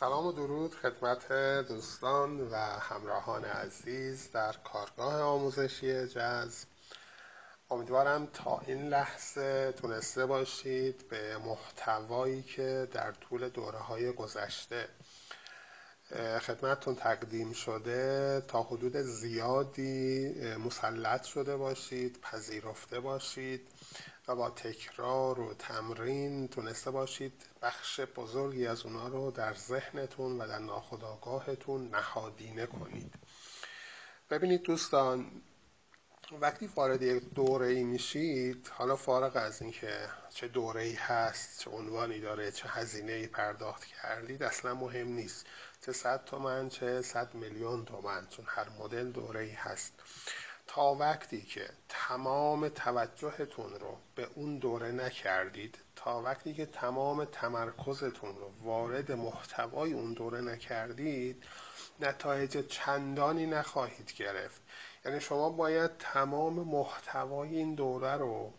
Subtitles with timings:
[0.00, 1.32] سلام و درود خدمت
[1.68, 6.68] دوستان و همراهان عزیز در کارگاه آموزشی جذب
[7.70, 14.88] امیدوارم تا این لحظه تونسته باشید به محتوایی که در طول دوره های گذشته
[16.16, 23.68] خدمتتون تقدیم شده تا حدود زیادی مسلط شده باشید پذیرفته باشید
[24.28, 27.32] و با تکرار و تمرین تونسته باشید
[27.62, 33.14] بخش بزرگی از اونا رو در ذهنتون و در ناخودآگاهتون نهادینه کنید.
[34.30, 35.30] ببینید دوستان
[36.40, 41.70] وقتی وارد یک دوره ای میشید حالا فارغ از اینکه چه دوره ای هست چه
[41.70, 45.46] عنوانی داره چه هزینه ای پرداخت کردید اصلا مهم نیست.
[45.80, 49.92] چه صد تومن چه صد میلیون تومن چون هر مدل دوره ای هست.
[50.66, 58.36] تا وقتی که تمام توجهتون رو به اون دوره نکردید تا وقتی که تمام تمرکزتون
[58.36, 61.44] رو وارد محتوای اون دوره نکردید
[62.00, 64.62] نتایج چندانی نخواهید گرفت.
[65.04, 68.52] یعنی شما باید تمام محتوای این دوره رو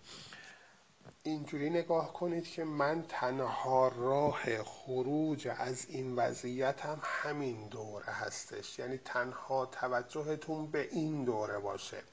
[1.29, 8.79] اینجوری نگاه کنید که من تنها راه خروج از این وضعیت هم همین دوره هستش.
[8.79, 12.03] یعنی تنها توجهتون به این دوره باشه.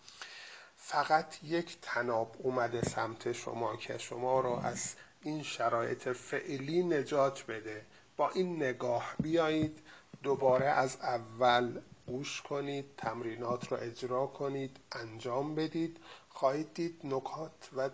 [0.76, 7.84] فقط یک تناب اومده سمت شما که شما رو از این شرایط فعلی نجات بده.
[8.16, 9.78] با این نگاه بیایید
[10.22, 15.96] دوباره از اول گوش کنید تمرینات رو اجرا کنید انجام بدید.
[16.36, 17.90] خواهید دید نکات و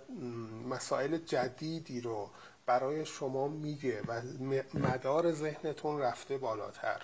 [0.69, 2.31] مسائل جدیدی رو
[2.67, 4.23] برای شما میگه و
[4.75, 7.03] مدار ذهنتون رفته بالاتر.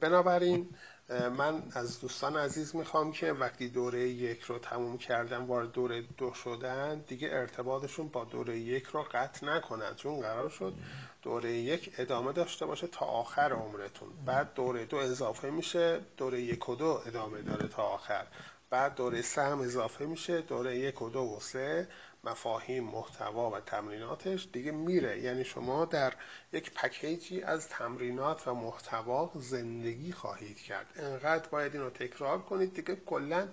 [0.00, 0.68] بنابراین
[1.08, 6.34] من از دوستان عزیز می‌خوام که وقتی دوره یک رو تموم کردن وارد دوره دو
[6.34, 9.94] شدن دیگه ارتباطشون با دوره یک رو قطع نکنن.
[9.94, 10.74] چون قرار شد
[11.22, 14.08] دوره یک ادامه داشته باشه تا آخر عمرتون.
[14.26, 18.26] بعد دوره دو اضافه میشه دوره یک و دو ادامه داره تا آخر.
[18.70, 20.40] بعد دوره سه هم اضافه میشه.
[20.40, 21.88] دوره یک و دو و سه
[22.24, 25.20] مفاهیم محتوا و تمریناتش دیگه میره.
[25.20, 26.12] یعنی شما در
[26.52, 30.86] یک پکیجی از تمرینات و محتوا زندگی خواهید کرد.
[30.96, 33.48] انقدر باید اینو تکرار کنید دیگه کلا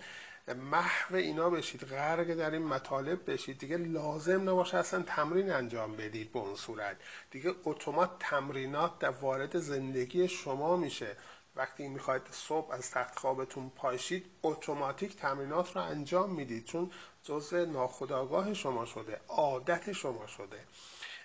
[0.48, 3.60] محو اینا بشید غرق در این مطالب بشید.
[3.60, 6.98] دیگه لازم نباشه اصلا تمرین انجام بدید به اون صورت.
[7.32, 11.18] دیگه اتومات تمرینات در وارد زندگی شما میشه.
[11.56, 16.92] وقتی می‌خواید صبح از تخت خوابتون پاشید اتوماتیک تمرینات رو انجام می‌دید چون
[17.24, 20.60] جزء ناخودآگاه شما شده عادت شما شده.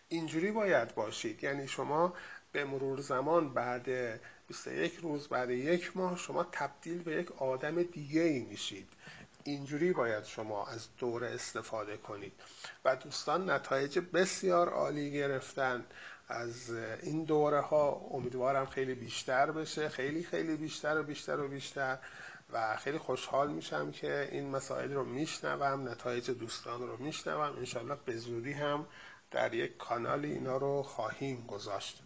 [0.09, 1.45] اینجوری باید باشید.
[1.45, 2.15] یعنی شما
[2.53, 8.21] به مرور زمان بعد 21 روز بعد یک ماه شما تبدیل به یک آدم دیگه
[8.21, 8.89] ای میشید.
[9.45, 12.33] اینجوری باید شما از دوره استفاده کنید.
[12.85, 15.85] و دوستان نتایج بسیار عالی گرفتن.
[16.29, 16.71] از
[17.03, 19.89] این دوره ها امیدوارم خیلی بیشتر بشه.
[19.89, 21.99] خیلی خیلی بیشتر و بیشتر و بیشتر
[22.53, 27.57] و خیلی خوشحال میشم که این مسائل رو میشنوم نتایج دوستان رو میشنوم.
[27.59, 28.87] انشالله به زودی هم
[29.31, 32.03] در یک کانال اینا رو خواهیم گذاشت.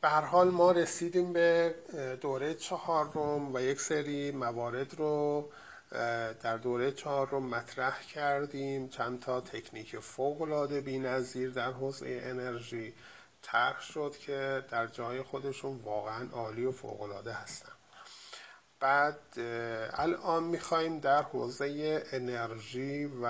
[0.00, 1.74] به هر حال ما رسیدیم به
[2.20, 5.48] دوره چهارم و یک سری موارد رو
[6.42, 8.88] در دوره چهار رو مطرح کردیم.
[8.88, 12.94] چند تا تکنیک العاده بی‌نظیر در حوزه انرژی
[13.42, 17.72] طرح شد که در جای خودشون واقعا عالی و فوق العاده هستن.
[18.80, 19.18] بعد
[19.92, 23.24] الان می‌خوایم در حوزه انرژی و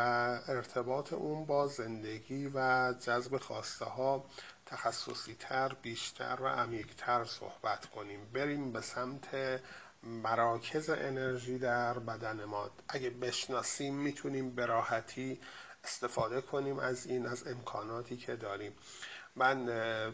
[0.49, 4.25] ارتباط اون با زندگی و جذب خواسته ها
[4.67, 8.31] تخصصی تر بیشتر و عمیقتر صحبت کنیم.
[8.33, 9.29] بریم به سمت
[10.03, 15.41] مراکز انرژی در بدن ما اگه بشناسیم می‌تونیم به راحتی
[15.85, 18.73] استفاده کنیم از این از امکاناتی که داریم.
[19.37, 19.67] من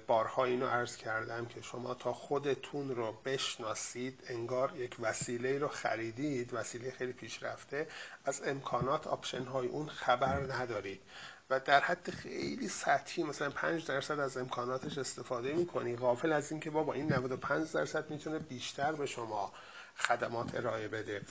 [0.07, 6.55] بارها اینو عرض کردم که شما تا خودتون رو بشناسید انگار یک وسیله رو خریدید
[6.55, 7.89] وسیله خیلی پیشرفته
[8.25, 11.03] از امکانات آپشن های اون خبر ندارید.
[11.51, 15.97] و در حد خیلی سطحی مثلا 5 درصد از امکاناتش استفاده می‌کنی.
[15.97, 19.53] غافل از اینکه بابا این 95 درصد می‌تونه بیشتر به شما
[19.97, 21.23] خدمات ارائه بده.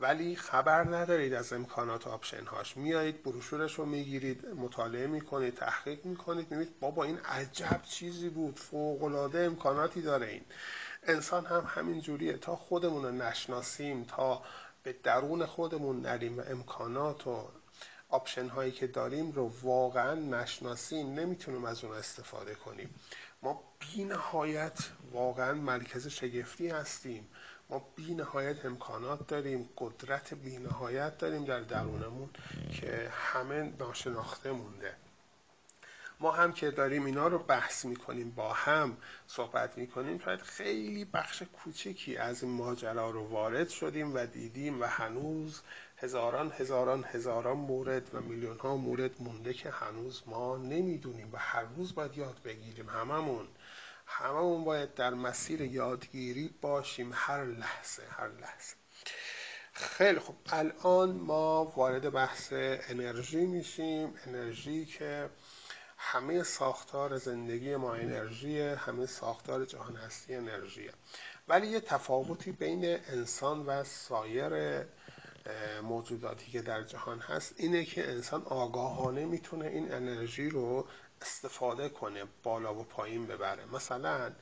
[0.00, 2.76] ولی خبر ندارید از امکانات option هاش.
[2.76, 8.58] میایید بروشورش رو می‌گیرید مطالعه می‌کنید تحقیق می‌کنید می‌بینید بابا این عجب چیزی بود.
[8.58, 10.44] فوق العاده امکاناتی داره این.
[11.02, 12.36] انسان هم همین جوریه.
[12.36, 14.42] تا خودمون رو نشناسیم تا
[14.82, 17.48] به درون خودمون نریم امکانات و
[18.08, 22.94] option هایی که داریم رو واقعا نشناسیم نمی‌تونیم از اون استفاده کنیم.
[23.42, 24.78] ما بی نهایت
[25.12, 27.28] واقعا مرکز شگفتی هستیم.
[27.74, 32.30] ما بی نهایت امکانات داریم قدرت بی نهایت داریم در درونمون
[32.72, 34.94] که همه ناشناخته مونده.
[36.20, 41.42] ما هم که داریم اینا رو بحث می‌کنیم با هم صحبت می‌کنیم شاید خیلی بخش
[41.42, 45.60] کوچکی از این ماجرا رو وارد شدیم و دیدیم و هنوز
[45.96, 51.64] هزاران هزاران هزاران مورد و میلیون ها مورد مونده که هنوز ما نمی‌دونیم و هر
[51.76, 53.48] روز باید یاد بگیریم هممون.
[54.06, 58.74] هممون باید در مسیر یادگیری باشیم هر لحظه هر لحظه.
[59.72, 60.36] خیلی خوب.
[60.46, 64.14] الان ما وارد بحث انرژی میشیم.
[64.26, 65.30] انرژی که
[65.96, 70.92] همه ساختار زندگی ما انرژیه همه ساختار جهان هستی انرژیه.
[71.48, 74.84] ولی یه تفاوتی بین انسان و سایر
[75.82, 80.86] موجوداتی که در جهان هست اینه که انسان آگاهانه می‌تونه این انرژی رو
[81.24, 83.64] استفاده کنه بالا و پایین ببره.
[83.64, 84.32] مثلا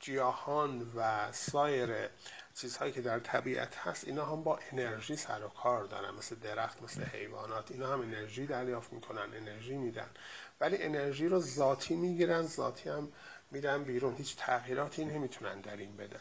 [0.00, 2.08] گیاهان و سایر
[2.54, 6.14] چیزهایی که در طبیعت هست اینا هم با انرژی سر و کار دارن.
[6.14, 10.10] مثل درخت مثل حیوانات اینا هم انرژی دریافت می‌کنن انرژی میدن.
[10.60, 13.12] ولی انرژی رو ذاتی می‌گیرن ذاتی هم
[13.50, 14.14] میدن بیرون.
[14.14, 16.20] هیچ تغییراتی نمی‌تونن در این بدن.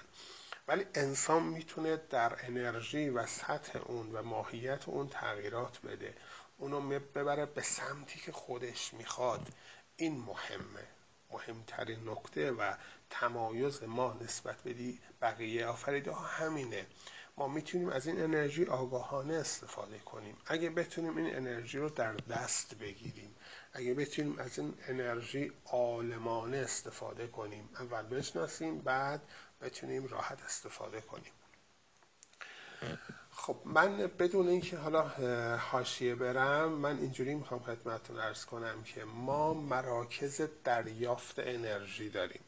[0.68, 6.14] ولی انسان می‌تونه در انرژی و سطح اون و ماهیت اون تغییرات بده.
[6.58, 9.48] اونو ببره به سمتی که خودش می‌خواد.
[9.96, 10.88] این مهمه
[11.32, 12.74] مهمترین نکته و
[13.10, 16.86] تمایز ما نسبت به بقیه آفریده ها همینه.
[17.38, 20.38] ما می‌تونیم از این انرژی آگاهانه استفاده کنیم.
[20.46, 23.36] اگه بتونیم این انرژی رو در دست بگیریم
[23.74, 29.22] اگه بتونیم از این انرژی عالمانه استفاده کنیم اول بشناسیم بعد
[29.62, 31.32] بتونیم راحت استفاده کنیم.
[33.44, 35.08] خب من بدون اینکه حالا
[35.58, 42.42] حاشیه برم من اینجوری می‌خوام خدمتتون ارز کنم که ما مراکز دریافت انرژی داریم.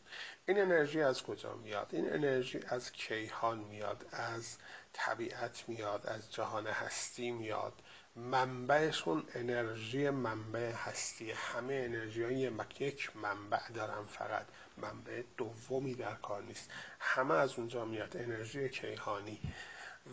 [0.48, 4.58] این انرژی از کجا میاد؟ این انرژی از کیهان میاد از
[4.94, 7.74] طبیعت میاد از جهان هستی میاد.
[8.16, 11.32] منبعشون انرژی منبع هستی.
[11.32, 14.46] همه انرژی های یک منبع دارن فقط.
[14.78, 16.72] منبع دومی در کار نیست.
[17.00, 18.18] همه از اونجا میاد.
[18.18, 19.40] انرژی کیهانی.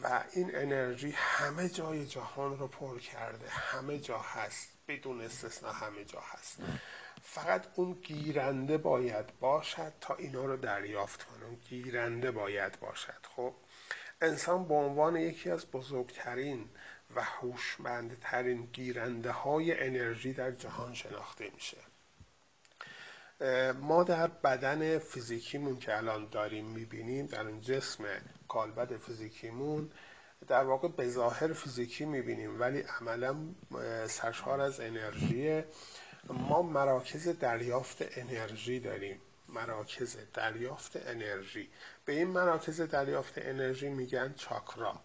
[0.02, 3.48] و این انرژی همه جای جهان رو پر کرده.
[3.48, 4.68] همه جا هست.
[4.88, 6.58] بدون استثنا همه جا هست.
[7.22, 11.44] فقط اون گیرنده باید باشد تا اینا رو دریافت کنه.
[11.44, 13.26] اون گیرنده باید باشد.
[13.36, 13.54] خب
[14.20, 16.68] انسان به عنوان یکی از بزرگترین
[17.14, 21.89] و هوشمندترین گیرنده های انرژی در جهان شناخته میشه.
[23.80, 28.04] ما در بدن فیزیکیمون که الان داریم می‌بینیم در اون جسم
[28.48, 29.90] کالبد فیزیکیمون
[30.48, 33.36] در واقع به ظاهر فیزیکی می‌بینیم ولی عملا
[34.06, 35.62] سرشار از انرژی
[36.28, 39.20] ما مراکز دریافت انرژی داریم.
[39.48, 41.68] مراکز دریافت انرژی.
[42.04, 45.00] به این مراکز دریافت انرژی میگن چاکرا.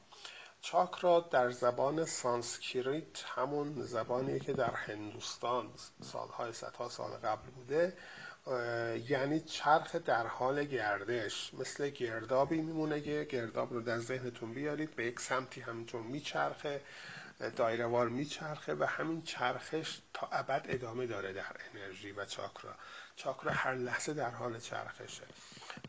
[0.62, 5.70] چاکرا در زبان سانسکریت همون زبانیه که در هندوستان
[6.02, 7.98] سالهای صدها سال قبل بوده
[9.10, 11.54] یعنی چرخ در حال گردش.
[11.54, 16.82] مثل گردابی میمونه که گرداب رو در ذهنتون بیارید به یک سمتی همینطور میچرخه
[17.56, 22.76] دایره وار میچرخه و همین چرخش تا ابد ادامه داره در انرژی و چاکرا.
[23.16, 25.24] چاکرا هر لحظه در حال چرخشه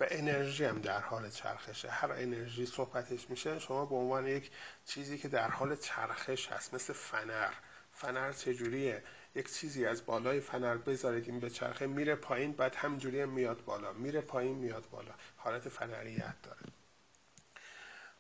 [0.00, 1.91] و انرژی هم در حال چرخشه.
[1.91, 4.50] هر انرژی صحبتش میشه شما به عنوان یک
[4.87, 7.52] چیزی که در حال چرخش هست مثل فنر.
[7.93, 9.02] فنر چجوریه؟
[9.37, 13.93] یک چیزی از بالای فنر بذارید این به چرخه میره پایین بعد همجوری میاد بالا.
[13.93, 15.14] میره پایین میاد بالا.
[15.37, 16.61] حالت فنریت داره.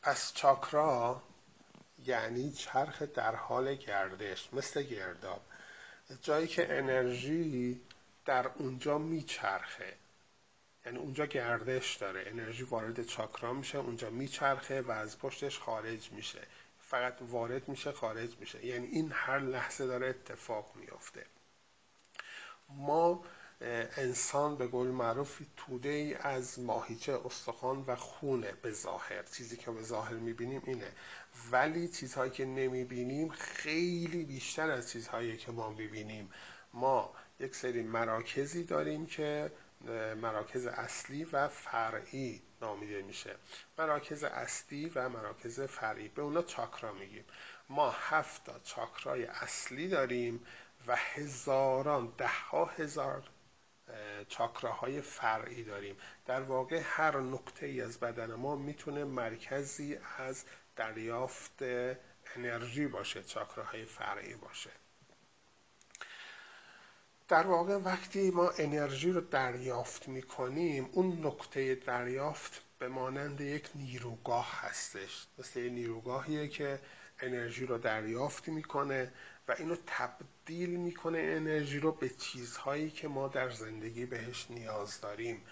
[0.02, 1.22] پس چاکرا
[2.04, 5.42] یعنی چرخ در حال گردش مثل گرداب.
[6.22, 7.80] جایی که انرژی
[8.24, 9.94] در اونجا میچرخه.
[10.86, 12.24] یعنی اونجا گردش داره.
[12.26, 16.46] انرژی وارد چاکرا میشه اونجا میچرخه و از پشتش خارج میشه.
[16.86, 18.66] فقط وارد میشه خارج میشه.
[18.66, 21.26] یعنی این هر لحظه داره اتفاق میافته.
[22.68, 23.24] ما
[23.96, 29.22] انسان به قول معروف توده ای از ماهیچه استخوان و خونه به ظاهر.
[29.22, 30.92] چیزی که به ظاهر می‌بینیم اینه.
[31.50, 36.30] ولی چیزهایی که نمی‌بینیم خیلی بیشتر از چیزهایی که ما می‌بینیم.
[36.72, 39.52] ما یک سری مراکزی داریم که
[40.22, 43.36] مراکز اصلی و فرعی نامیده میشه.
[43.78, 47.24] مراکز اصلی و مراکز فرعی به اونا چاکرا میگیم.
[47.68, 50.46] ما هفت تا چاکرای اصلی داریم
[50.86, 53.22] و هزاران ده ها هزار
[54.28, 55.96] چاکراهای فرعی داریم.
[56.26, 60.44] در واقع هر نقطه ای از بدن ما می‌تونه مرکزی از
[60.76, 61.62] دریافت
[62.36, 64.70] انرژی باشه چاکراهای فرعی باشه.
[67.28, 74.60] در واقع وقتی ما انرژی رو دریافت می‌کنیم اون نقطه دریافت به مانند یک نیروگاه
[74.60, 75.26] هستش.
[75.38, 76.78] مثل نیروگاهیه که
[77.20, 79.12] انرژی رو دریافت می‌کنه
[79.48, 85.42] و اینو تبدیل می‌کنه انرژی رو به چیزهایی که ما در زندگی بهش نیاز داریم.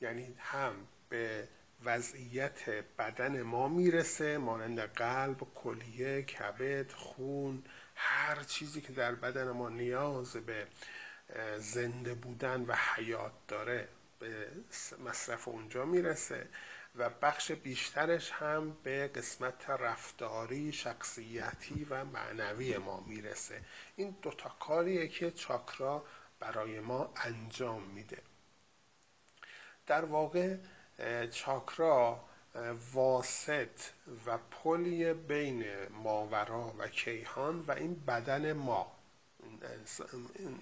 [0.00, 0.74] یعنی هم
[1.08, 1.48] به
[1.84, 9.68] وضعیت بدن ما می‌رسه مانند قلب، کلیه، کبد، خون هر چیزی که در بدن ما
[9.68, 10.66] نیاز به
[11.58, 14.48] زنده بودن و حیات داره به
[15.04, 16.48] مصرف اونجا می‌رسه
[16.96, 23.60] و بخش بیشترش هم به قسمت رفتاری، شخصیتی و معنوی ما می‌رسه.
[23.96, 26.04] این دوتا کاریه که چاکرا
[26.40, 28.22] برای ما انجام میده.
[29.86, 30.56] در واقع
[31.30, 32.24] چاکرا
[32.94, 33.80] واسط
[34.26, 38.92] و پلی بین ماورا و کیهان و این بدن ما.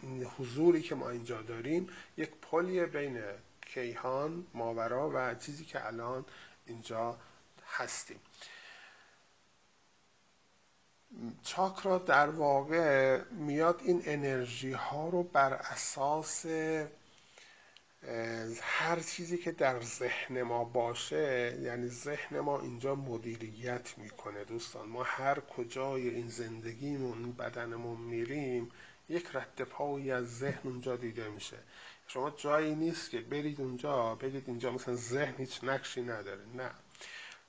[0.02, 3.22] این حضوری که ما اینجا داریم یک پلی بین
[3.66, 6.24] کیهان ماورا و چیزی که الان
[6.66, 7.18] اینجا
[7.66, 8.20] هستیم.
[11.42, 16.46] چاکرا در واقع میاد این انرژی ها رو بر اساس
[18.62, 24.88] هر چیزی که در ذهن ما باشه یعنی ذهن ما اینجا مدیریت می‌کنه دوستان.
[24.88, 28.70] ما هر کجای این زندگیمون بدنمون میریم
[29.08, 31.56] یک رد پایی از ذهن اونجا دیده میشه.
[32.06, 36.44] شما جایی نیست که برید اونجا بگید اینجا مثلا ذهن هیچ نقشی نداره.
[36.54, 36.70] نه.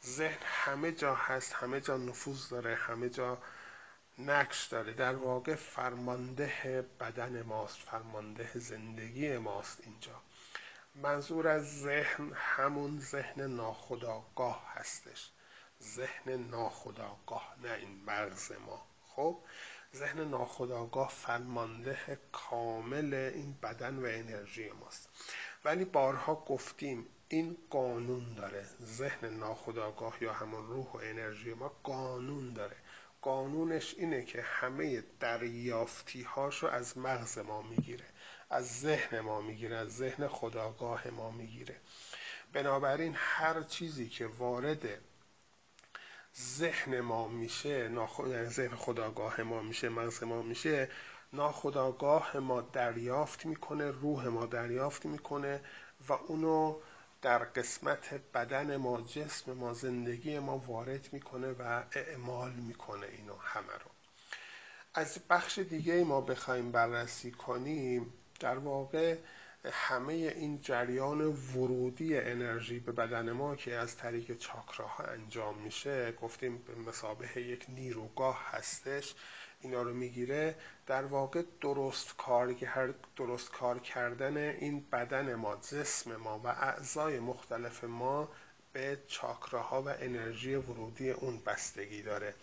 [0.05, 3.38] ذهن همه جا هست همه جا نفوذ داره همه جا
[4.19, 4.93] نقش داره.
[4.93, 10.22] در واقع فرمانده بدن ماست فرمانده زندگی ماست اینجا.
[10.95, 15.31] منظور از ذهن همون ذهن ناخداگاه هستش.
[15.81, 18.85] ذهن ناخداگاه نه این مغز ما.
[19.07, 19.39] خب
[19.95, 25.09] ذهن ناخداگاه فرمانده کامل این بدن و انرژی ماست.
[25.65, 28.65] ولی بارها گفتیم این قانون داره.
[28.83, 32.75] ذهن ناخداگاه یا همون روح و انرژی ما قانون داره.
[33.21, 38.05] قانونش اینه که همه دریافتی هاشو از مغز ما می‌گیره.
[38.50, 41.75] از ذهن ما می‌گیره از ذهن خداگاه ما می‌گیره.
[42.53, 45.01] بنابراین هر چیزی که وارد
[46.38, 48.27] ذهن ما میشه ناخد...
[48.27, 50.89] یعنی ذهن خداگاه ما میشه مغز ما میشه
[51.33, 55.62] ناخداگاه ما دریافت می‌کنه روح ما دریافت می‌کنه
[56.09, 56.79] و اونو
[57.21, 63.73] در قسمت بدن ما جسم ما زندگی ما وارد می‌کنه و اعمال می‌کنه اینو همه
[63.73, 63.91] رو.
[64.93, 68.13] از بخش دیگه ما بخوایم بررسی کنیم.
[68.43, 69.17] در واقع
[69.71, 76.57] همه این جریان ورودی انرژی به بدن ما که از طریق چاکراها انجام میشه گفتیم
[76.57, 79.15] به مسابه یک نیروگاه هستش
[79.62, 80.55] اینا رو می‌گیره.
[80.88, 82.55] در واقع درست کار,
[83.17, 88.29] درست کار کردن این بدن ما جسم ما و اعضای مختلف ما
[88.73, 92.33] به چاکراها و انرژی ورودی اون بستگی داره.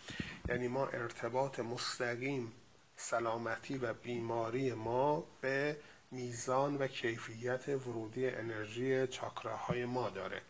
[0.49, 2.52] یعنی ما ارتباط مستقیم
[2.97, 5.76] سلامتی و بیماری ما به
[6.12, 10.43] میزان و کیفیت ورودی انرژی چاکراهای ما داره.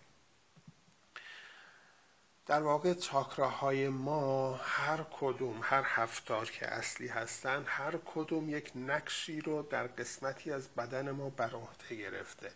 [2.47, 9.41] در واقع چاکراهای ما هر کدوم هر هفتار که اصلی هستن هر کدوم یک نقشی
[9.41, 12.53] رو در قسمتی از بدن ما بر عهده گرفته.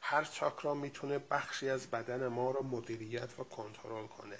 [0.00, 4.38] هر چاکرا می‌تونه بخشی از بدن ما رو مدیریت و کنترل کنه.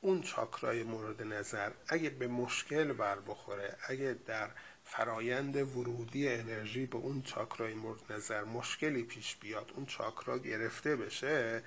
[0.00, 4.50] اون چاکرای مورد نظر اگه به مشکل بر بخوره اگه در
[4.88, 11.62] فرایند ورودی انرژی به اون چاکرای مورد نظر مشکلی پیش بیاد اون چاکرا گرفته بشه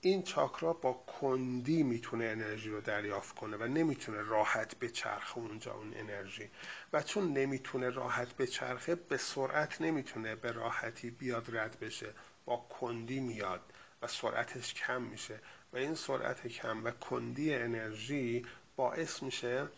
[0.00, 5.74] این چاکرا با کندی می‌تونه انرژی رو دریافت کنه و نمی‌تونه راحت به چرخ اونجا
[5.74, 6.50] اون انرژی.
[6.92, 12.14] و چون نمی‌تونه راحت به چرخه به سرعت نمی‌تونه به راحتی بیاد رد بشه.
[12.44, 13.60] با کندی میاد
[14.02, 15.40] و سرعتش کم میشه.
[15.72, 19.68] و این سرعت کم و کندی انرژی باعث میشه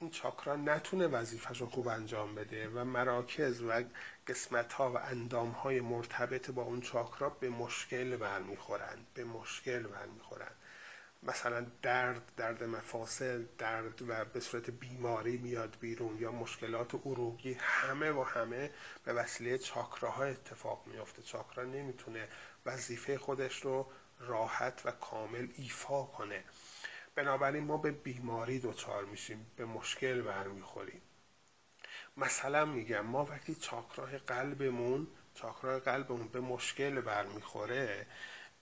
[0.00, 3.84] این چاکرا نتونه وظیفش رو خوب انجام بده و مراکز و
[4.26, 10.54] قسمت ها و اندام های مرتبط با اون چاکرا به مشکل برمیخورند به مشکل برمیخورند.
[11.22, 18.10] مثلا درد درد مفاصل درد و به صورت بیماری میاد بیرون یا مشکلات عروقی همه
[18.10, 18.70] و همه
[19.04, 21.22] به وسیله چاکراها اتفاق میافته.
[21.22, 22.28] چاکرا نمی‌تونه
[22.66, 23.86] وظیفه خودش رو
[24.20, 26.44] راحت و کامل ایفا کنه.
[27.14, 31.02] بنابراین ما به بیماری دچار میشیم به مشکل برمیخوریم.
[32.16, 38.06] مثلا میگم ما وقتی چاکراه قلبمون چاکراه قلبمون به مشکل برمیخوره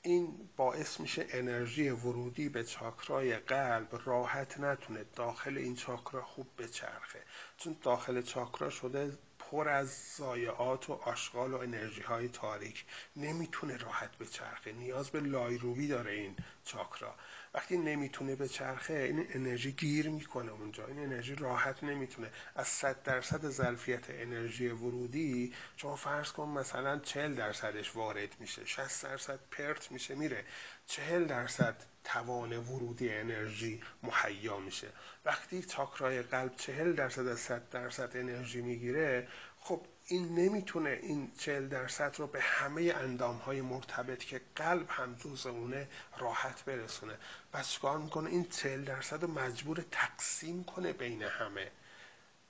[0.02, 7.22] این باعث میشه انرژی ورودی به چاکرای قلب راحت نتونه داخل این چاکرا خوب بچرخه.
[7.56, 12.84] چون داخل چاکرا شده پر از ضایعات و آشغال و انرژی های تاریک.
[13.16, 17.14] نمی‌تونه راحت به چرخه نیاز به لایروبی داره این چاکرا.
[17.54, 20.86] وقتی نمی‌تونه به چرخه این انرژی گیر می‌کنه اونجا.
[20.86, 22.30] این انرژی راحت نمی‌تونه.
[22.54, 29.04] از 100 درصد ظرفیت انرژی ورودی شما فرض کن مثلا 40 درصدش وارد میشه 60
[29.04, 30.44] درصد پرت میشه میره.
[30.86, 34.88] 40 درصد توان ورودی انرژی مهیا میشه.
[35.24, 39.28] وقتی چاکرای قلب 40 درصد از 100 درصد انرژی می‌گیره
[39.60, 45.14] خب این نمی‌تونه این 40 درصد رو به همه اندام های مرتبط که قلب هم
[45.14, 45.88] جز اونه
[46.18, 47.18] راحت برسونه.
[47.52, 51.70] پس چکار می‌کنه؟ این 40 درصد رو مجبور تقسیم کنه بین همه.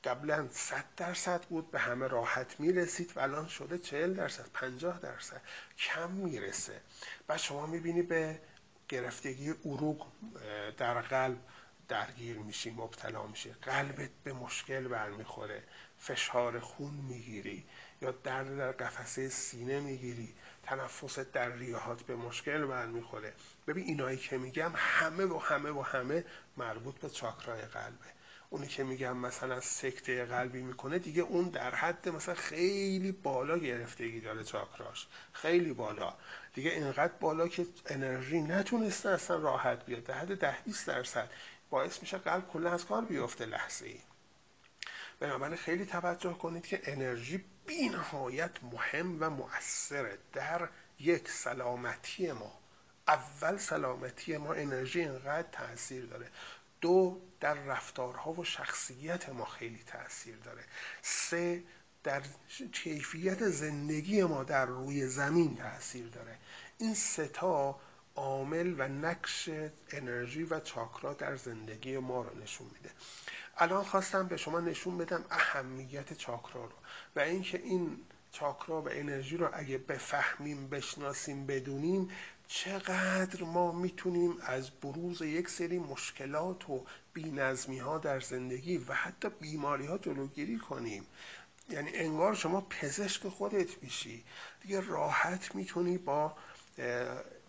[0.05, 5.41] قبلا 100 درصد بود به همه راحت می‌رسید و الان شده 40 درصد 50 درصد
[5.79, 6.81] کم می‌رسه.
[7.29, 8.41] و شما می‌بینی به
[8.89, 10.07] گرفتگی عروق
[10.77, 11.39] در قلب
[11.89, 13.53] درگیر میشی مبتلا میشی.
[13.53, 15.63] قلبت به مشکل برمیخوره.
[15.99, 17.65] فشار خون می‌گیری
[18.03, 23.33] یا درد در قفسه سینه می‌گیری تنفست در ریهات به مشکل برمیخوره
[23.67, 26.25] ببین اینایی که میگم همه و همه و همه
[26.57, 28.19] مربوط به چاکرای قلبه.
[28.51, 34.21] اونی که میگم مثلا سکته قلبی می‌کنه دیگه اون در حد مثلا خیلی بالا گرفتگی
[34.21, 35.07] داره چاکراش.
[35.33, 36.15] خیلی بالا.
[36.55, 40.05] دیگه اینقدر بالا که انرژی نتونسته اصلا راحت بیاد.
[40.05, 41.31] در حد ده 20 درصد.
[41.71, 44.01] باعث میشه قلب کلا از کار بیفته لحظه ای
[45.21, 52.59] بنابراین خیلی توجه کنید که انرژی بینهایت مهم و مؤثره در یک سلامتی ما.
[53.09, 56.29] اول سلامتی ما انرژی اینقدر تاثیر داره.
[56.81, 60.65] دو در رفتارها و شخصیت ما خیلی تاثیر داره.
[61.03, 61.63] سه
[62.05, 62.23] در
[62.73, 66.39] کیفیت زندگی ما در روی زمین تاثیر داره.
[66.79, 67.81] این ستا
[68.15, 69.51] عامل و نقش
[69.91, 72.91] انرژی و چاکرا در زندگی ما رو نشون میده.
[73.61, 76.73] الان خواستم به شما نشون بدم اهمیت چاکرا رو
[77.17, 77.97] و اینکه این
[78.33, 82.11] چاکرا و انرژی رو اگه بفهمیم بشناسیم بدونیم
[82.49, 89.29] چقدر ما می‌تونیم از بروز یک سری مشکلات و بینظمی ها در زندگی و حتی
[89.41, 91.07] بیماری ها جلوگیری کنیم.
[91.71, 94.25] یعنی انگار شما پزشک خودت میشی.
[94.63, 96.37] دیگه راحت می‌تونی با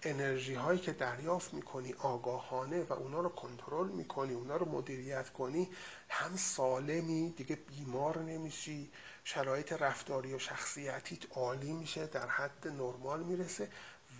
[0.04, 5.70] انرژی هایی که دریافت می‌کنی آگاهانه و اونا رو کنترل می‌کنی اونا رو مدیریت کنی
[6.10, 8.92] هم سالمی دیگه بیمار نمیشی
[9.24, 13.70] شرایط رفتاری و شخصیتیت عالی میشه در حد نرمال می‌رسه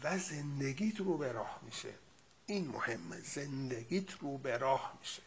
[0.04, 1.94] و زندگیت رو به راه میشه.
[2.46, 5.22] این مهمه زندگیت رو به راه میشه.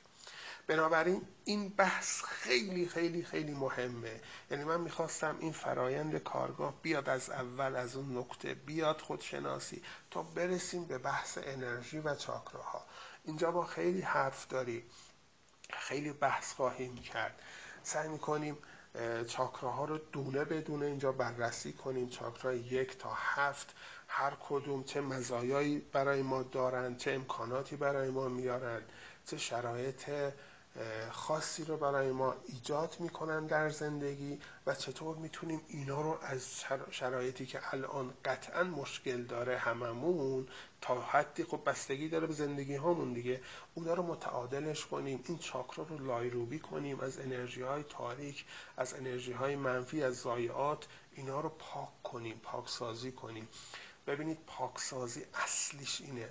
[0.66, 4.20] بنابراین این بحث خیلی خیلی خیلی مهمه.
[4.50, 10.22] یعنی من می‌خواستم این فرایند کارگاه بیاد از اول از اون نقطه بیاد خودشناسی تا
[10.22, 12.84] برسیم به بحث انرژی و چاکراها.
[13.24, 14.82] اینجا با خیلی حرف داریم.
[15.70, 17.42] خیلی بحث خواهیم کرد.
[17.82, 18.58] سعی می‌کنیم
[19.28, 22.08] چاکراها رو دونه بدونه اینجا بررسی کنیم.
[22.08, 23.74] چاکرا یک تا هفت
[24.08, 28.82] هر کدوم چه مزایایی برای ما دارند چه امکاناتی برای ما میارن
[29.26, 30.10] چه شرایط
[31.10, 37.46] خاصی رو برای ما ایجاد می‌کنن در زندگی و چطور می‌تونیم اینا رو از شرایطی
[37.46, 40.48] که الان قطعا مشکل داره هممون
[40.80, 43.40] تا حدی خب بستگی داره به زندگی هامون دیگه
[43.74, 48.44] اونا رو متعادلش کنیم این چاکرا رو لایروبی کنیم از انرژی های تاریک
[48.76, 53.48] از انرژی های منفی از ضایعات اینا رو پاک کنیم پاکسازی کنیم.
[54.06, 56.28] ببینید پاکسازی اصلیش اینه.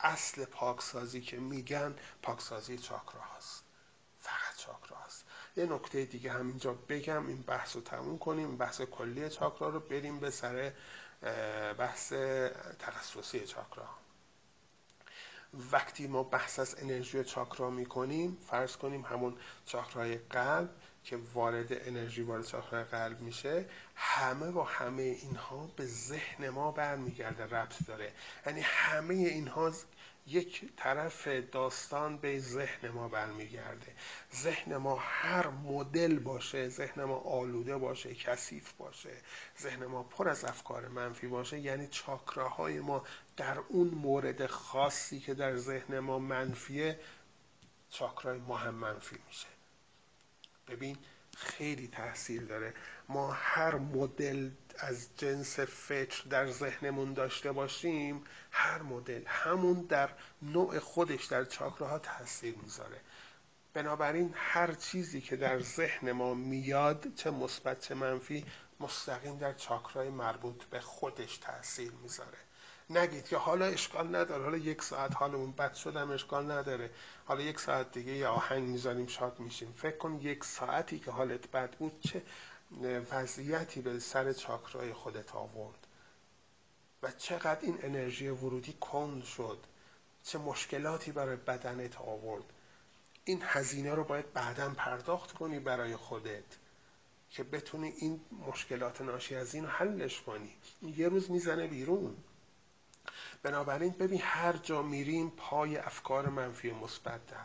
[0.00, 3.67] اصل پاکسازی که میگن پاکسازی چاکرا هست
[4.68, 5.24] چاکرا هست
[5.56, 8.56] یه نکته دیگه همینجا بگم این بحث رو تموم کنیم.
[8.56, 10.72] بحث کلی چاکرا رو بریم به سر
[11.78, 12.12] بحث
[12.78, 13.88] تخصصی چاکرا.
[15.72, 20.70] وقتی ما بحث از انرژی چاکرا می‌کنیم فرض کنیم همون چاکرای قلب
[21.04, 27.44] که وارد انرژی وارد چاکرای قلب میشه همه و همه اینها به ذهن ما برمیگرده
[27.44, 28.12] ربط داره.
[28.46, 29.72] یعنی همه اینها
[30.28, 33.94] یک طرف داستان به ذهن ما برمیگرده.
[34.34, 39.16] ذهن ما هر مدل باشه ذهن ما آلوده باشه کثیف باشه.
[39.60, 41.58] ذهن ما پر از افکار منفی باشه.
[41.58, 43.04] یعنی چاکراهای ما
[43.36, 47.00] در اون مورد خاصی که در ذهن ما منفیه
[47.90, 49.46] چاکرای ما هم منفی میشه.
[50.68, 50.96] ببین
[51.36, 52.74] خیلی تاثیر داره.
[53.08, 60.10] ما هر مدل از جنس فکر در ذهنمون داشته باشیم هر مدل همون در
[60.42, 63.00] نوع خودش در چاکراها تاثیر می‌ذاره.
[63.74, 68.44] بنابراین هر چیزی که در ذهن ما میاد چه مثبت چه منفی
[68.80, 72.38] مستقیم در چاکرای مربوط به خودش تاثیر می‌ذاره.
[72.90, 76.90] نگید که حالا اشکال نداره حالا یک ساعت حالمون بد شدم اشکال نداره.
[77.24, 79.72] حالا یک ساعت دیگه یه آهنگ می‌ذاریم شاد میشیم.
[79.76, 82.22] فکر کن یک ساعتی که حالت بد بود چه
[83.10, 85.86] وضعیتی به سر چاکرای خودت آورد.
[87.02, 89.58] و چقدر این انرژی ورودی کند شد.
[90.22, 92.44] چه مشکلاتی برای بدنت آورد.
[93.24, 96.44] این هزینه رو باید بعدا پرداخت کنی برای خودت.
[97.30, 100.56] که بتونی این مشکلات ناشی از این حلش کنی.
[100.82, 102.16] یه روز می‌زنه بیرون.
[103.42, 107.44] بنابراین ببین هر جا میریم پای افکار منفی مثبت در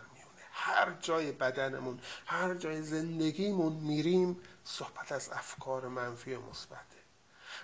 [0.56, 6.98] هر جای بدنمون هر جای زندگیمون میریم صحبت از افکار منفی مثبته.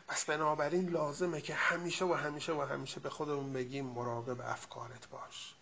[0.07, 5.55] پس بنابراین لازمه که همیشه و همیشه و همیشه به خودمون بگیم مراقب افکارت باش.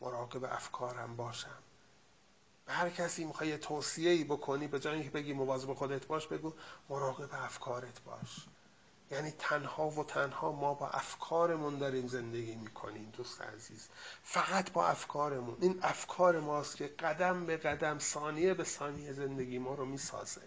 [0.00, 1.58] مراقب افکارم باشم.
[2.66, 6.26] به هر کسی می‌خوای یه توصیه ای بکنی به جای اینکه بگی مواظب خودت باش
[6.26, 6.52] بگو
[6.88, 8.46] مراقب افکارت باش.
[9.10, 13.88] یعنی تنها و تنها ما با افکارمون داریم زندگی می‌کنیم دوست عزیز.
[14.22, 15.56] فقط با افکارمون.
[15.60, 20.40] این افکار ماست که قدم به قدم ثانیه به ثانیه زندگی ما رو می‌سازه.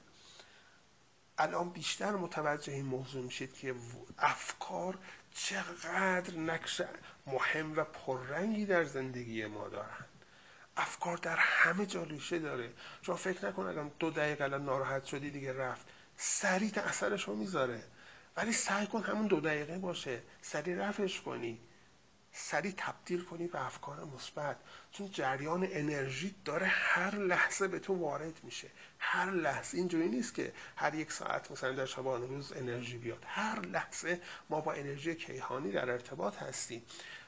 [1.37, 3.75] الان بیشتر متوجه این موضوع میشید که
[4.17, 4.97] افکار
[5.33, 6.81] چقدر نقش
[7.27, 10.05] مهم و پررنگی در زندگی ما دارن.
[10.77, 12.73] افکار در همه جا ریشه داره.
[13.01, 15.85] شما فکر نکن اگر دو دقیقه الان ناراحت شدی دیگه رفت.
[16.17, 17.83] سریع اثرش رو می‌ذاره.
[18.37, 20.21] ولی سعی کن همون دو دقیقه باشه.
[20.41, 21.59] سریع رفش کنی.
[22.31, 24.57] سریع تبدیل کنی به افکار مثبت.
[24.91, 28.67] چون جریان انرژی داره هر لحظه به تو وارد میشه.
[28.99, 29.77] هر لحظه.
[29.77, 33.23] اینجوری نیست که هر یک ساعت مثلا در شبان روز انرژی بیاد.
[33.27, 36.81] هر لحظه ما با انرژی کیهانی در ارتباط هستیم.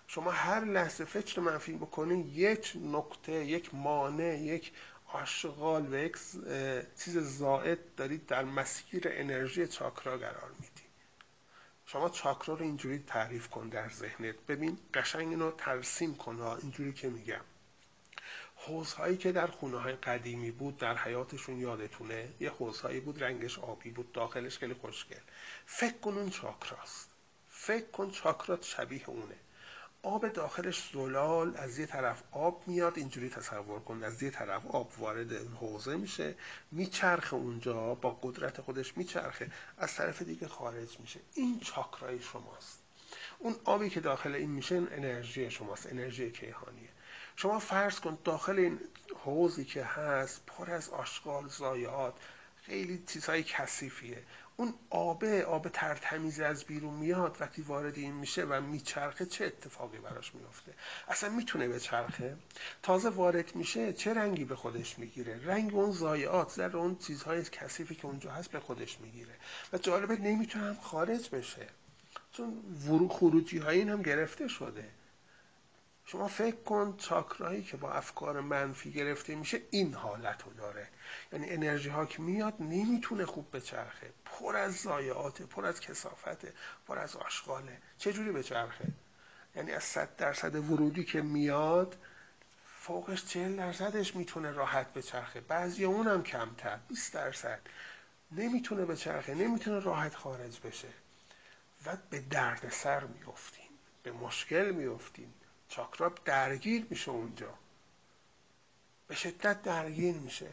[0.08, 4.72] شما هر لحظه فکر منفی بکنید یک نقطه یک مانع یک
[5.14, 6.18] آشغال و یک
[7.04, 10.69] چیز زائد دارید در مسیر انرژی چاکرا قرار می‌دید
[11.92, 14.36] شما چاکرا رو اینجوری تعریف کن در ذهنت.
[14.48, 16.42] ببین قشنگ اینو ترسیم کن.
[16.42, 17.42] اینجوری که میگم.
[18.56, 22.30] حوزهایی که در خونه های قدیمی بود در حیاتشون یادتونه.
[22.40, 25.20] یه حوزهایی بود رنگش آبی بود داخلش خیلی خوشگل.
[25.66, 27.10] فکر کن اون چاکراست.
[27.50, 29.36] فکر کن چاکرات شبیه اونه.
[30.04, 34.92] آب داخلش زلال از یه طرف آب میاد اینجوری تصور کن از یه طرف آب
[35.00, 36.36] وارد این حوزه میشه
[36.72, 41.20] میچرخه اونجا با قدرت خودش میچرخه از طرف دیگه خارج میشه.
[41.34, 42.80] این چاکرای شماست.
[43.40, 46.90] اون آبی که داخل این میشه انرژی شماست انرژی کیهانیه.
[47.36, 48.80] شما فرض کن داخل این
[49.26, 52.14] حوزی که هست پر از آشغال زایات
[52.70, 54.24] خیلی چیزهای کثیفیه.
[54.58, 59.98] اون آبه آب ترتمیز از بیرون میاد وقتی وارد این میشه و میچرخه چه اتفاقی
[59.98, 60.74] براش میفته
[61.08, 62.38] اصلا می‌تونه به چرخه
[62.84, 67.96] تازه وارد میشه چه رنگی به خودش می‌گیره؟ رنگ اون زایعات در اون چیزهای کثیفی
[67.96, 69.34] که اونجا هست به خودش می‌گیره.
[69.74, 71.68] و جالبه نمی‌تونه خارج بشه.
[72.32, 72.64] چون
[73.10, 74.99] خروجی های این هم گرفته شده.
[76.12, 80.88] شما فکر کن چاکرایی که با افکار منفی گرفته میشه این حالت رو داره.
[81.34, 84.14] یعنی انرژی ها که میاد نمی‌تونه خوب بچرخه.
[84.26, 86.54] پر از ضایعاته پر از کسافته
[86.88, 87.78] پر از آشغاله.
[87.98, 88.88] چجوری بچرخه؟
[89.56, 91.98] یعنی از صد درصد ورودی که میاد
[92.80, 95.42] فوقش چهل درصدش می‌تونه راحت بچرخه.
[95.42, 97.60] بعضی اونم کمتر 20 درصد.
[98.32, 100.90] نمی‌تونه بچرخه نمی‌تونه راحت خارج بشه.
[101.86, 103.70] و به درد سر میفتیم
[104.04, 105.34] به مشکل میفتیم
[105.70, 107.54] چاکرا درگیر میشه اونجا.
[109.08, 110.50] به شدت درگیر میشه.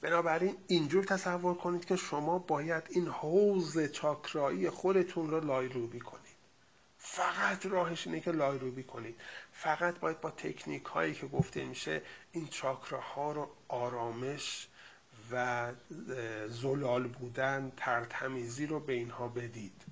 [0.00, 6.24] بنابراین اینجور تصور کنید که شما باید این حوز چاکرایی خودتون رو لایروبی کنید.
[6.98, 9.20] فقط راهش اینه که لایروبی کنید.
[9.52, 14.68] فقط باید با تکنیک هایی که گفته میشه این چاکراها رو آرامش
[15.30, 15.72] و
[16.48, 19.82] زلال بودن ترتمیزی رو به اینها بدید.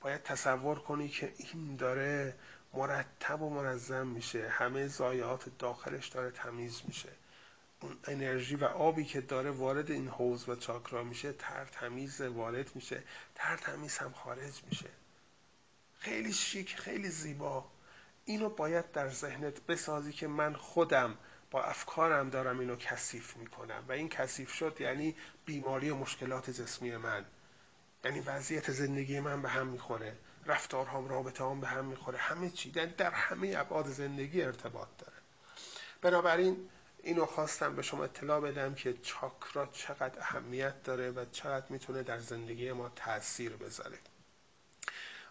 [0.00, 2.34] باید تصور کنید که این داره
[2.72, 4.48] مرتب و منظم میشه.
[4.48, 7.08] همه ضایعات داخلش داره تمیز میشه.
[7.80, 12.76] اون انرژی و آبی که داره وارد این حوز و چاکرا میشه تر تمیز وارد
[12.76, 13.02] میشه.
[13.34, 14.90] تر تمیز هم خارج میشه.
[15.98, 17.64] خیلی شیک خیلی زیبا.
[18.24, 21.18] اینو باید در ذهنت بسازی که من خودم
[21.50, 23.84] با افکارم دارم اینو کثیف می‌کنم.
[23.88, 27.24] و این کثیف شد یعنی بیماری و مشکلات جسمی من.
[28.04, 30.16] یعنی وضعیت زندگی من به هم می‌خوره.
[30.46, 32.18] رفتارهام رابطه به هم می‌خوره.
[32.18, 32.70] همه چی.
[32.70, 35.12] در همه ابعاد زندگی ارتباط داره.
[36.02, 36.68] بنابراین
[37.02, 42.18] اینو خواستم به شما اطلاع بدم که چاکرا چقدر اهمیت داره و چقدر می‌تونه در
[42.18, 43.98] زندگی ما تاثیر بذاره.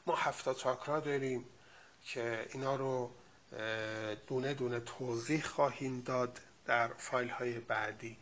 [0.05, 1.45] ما هفتا چاکرا داریم
[2.03, 3.11] که اینا رو
[4.27, 8.17] دونه دونه توضیح خواهیم داد در فایل های بعدی.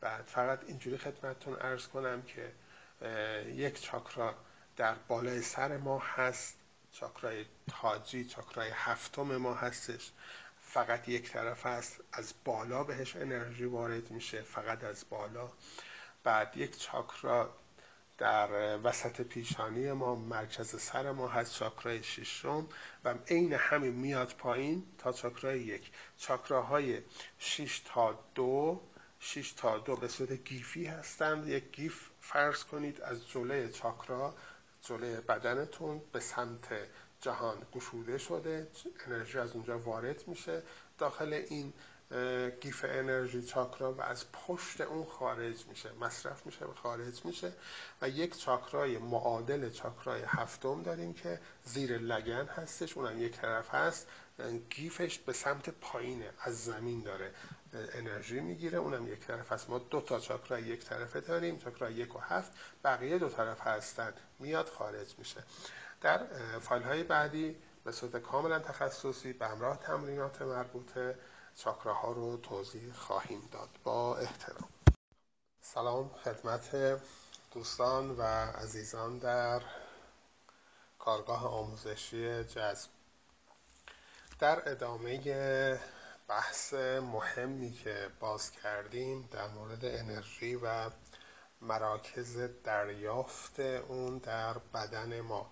[0.00, 2.52] بعد فقط اینجوری خدمتتون ارز کنم که
[3.46, 4.34] یک چاکرا
[4.76, 6.56] در بالای سر ما هست
[6.92, 10.10] چاکرای تاجی چاکرای هفتم ما هستش.
[10.60, 15.52] فقط یک طرف هست از بالا بهش انرژی وارد میشه فقط از بالا.
[16.24, 17.54] بعد یک چاکرا
[18.18, 22.68] در وسط پیشانی ما مرکز سر ما هست چاکرای ششم.
[23.04, 25.90] و عین همین میاد پایین تا چاکرای یک.
[26.18, 27.02] چاکراهای
[27.38, 28.80] 6 تا دو
[29.20, 31.48] 6 تا دو به صورت قیفی هستند.
[31.48, 34.34] یک قیف فرض کنید از جلوی چاکرا.
[34.82, 36.68] جلوی بدنتون به سمت
[37.20, 38.68] جهان گشوده شده
[39.06, 40.62] انرژی از اونجا وارد میشه.
[40.98, 41.72] داخل این
[42.60, 47.52] قیف انرژی چاکرا و از پشت اون خارج میشه مصرف میشه و خارج میشه.
[48.02, 54.06] و یک چاکرای معادل چاکرای هفتم داریم که زیر لگن هستش اونم یک طرف هست.
[54.70, 57.34] گیفش به سمت پایینه از زمین داره.
[57.72, 59.70] انرژی می‌گیره اونم یک طرف هست.
[59.70, 62.52] ما دو تا چاکرای یک طرفه داریم چاکرای یک و هفت.
[62.84, 64.12] بقیه دو طرف هستن.
[64.38, 65.42] میاد خارج میشه.
[66.00, 66.26] در
[66.60, 71.18] فایل های بعدی به صورت کاملا تخصصی به همراه تمرینات مربوطه
[71.56, 73.68] چاکراها رو توضیح خواهیم داد.
[73.84, 74.68] با احترام.
[75.60, 77.00] سلام خدمت
[77.54, 79.62] دوستان و عزیزان در
[80.98, 82.88] کارگاه آموزشی جذب.
[84.38, 85.80] در ادامه
[86.30, 90.90] بحث مهمی که باز کردیم در مورد انرژی و
[91.60, 95.50] مراکز دریافت اون در بدن ما.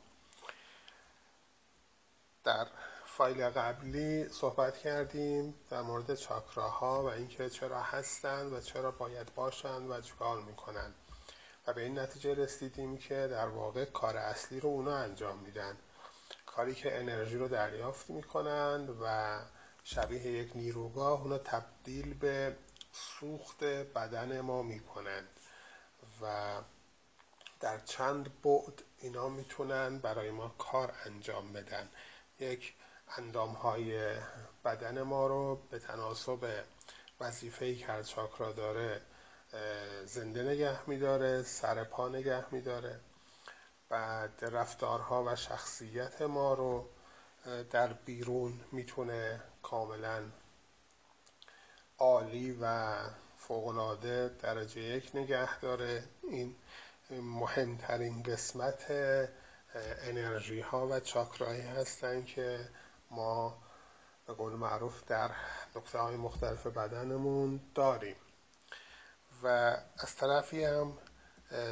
[2.44, 2.66] در
[3.06, 9.90] فایل قبلی صحبت کردیم در مورد چاکراها و اینکه چرا هستند و چرا باید باشند
[9.90, 10.94] و چکار می‌کنن.
[11.66, 15.76] و به این نتیجه رسیدیم که در واقع کار اصلی رو اونا انجام میدن.
[16.46, 19.38] کاری که انرژی رو دریافت می‌کنند و
[19.90, 22.56] شبیه یک نیروگاه اونا تبدیل به
[22.92, 25.28] سوخت بدن ما می‌کنند
[26.22, 26.56] و
[27.60, 31.88] در چند بعد اینا می‌تونن برای ما کار انجام بدن.
[32.40, 32.74] یک
[33.16, 34.16] اندام های
[34.64, 36.64] بدن ما رو به تناسب
[37.20, 39.00] وظیفه که هر چاکرا داره
[40.04, 43.00] زنده نگه میداره سر پا نگه میداره.
[43.88, 46.88] بعد رفتارها و شخصیت ما رو
[47.70, 50.22] در بیرون می‌تونه کاملا
[51.98, 52.94] عالی و
[53.36, 56.04] فوقلاده درجه یک نگه داره.
[56.22, 56.54] این
[57.10, 58.86] مهمترین قسمت
[60.02, 62.68] انرژی ها و چاکرایی هستند که
[63.10, 63.58] ما
[64.26, 65.30] به قول معروف در
[65.76, 68.16] نقطه های مختلف بدنمون داریم.
[69.42, 69.46] و
[69.98, 70.98] از طرفی هم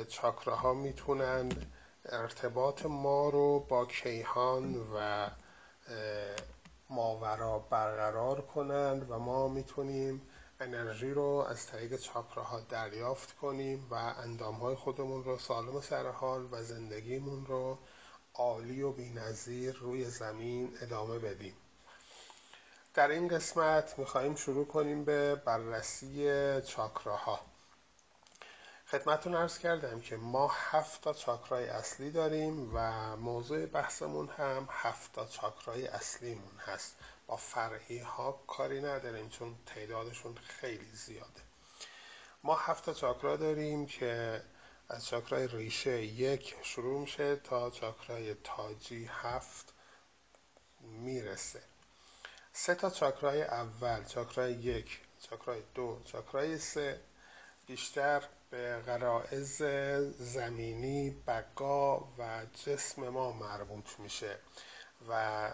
[0.09, 1.73] چاکراها می‌تونند
[2.05, 5.29] ارتباط ما رو با کیهان و
[6.91, 10.23] ماورا برقرار کنند و ما می‌تونیم
[10.61, 16.63] انرژی رو از طریق چاکراها دریافت کنیم و اندامهای خودمون رو سالم و سرحال و
[16.63, 17.79] زندگیمون رو
[18.35, 21.55] عالی و بینظیر روی زمین ادامه بدیم.
[22.95, 26.31] در این قسمت میخواییم شروع کنیم به بررسی
[26.63, 27.41] چاکراها.
[28.91, 35.13] خدمتون ارز کردم که ما هفت تا چاکرای اصلی داریم و موضوع بحثمون هم هفت
[35.13, 36.97] تا چاکرای اصلیمون هست.
[37.27, 41.43] با فرعی ها کاری نداریم چون تعدادشون خیلی زیاده.
[42.43, 44.43] ما هفت تا چاکرا داریم که
[44.89, 49.73] از چاکرای ریشه یک شروع میشه تا چاکرای تاجی هفت
[50.81, 51.63] می‌رسه.
[52.53, 57.01] سه تا چاکرای اول چاکرای یک چاکرای دو چاکرای سه
[57.67, 59.63] بیشتر به غرائز
[60.19, 64.39] زمینی بقا و جسم ما مربوط میشه
[65.09, 65.51] و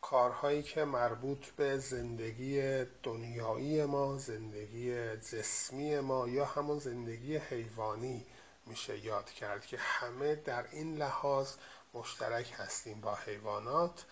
[0.00, 8.26] کارهایی که مربوط به زندگی دنیایی ما زندگی جسمی ما یا همون زندگی حیوانی
[8.66, 11.56] میشه یاد کرد که همه در این لحاظ
[11.94, 14.04] مشترک هستیم با حیوانات.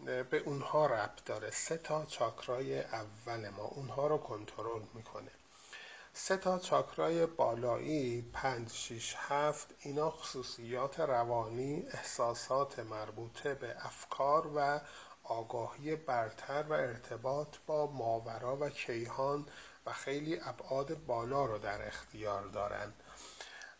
[0.00, 1.50] به اونها ربط داره.
[1.50, 3.64] سه تا چاکرای اول ما.
[3.64, 5.30] اونها رو کنترل می‌کنه.
[6.14, 14.80] سه تا چاکرای بالایی پنج شیش هفت اینا خصوصیات روانی احساسات مربوطه به افکار و
[15.24, 19.46] آگاهی برتر و ارتباط با ماورا و کیهان
[19.86, 22.94] و خیلی ابعاد بالا رو در اختیار دارند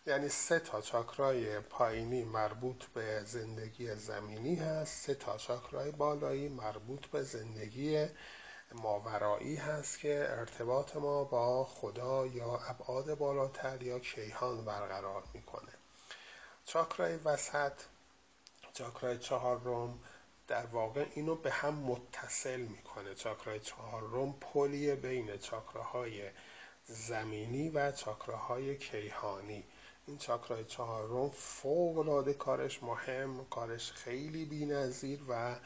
[0.06, 7.06] یعنی سه تا چاکرای پایینی مربوط به زندگی زمینی هست سه تا چاکرای بالایی مربوط
[7.06, 8.06] به زندگی
[8.72, 15.72] ماورایی هست که ارتباط ما با خدا یا ابعاد بالاتر یا کیهان برقرار می‌کنه.
[16.64, 17.72] چاکرای وسط
[18.72, 19.98] چاکرای چهارم
[20.48, 23.14] در واقع اینو به هم متصل می‌کنه.
[23.14, 26.30] چاکرای چهارم پلی بین چاکراهای
[26.86, 29.64] زمینی و چاکراهای کیهانی.
[30.06, 35.56] این چاکرای چهارم فوق العاده کارش مهم کارش خیلی بی‌نظیر و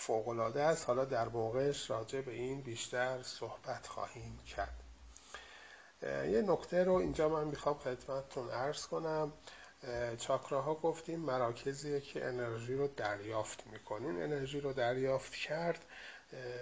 [0.00, 0.86] فوق العاده است.
[0.86, 4.82] حالا در موقعش راجع به این بیشتر صحبت خواهیم کرد.
[6.02, 9.32] یه نکته رو اینجا من می‌خوام خدمتتون عرض کنم.
[10.18, 15.84] چاکراها گفتیم مراکزیه که انرژی رو دریافت می‌کنین انرژی رو دریافت کرد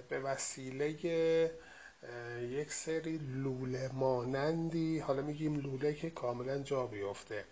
[0.08, 0.90] به وسیله
[2.40, 4.98] یک سری لوله مانندی.
[4.98, 7.44] حالا میگیم لوله که کاملا جا بیفته.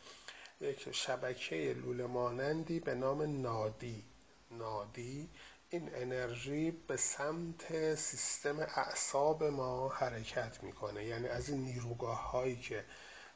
[0.60, 4.04] یک شبکه لوله مانندی به نام نادی.
[4.50, 5.28] نادی
[5.70, 11.04] این انرژی به سمت سیستم اعصاب ما حرکت می‌کنه.
[11.04, 12.84] یعنی از این نیروگاه هایی که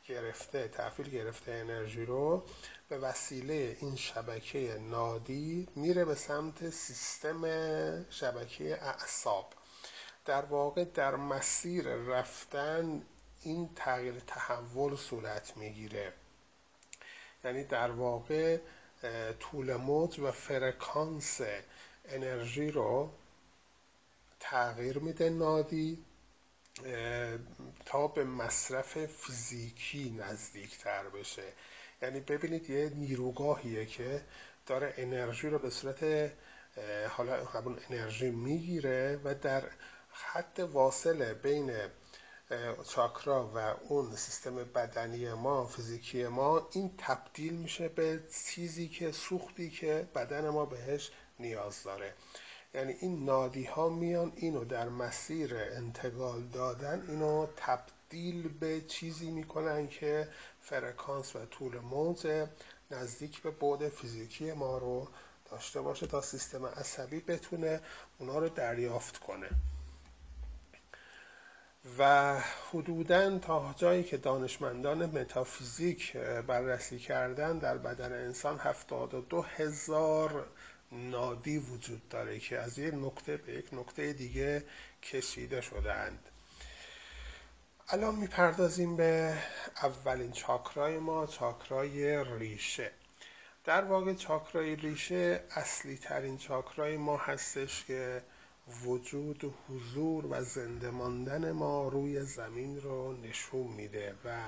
[0.04, 2.46] گرفته تحویل گرفته انرژی رو
[2.88, 7.40] به وسیله این شبکه نادی میره به سمت سیستم
[8.10, 9.52] شبکه اعصاب.
[10.24, 13.02] در واقع در مسیر رفتن
[13.42, 16.12] این تغییر تحول صورت می‌گیره.
[17.44, 18.58] یعنی در واقع
[19.40, 21.40] طول موج و فرکانس
[22.10, 23.12] انرژی رو
[24.40, 26.04] تغییر میده نادی
[27.84, 31.52] تا به مصرف فیزیکی نزدیکتر بشه.
[32.02, 34.22] یعنی ببینید یه نیروگاهیه که
[34.66, 36.30] داره انرژی رو به صورت
[37.10, 39.62] حالا همون انرژی می‌گیره و در
[40.12, 41.72] خط واصله بین
[42.88, 49.70] چاکرا و اون سیستم بدنی ما فیزیکی ما این تبدیل میشه به چیزی که سوختی
[49.70, 52.14] که بدن ما بهش نیاز داره.
[52.74, 59.88] یعنی این نادی ها میان اینو در مسیر انتقال دادن اینو تبدیل به چیزی می‌کنن
[59.88, 60.28] که
[60.60, 62.46] فرکانس و طول موج
[62.90, 65.08] نزدیک به بعد فیزیکی ما رو
[65.50, 67.80] داشته باشه تا سیستم عصبی بتونه
[68.18, 69.48] اونا رو دریافت کنه.
[71.98, 72.34] و
[72.72, 80.46] حدودا تا جایی که دانشمندان متافیزیک بررسی کردن در بدن انسان 72 هزار
[80.92, 84.64] نادی وجود داره که از یک نقطه به یک نقطه دیگه
[85.02, 86.28] کشیده شدهاند.
[87.88, 89.38] الان می‌پردازیم به
[89.82, 92.90] اولین چاکرای ما چاکرای ریشه.
[93.64, 98.22] در واقع چاکرای ریشه اصلی ترین چاکرای ما هستش که
[98.84, 104.40] وجود حضور و زنده ماندن ما روی زمین رو نشون میده و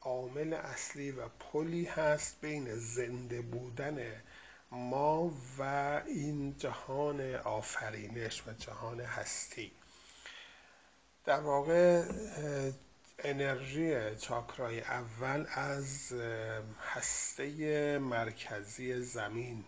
[0.00, 4.22] عامل اصلی و پلی هست بین زنده بودن
[4.70, 5.62] ما و
[6.06, 9.72] این جهان آفرینش و جهان هستی.
[11.24, 12.04] در واقع
[13.18, 16.12] انرژی چاکرای اول از
[16.80, 19.64] هسته مرکزی زمین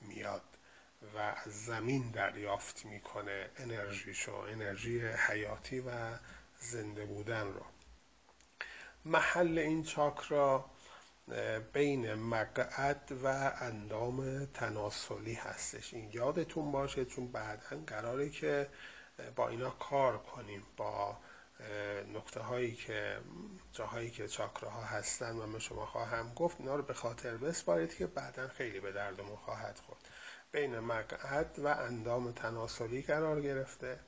[0.00, 0.42] میاد
[1.14, 6.18] و از زمین دریافت می‌کنه انرژیشو انرژی حیاتی و
[6.60, 7.64] زنده بودن رو.
[9.04, 10.64] محل این چاکرا
[11.72, 15.94] بین مقعد و اندام تناسلی هستش.
[15.94, 18.68] این یادتون باشه چون بعدا قراره که
[19.36, 21.16] با اینا کار کنیم با
[22.14, 23.18] نقطه هایی که
[23.72, 28.06] جاهایی که چاکراها هستن و من شما خواهم گفت اینا رو به خاطر بسپارید که
[28.06, 30.08] بعدا خیلی به دردمون خواهد خورد.
[30.52, 34.00] بین مقعد و اندام تناسلی قرار گرفته.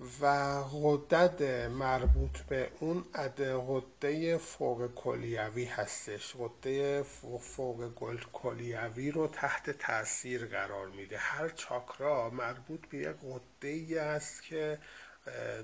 [0.00, 6.36] و غدد مربوط به اون غده فوق کلیوی هستش.
[6.36, 7.02] غده
[7.40, 11.18] فوق کلیوی رو تحت تاثیر قرار میده.
[11.18, 14.78] هر چاکرا مربوط به یک غده است که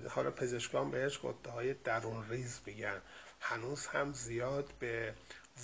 [0.09, 3.03] حالا پزشکان بهش غده های درون ریز میگن.
[3.41, 5.15] هنوز هم زیاد به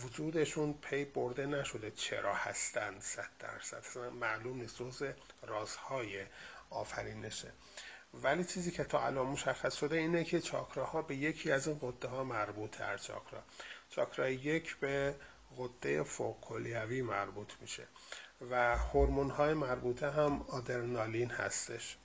[0.05, 3.99] وجودشون پی برده نشده چرا هستن صد درصد.
[4.21, 4.81] معلوم نیست.
[4.81, 5.03] روز
[5.43, 6.27] رازهای
[6.71, 7.53] آفرینشه.
[8.15, 12.09] ولی چیزی که تا الان مشخص شده اینه که چاکراها به یکی از این قده
[12.09, 13.43] ها مربوط هر چاکرا.
[13.91, 15.15] چاکرا یک به
[15.59, 17.89] قده فوق کلیوی مربوط میشه
[18.51, 21.97] و هورمون های مربوطه هم آدرنالین هستش.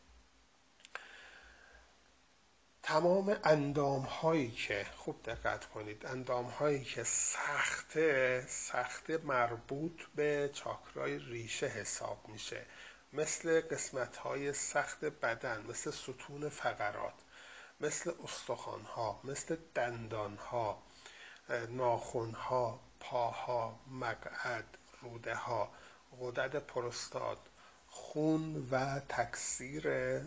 [2.83, 11.19] تمام اندام هایی که خوب دقت کنید اندام هایی که سخته سخت مربوط به چاکرای
[11.19, 12.65] ریشه حساب میشه.
[13.13, 17.13] مثل قسمت های سخت بدن مثل ستون فقرات
[17.79, 20.83] مثل استخوان ها مثل دندان ها
[21.69, 24.65] ناخون ها پاها مقعد
[25.01, 25.71] روده ها
[26.19, 27.37] غدد پروستات
[27.87, 29.83] خون و تکثیر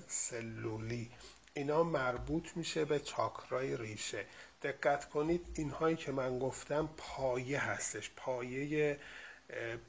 [0.09, 1.11] سلولی.
[1.55, 4.27] اینا مربوط میشه به چاکرای ریشه.
[4.63, 8.98] دقت کنید اینهایی که من گفتم پایه هستش پایه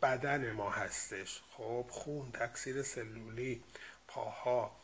[0.02, 1.42] بدن ما هستش.
[1.52, 3.64] خب خون تکثیر سلولی
[4.08, 4.76] پاها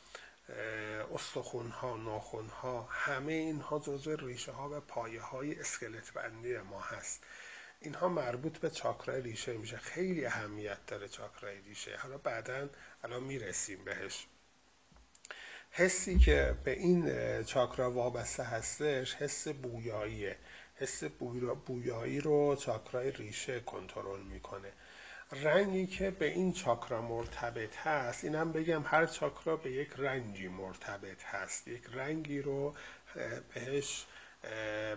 [1.15, 6.81] استخون ها ناخون ها همه اینها جزو ریشه ها و پایه های اسکلت بندی ما
[6.81, 7.23] هست.
[7.81, 9.77] اینها مربوط به چاکرای ریشه میشه.
[9.77, 11.97] خیلی اهمیت داره چاکرای ریشه.
[11.97, 12.69] حالا بعدا
[13.03, 14.25] الان می‌رسیم بهش.
[15.71, 20.37] حسی که به این چاکرا وابسته هستش حس بویاییه.
[20.75, 21.03] حس
[21.65, 24.71] بویایی رو چاکرای ریشه کنترل می‌کنه.
[25.31, 31.23] رنگی که به این چاکرا مرتبط هست اینم بگم هر چاکرا به یک رنگی مرتبط
[31.23, 31.67] هست.
[31.67, 32.75] یک رنگی رو
[33.53, 34.05] بهش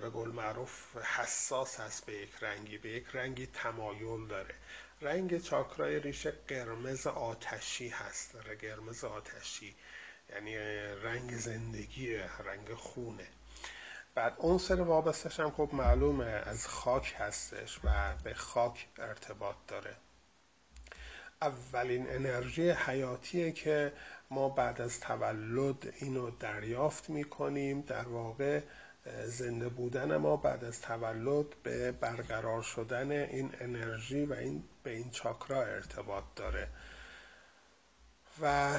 [0.00, 2.78] به قول معروف حساس هست به یک رنگی.
[2.78, 4.54] به یک رنگی تمایل داره.
[5.00, 8.36] رنگ چاکرای ریشه قرمز آتشی هست.
[8.60, 9.74] قرمز آتشی
[10.30, 10.56] یعنی
[11.02, 13.28] رنگ زندگی رنگ خونه.
[14.16, 19.96] بعد عنصر وابستش هم خب معلومه از خاک هستش و به خاک ارتباط داره.
[21.42, 23.92] اولین انرژی حیاتیه که
[24.30, 27.80] ما بعد از تولد اینو دریافت می‌کنیم.
[27.80, 28.60] در واقع
[29.24, 35.10] زنده بودن ما بعد از تولد به برقرار شدن این انرژی و این به این
[35.10, 36.68] چاکرا ارتباط داره.
[38.42, 38.78] و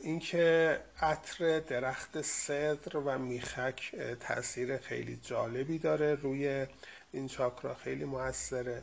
[0.00, 6.66] اینکه عطر درخت صدر و میخک تاثیر خیلی جالبی داره روی
[7.12, 8.82] این چاکرا خیلی موثره.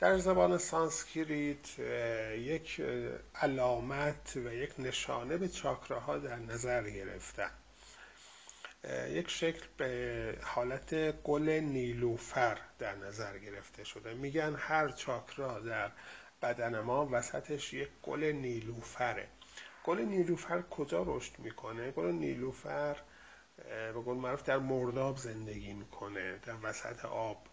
[0.00, 1.78] در زبان سانسکریت
[2.38, 2.82] یک
[3.34, 7.50] علامت و یک نشانه به چاکراها در نظر گرفتن
[9.08, 14.14] یک شکل به حالت گل نیلوفر در نظر گرفته شده.
[14.14, 15.90] میگن هر چاکرا در
[16.42, 19.28] بدن ما وسطش یک گل نیلوفره.
[19.84, 22.96] گل نیلوفر کجا رشد می‌کنه؟ گل نیلوفر
[23.68, 27.46] به قول معروف در مرداب زندگی می‌کنه در وسط آب.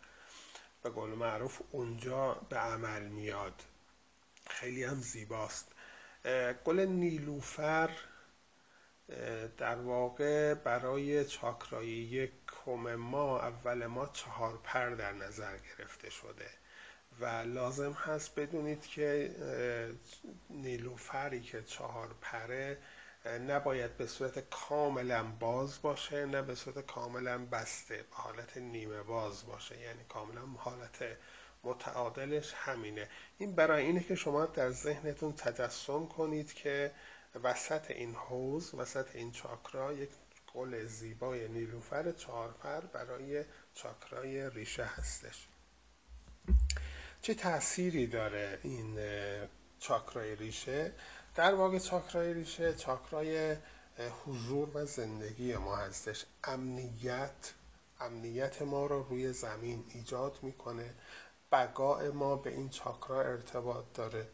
[0.83, 3.63] به قول معروف اونجا به عمل میاد.
[4.49, 5.71] خیلی هم زیباست.
[6.65, 7.89] گل نیلوفر
[9.57, 12.31] در واقع برای چاکرای یک
[12.65, 16.49] کم ما اول ما چهار پر در نظر گرفته شده.
[17.19, 19.31] و لازم هست بدونید که
[20.49, 22.77] نیلوفری که چهار پره
[23.47, 29.45] نباید به صورت کاملا باز باشه نه به صورت کاملا بسته به حالت نیمه باز
[29.45, 29.79] باشه.
[29.79, 31.17] یعنی کاملا حالت
[31.63, 33.07] متعادلش همینه.
[33.37, 36.91] این برای اینه که شما در ذهنتون تجسم کنید که
[37.43, 40.09] وسط این حوز وسط این چاکرا یک
[40.53, 43.43] گل زیبای نیلوفر چهارپر برای
[43.73, 45.47] چاکرای ریشه هستش.
[47.21, 48.99] چه تأثیری داره این
[49.79, 50.91] چاکرای ریشه؟
[51.35, 53.55] در واقع چاکرای ریشه چاکرای
[54.25, 56.25] حضور و زندگی ما هستش.
[56.43, 57.53] امنیت
[57.99, 60.93] امنیت ما رو روی زمین ایجاد می‌کنه.
[61.51, 64.27] بقای ما به این چاکرا ارتباط داره.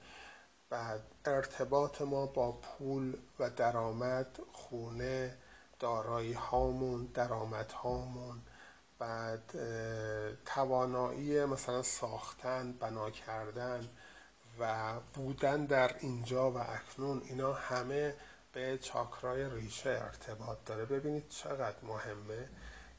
[0.69, 5.37] بعد ارتباط ما با پول و درآمد خونه
[5.79, 8.41] دارایی هامون درآمد هامون
[8.99, 9.51] بعد
[10.45, 13.89] توانایی مثلا ساختن بنا کردن
[14.59, 18.15] و بودن در اینجا و اکنون اینا همه
[18.53, 20.85] به چاکرای ریشه ارتباط داره.
[20.85, 22.49] ببینید چقدر مهمه.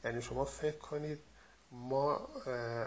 [0.03, 1.19] یعنی شما فکر کنید
[1.71, 2.27] ما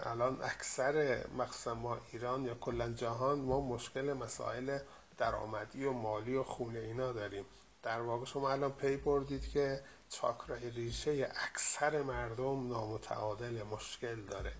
[0.03, 4.79] الان اکثر مخصوصا ما ایران یا کلا جهان ما مشکل مسائل
[5.17, 7.45] درآمدی و مالی و خونه اینا داریم.
[7.83, 9.81] در واقع شما الان پی بردید که
[10.11, 14.53] چاکرای ریشه اکثر مردم نامتعادل مشکل داره.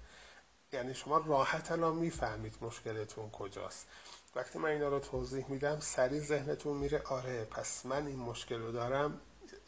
[0.73, 3.87] یعنی شما راحت الان می‌فهمید مشکلتون کجاست.
[4.35, 8.71] وقتی من اینا رو توضیح میدم سریع ذهنتون میره آره پس من این مشکل رو
[8.71, 9.21] دارم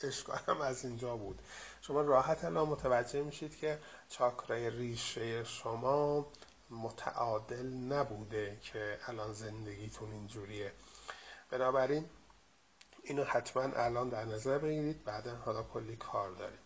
[0.04, 1.42] اشکالم از اینجا بود.
[1.82, 3.80] شما راحت الان متوجه میشید که
[4.10, 6.32] چاکرای ریشه شما
[6.70, 10.72] متعادل نبوده که الان زندگیتون اینجوریه.
[11.50, 12.10] بنابراین
[13.04, 16.60] اینو حتما الان در نظر بگیرید بعدا حالا کلی کار داریم.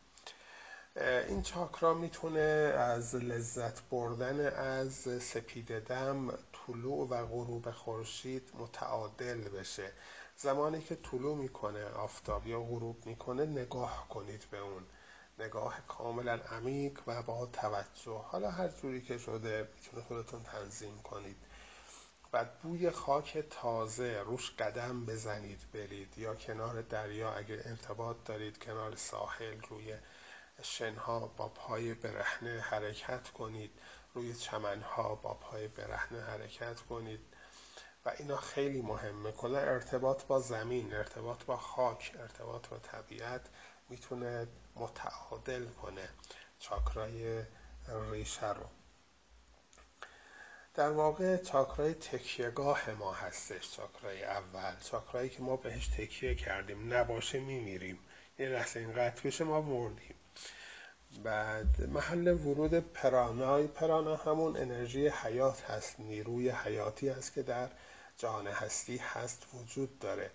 [1.28, 2.40] این چاکرا می‌تونه
[2.78, 9.92] از لذت بردن از سپید دم طلوع و غروب خورشید متعادل بشه.
[10.36, 14.84] زمانی که طلوع می‌کنه آفتاب یا غروب می‌کنه نگاه کنید به اون.
[15.40, 18.22] نگاه کاملا عمیق و با توجه.
[18.24, 21.38] حالا هر جوری که شده می‌تونه خودتون تنظیم کنید.
[22.38, 28.96] بعد بوی خاک تازه روش قدم بزنید برید یا کنار دریا اگر ارتباط دارید کنار
[28.96, 29.96] ساحل روی
[30.62, 33.72] شنها با پای برهنه حرکت کنید
[34.14, 37.20] روی چمنها با پای برهنه حرکت کنید.
[38.06, 39.32] و اینا خیلی مهمه.
[39.32, 43.50] کلا ارتباط با زمین ارتباط با خاک ارتباط با طبیعت
[43.90, 46.10] می‌تونه متعادل کنه.
[46.60, 47.44] چاکرای
[48.12, 48.66] ریشه رو.
[50.78, 57.40] در واقع چاکرای تکیهگاه ما هستش چاکرای اول چاکرایی که ما بهش تکیه کردیم نباشه
[57.40, 58.00] میمیریم.
[58.40, 60.16] یه لحظه این قطع بشه ما مردیم.
[61.24, 67.70] بعد محل ورود پرانای پرانا همون انرژی حیات هست نیروی حیاتی هست که در
[68.18, 70.32] جهان هستی هست وجود داره.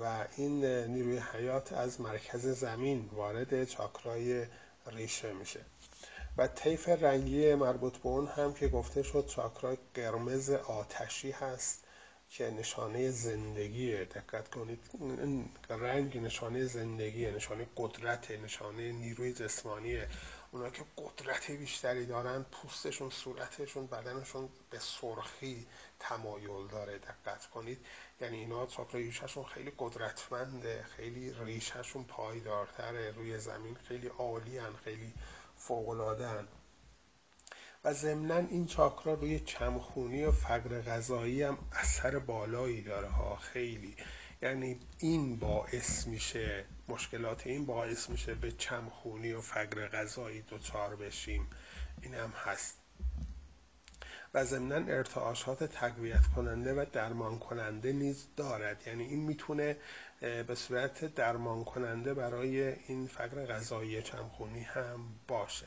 [0.00, 4.46] و این نیروی حیات از مرکز زمین وارد چاکرای
[4.86, 5.60] ریشه میشه.
[6.38, 11.84] و طیف رنگی مربوط به اون هم که گفته شد چاکرا قرمز آتشی هست
[12.30, 14.04] که نشانه زندگیه.
[14.04, 14.80] دقت کنید
[15.70, 20.08] رنگ نشانه زندگیه نشانه قدرت نشانه نیروی جسمانیه.
[20.52, 25.66] اونا که قدرت بیشتری دارن پوستشون صورتشون بدنشون به سرخی
[26.00, 26.98] تمایل داره.
[26.98, 27.86] دقت کنید
[28.20, 35.12] یعنی اینا چاکرا ریشهشون خیلی قدرتمنده خیلی ریشهشون پایدارتره روی زمین خیلی عالیان خیلی
[35.56, 36.48] فوقلادن
[37.84, 43.96] و ضمنا این چاکرا روی چمخونی و فقر غذایی هم اثر بالایی داره ها خیلی.
[44.42, 51.46] یعنی این باعث میشه مشکلات این باعث میشه به چمخونی و فقر غذایی دچار بشیم.
[52.02, 52.78] این هم هست.
[54.34, 58.86] و ضمنا ارتعاشات تقویت کننده و درمان کننده نیز دارد.
[58.86, 59.76] یعنی این می‌تونه
[60.20, 65.66] به صورت درمان کننده برای این فقر غذایی چمخونی هم باشه.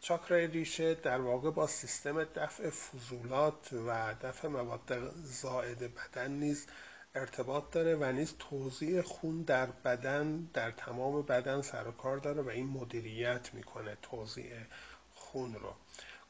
[0.00, 6.66] چاکرای ریشه در واقع با سیستم دفع فضولات و دفع مواد زائد بدن نیز
[7.14, 12.42] ارتباط داره و نیز توزیع خون در بدن در تمام بدن سر و کار داره
[12.42, 14.52] و این مدیریت می‌کنه توزیع
[15.14, 15.74] خون رو.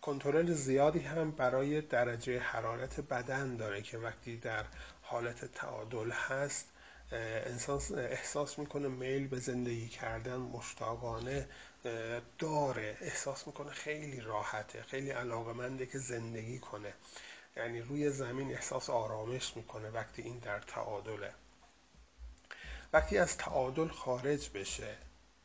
[0.02, 4.64] کنترل زیادی هم برای درجه حرارت بدن داره که وقتی در
[5.02, 6.66] حالت تعادل هست
[7.12, 11.48] انسان احساس می‌کنه میل به زندگی کردن مشتاقانه
[12.38, 12.96] داره.
[13.00, 16.94] احساس می‌کنه خیلی راحته خیلی علاقمنده که زندگی کنه.
[17.56, 21.34] یعنی روی زمین احساس آرامش می‌کنه وقتی این در تعادله.
[22.92, 24.96] وقتی از تعادل خارج بشه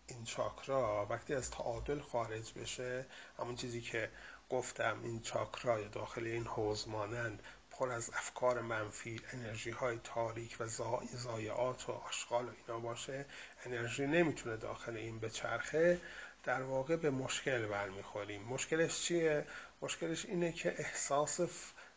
[0.07, 3.05] این چاکرا وقتی از تعادل خارج بشه
[3.39, 4.09] همون چیزی که
[4.49, 7.43] گفتم این چاکرا داخل این حوز مانند
[7.79, 10.67] پر از افکار منفی انرژی های تاریک و
[11.13, 13.25] زایعات و آشغال و اینا باشه
[13.65, 16.01] انرژی نمی‌تونه داخل این بچرخه.
[16.43, 18.41] در واقع به مشکل برمیخوریم.
[18.41, 19.45] مشکلش چیه؟
[19.81, 21.39] مشکلش اینه که احساس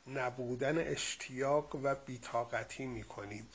[0.06, 3.48] نبودن اشتیاق و بیتاقتی می‌کنیم.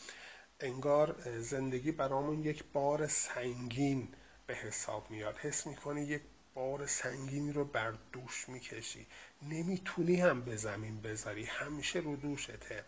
[0.60, 4.08] انگار زندگی برامون یک بار سنگین
[4.48, 5.38] به حساب میاد.
[5.38, 6.22] حس می‌کنی یک
[6.54, 9.08] بار سنگینی رو بر دوش می‌کشی.
[9.50, 11.46] نمی‌تونی هم به زمین بذاری.
[11.46, 12.84] همیشه رو دوشته.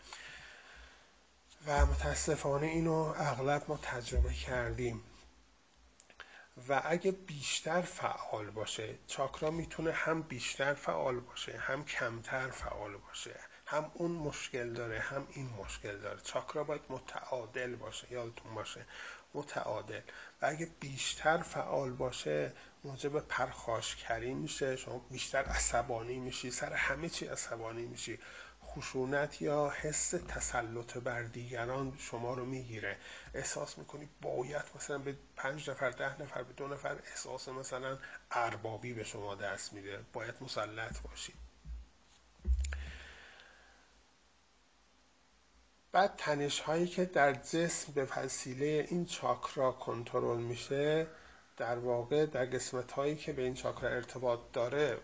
[1.66, 5.02] و متاسفانه اینو اغلب ما تجربه کردیم.
[6.68, 13.40] و اگه بیشتر فعال باشه چاکرا می‌تونه هم بیشتر فعال باشه هم کمتر فعال باشه
[13.66, 16.20] هم اون مشکل داره هم این مشکل داره.
[16.20, 18.12] چاکرا باید متعادل باشه.
[18.12, 18.86] یادتون باشه.
[19.34, 20.00] متعادل.
[20.42, 22.52] و اگه بیشتر فعال باشه
[22.84, 28.18] موجب پرخاشکری میشه شما بیشتر عصبانی میشی سر همه چی عصبانی میشی.
[28.64, 32.96] خشونت یا حس تسلط بر دیگران شما رو می‌گیره.
[33.34, 37.98] احساس می‌کنی باید مثلا به پنج نفر ده نفر به دو نفر احساس مثلا
[38.30, 40.00] اربابی به شما دست میده.
[40.12, 41.45] باید مسلط باشید
[45.96, 51.06] بعد تنش هایی که در جسم به وسیله این چاکرا کنترل میشه
[51.56, 54.98] در واقع در قسمت هایی که به این چاکرا ارتباط داره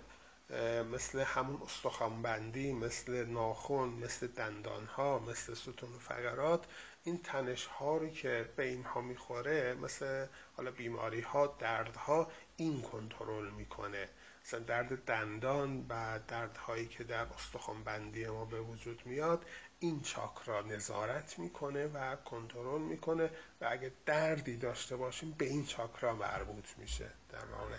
[0.93, 6.65] مثل همون استخوانبندی مثل ناخون مثل دندان ها مثل ستون فقرات
[7.05, 10.27] این تنش ها رو که به اینها می‌خوره مثل
[10.57, 14.09] حالا بیماری ها درد ها این کنترل می‌کنه.
[14.45, 19.45] مثلا درد دندان و دردهایی که در استخوانبندی ما به وجود میاد
[19.83, 23.31] این چاکرا نظارت می‌کنه و کنترل می‌کنه
[23.61, 27.79] و اگه دردی داشته باشیم به این چاکرا مربوط میشه در واقع.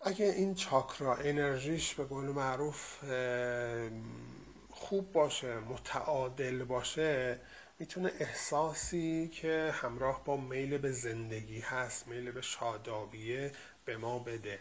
[0.00, 3.04] اگه این چاکرا انرژیش به قول معروف
[4.70, 7.40] خوب باشه متعادل باشه
[7.78, 13.52] می‌تونه احساسی که همراه با میل به زندگی هست میل به شادابیه
[13.84, 14.58] به ما بده.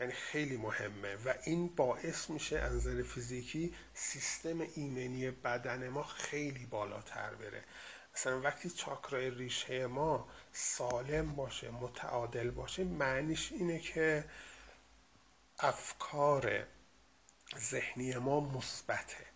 [0.00, 1.14] یعنی خیلی مهمه.
[1.14, 7.64] و این باعث میشه از نظر فیزیکی سیستم ایمنی بدن ما خیلی بالاتر بره.
[8.14, 14.24] مثلا وقتی چاکرای ریشه ما سالم باشه متعادل باشه معنیش اینه که
[15.58, 16.66] افکار
[17.58, 19.26] ذهنی ما مثبته.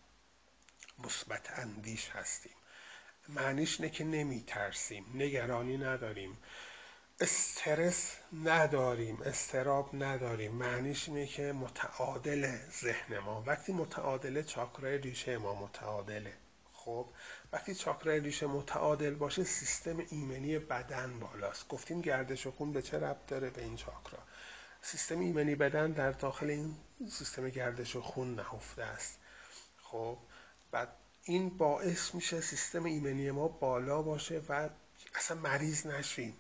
[0.99, 2.53] مثبت اندیش هستیم.
[3.29, 6.39] معنیش نه که نمی ترسیم نگرانی نداریم.
[7.21, 10.53] استرس نداریم استراب نداریم.
[10.53, 13.43] معنیش اینه که متعادل ذهن ما.
[13.47, 16.33] وقتی متعادله چاکرای ریشه ما متعادله.
[16.73, 17.07] خب
[17.53, 21.69] وقتی چاکرای ریشه متعادل باشه سیستم ایمنی بدن بالاست.
[21.69, 24.19] گفتیم گردش خون به چه ربط داره به این چاکرا؟
[24.83, 26.75] سیستم ایمنی بدن در داخل این
[27.11, 29.19] سیستم گردش خون نهفته است.
[29.83, 30.19] خب
[30.71, 30.89] بعد
[31.23, 34.69] این باعث میشه سیستم ایمنی ما بالا باشه و
[35.15, 36.35] اصلا مریض نشیم.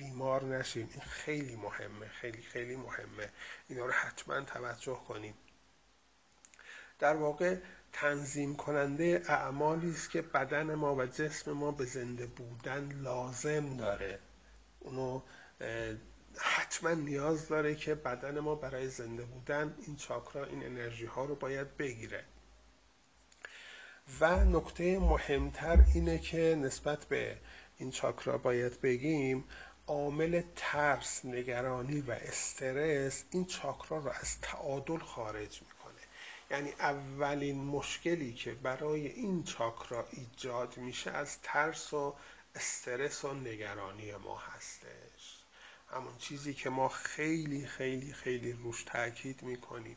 [0.00, 3.28] بیمار نشیم این خیلی مهمه خیلی خیلی مهمه.
[3.68, 5.34] اینا رو حتما توجه کنیم
[6.98, 7.56] در واقع
[7.92, 14.18] تنظیم کننده اعمالی است که بدن ما و جسم ما به زنده بودن لازم داره.
[14.80, 15.22] اونو
[16.36, 21.34] حتما نیاز داره که بدن ما برای زنده بودن این چاکرا این انرژی ها رو
[21.34, 22.24] باید بگیره.
[24.20, 27.36] و نکته مهمتر اینه که نسبت به
[27.80, 29.44] این چاکرا باید بگیم
[29.90, 36.00] عامل ترس، نگرانی و استرس این چاکرا رو از تعادل خارج می‌کنه.
[36.50, 42.14] یعنی اولین مشکلی که برای این چاکرا ایجاد میشه از ترس و
[42.54, 45.36] استرس و نگرانی ما هستش.
[45.88, 49.96] همون چیزی که ما خیلی خیلی خیلی روش تاکید می‌کنیم.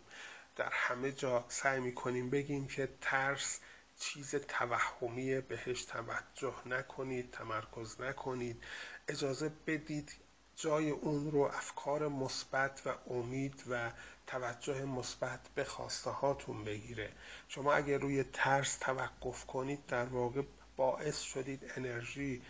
[0.56, 3.60] در همه جا سعی می‌کنیم بگیم که ترس
[4.00, 8.64] چیز توهمیه بهش توجه نکنید تمرکز نکنید.
[9.08, 10.12] اجازه بدید
[10.56, 13.92] جای اون رو افکار مثبت و امید و
[14.28, 17.12] توجه مثبت به خواسته هاتون بگیره.
[17.48, 20.42] شما اگر روی ترس توقف کنید در واقع
[20.76, 22.42] باعث شدید انرژی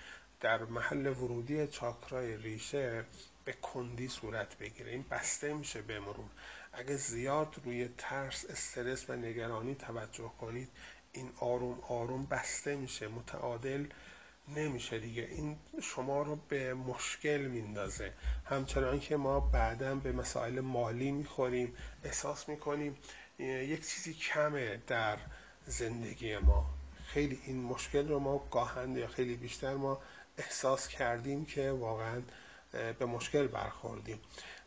[0.41, 3.05] در محل ورودی چاکرای ریشه
[3.45, 4.91] به کندی صورت بگیره.
[4.91, 6.29] این بسته میشه به مرور
[6.73, 10.69] اگه زیاد روی ترس استرس و نگرانی توجه کنید
[11.13, 13.07] این آروم آروم بسته میشه.
[13.07, 13.85] متعادل
[14.47, 15.23] نمیشه دیگه.
[15.23, 18.13] این شما رو به مشکل میندازه.
[18.45, 21.73] همچنان که ما بعدا به مسائل مالی می‌خوریم
[22.03, 22.97] احساس می‌کنیم
[23.39, 25.17] یک چیزی کمه در
[25.65, 26.65] زندگی ما.
[27.05, 30.01] خیلی این مشکل رو ما گاهند یا خیلی بیشتر ما
[30.37, 32.21] احساس کردیم که واقعا
[32.99, 34.19] به مشکل برخوردیم.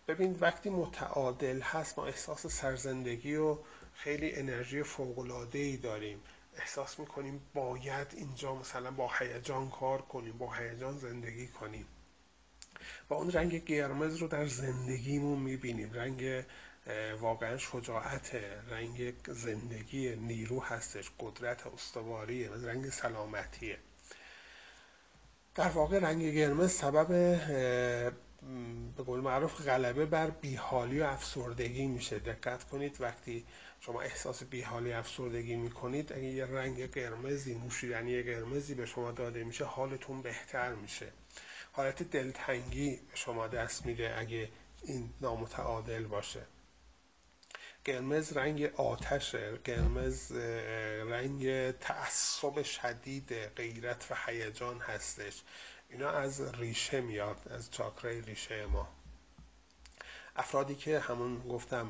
[0.09, 3.59] ببین وقتی متعادل هست ما احساس سرزندگی و
[3.95, 4.85] خیلی انرژی
[5.53, 6.21] ای داریم.
[6.57, 11.87] احساس می‌کنیم باید اینجا مثلا با هیجان کار کنیم با هیجان زندگی کنیم.
[13.11, 15.93] و اون رنگ قرمز رو در زندگیمون می‌بینیم.
[15.93, 16.45] رنگ
[17.21, 18.35] واقعا شجاعت
[18.71, 23.79] رنگ زندگی نیرو هستش قدرت استواریه رنگ سلامتیه.
[25.55, 27.09] در واقع رنگ قرمز سبب
[28.97, 32.19] به قول معروف غلبه بر بیحالی و افسردگی میشه.
[32.19, 33.45] دقت کنید وقتی
[33.81, 39.65] شما احساس بیحالی افسردگی می‌کنید اگه یه رنگ قرمزی نوشیدنی قرمزی به شما داده میشه
[39.65, 41.13] حالتون بهتر میشه.
[41.73, 44.49] حالت دلتنگی به شما دست میده اگه
[44.83, 46.47] این نامتعادل باشه.
[47.85, 50.33] قرمز رنگ آتشه قرمز
[51.11, 55.43] رنگ تعصب شدید غیرت و هیجان هستش.
[55.89, 58.96] اینا از ریشه میاد از چاکرای ریشه ما.
[60.39, 61.89] افرادی که همون گفتم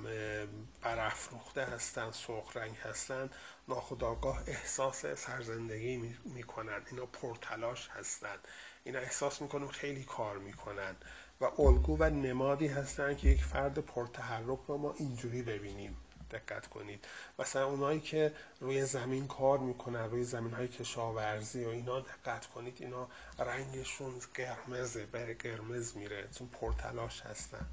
[0.82, 3.30] برافروخته هستن سرخ رنگ هستن
[3.68, 6.82] ناخداگاه احساس سرزندگی می‌کنن.
[6.90, 8.36] اینا پرتلاش هستن.
[8.84, 10.96] اینا احساس می‌کنن خیلی کار می‌کنن
[11.40, 15.96] و الگو و نمادی هستن که یک فرد پرتحرک رو ما اینجوری ببینیم.
[16.30, 17.04] دقت کنید.
[17.38, 22.76] مثلا اونایی که روی زمین کار می‌کنن روی زمین های کشاورزی و اینا دقت کنید
[22.80, 27.66] اینا رنگشون قرمزه بر قرمز میره چون پرتلاش هستن.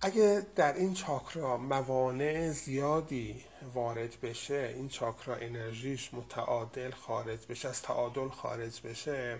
[0.00, 3.44] اگه در این چاکرا موانع زیادی
[3.74, 9.38] وارد بشه این چاکرا انرژیش متعادل خارج بشه از تعادل خارج بشه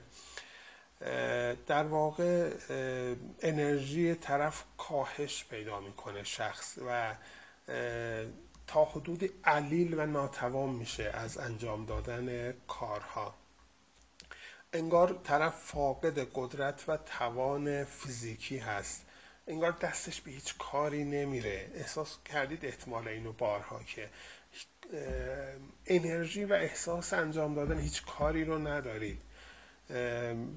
[1.66, 2.50] در واقع
[3.42, 7.14] انرژی طرف کاهش پیدا می‌کنه شخص و
[8.66, 13.34] تا حدود علیل و ناتوان میشه از انجام دادن کارها.
[14.72, 19.05] انگار طرف فاقد قدرت و توان فیزیکی هست.
[19.46, 21.70] انگار دستش به هیچ کاری نمیره.
[21.74, 24.10] احساس کردید احتمال اینو بارها که
[25.86, 29.22] انرژی و احساس انجام دادن هیچ کاری رو ندارید.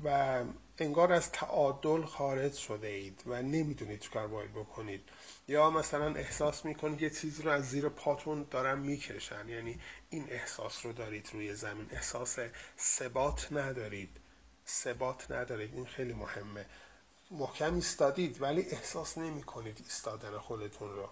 [0.04, 0.44] و
[0.78, 5.02] انگار از تعادل خارج شده اید و نمی‌دونید چکار باید بکنید.
[5.48, 9.50] یا مثلا احساس می‌کنید یه چیزی رو از زیر پاتون دارن می‌کشن.
[9.50, 9.80] یعنی
[10.10, 11.88] این احساس رو دارید روی زمین.
[11.92, 12.40] احساس
[12.80, 14.18] ثبات ندارید.
[14.68, 15.74] ثبات ندارید.
[15.74, 16.66] این خیلی مهمه.
[17.32, 21.10] محکم ایستادید ولی احساس نمی کنید ایستادن خودتون رو.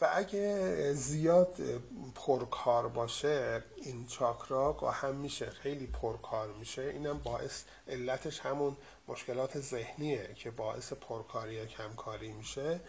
[0.00, 1.56] و اگه زیاد
[2.14, 6.82] پرکار باشه این چاکرا هم میشه خیلی پرکار میشه.
[6.82, 8.76] اینم باعث علتش همون
[9.08, 12.80] مشکلات ذهنیه که باعث پرکاری یا کمکاری میشه.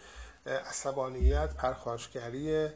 [0.46, 2.68] عصبانیت پرخاشگری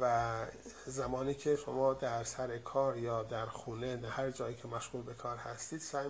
[0.00, 0.46] و
[0.86, 5.36] زمانی که شما در سر کار یا در خونه هر جایی که مشغول به کار
[5.36, 6.08] هستید سعی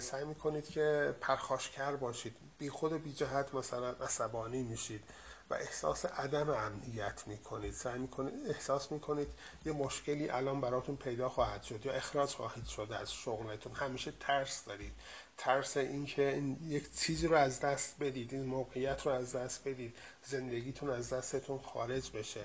[0.00, 2.36] سعی می‌کنید که پرخاشگر باشید.
[2.58, 5.04] بی خود بی جهت مثلا عصبانی میشید
[5.50, 7.74] و احساس عدم امنیت می‌کنید.
[7.74, 9.28] سعی می‌کنید احساس می‌کنید
[9.64, 13.72] یه مشکلی الان براتون پیدا خواهد شد یا اخراج خواهید شد از شغلتون.
[13.72, 14.92] همیشه ترس دارید.
[15.38, 19.96] ترس اینکه این یک چیزی رو از دست بدید این موقعیت رو از دست بدید
[20.24, 22.44] زندگیتون از دستتون خارج بشه.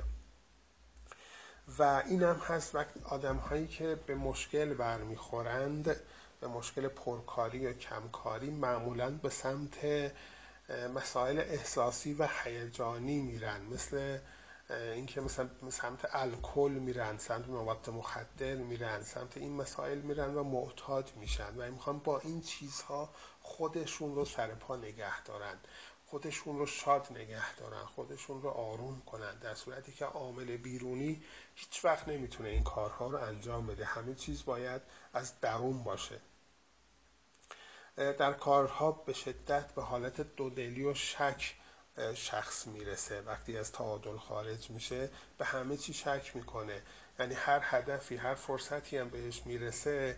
[1.79, 5.95] و این هم هست وقت آدم هایی که به مشکل برمیخورند.
[6.43, 9.77] به مشکل پرکاری یا کمکاری معمولا به سمت
[10.95, 13.61] مسائل احساسی و هیجانی میرن.
[13.61, 14.19] مثل
[14.69, 21.11] اینکه مثلا سمت الکل میرن سمت مواد مخدر میرن سمت این مسائل میرن و معتاد
[21.15, 21.57] میشن.
[21.57, 23.09] و می‌خوان با این چیزها
[23.41, 25.59] خودشون رو سر پا نگه دارن.
[26.05, 27.85] خودشون رو شاد نگه دارن.
[27.85, 29.39] خودشون رو آروم کنن.
[29.39, 31.23] در صورتی که عامل بیرونی
[31.55, 33.85] هیچ وقت نمی‌تونه این کارها رو انجام بده.
[33.85, 34.81] همه چیز باید
[35.13, 36.19] از درون باشه.
[37.95, 41.55] در کارها به شدت به حالت دودلی و شک
[42.15, 43.21] شخص می‌رسه.
[43.21, 46.81] وقتی از تعادل خارج میشه به همه چی شک می‌کنه.
[47.19, 50.17] یعنی هر هدفی هر فرصتی هم بهش می‌رسه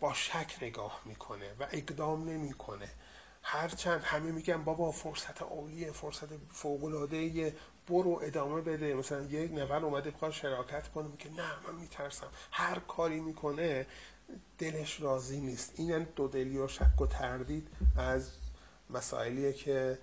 [0.00, 2.88] با شک نگاه می‌کنه و اقدام نمی‌کنه.
[3.42, 7.56] هرچند همه میگن بابا فرصت عالیه فرصت فوق العاده
[7.88, 8.94] برو ادامه بده.
[8.94, 12.28] مثلا یک نفر اومده بخواد شراکت کنه میگه نه من میترسم.
[12.50, 13.86] هر کاری می‌کنه
[14.58, 15.72] دلش راضی نیست.
[15.76, 18.30] این یعنی دودلی و شک و تردید از
[18.90, 19.98] مسائلیه که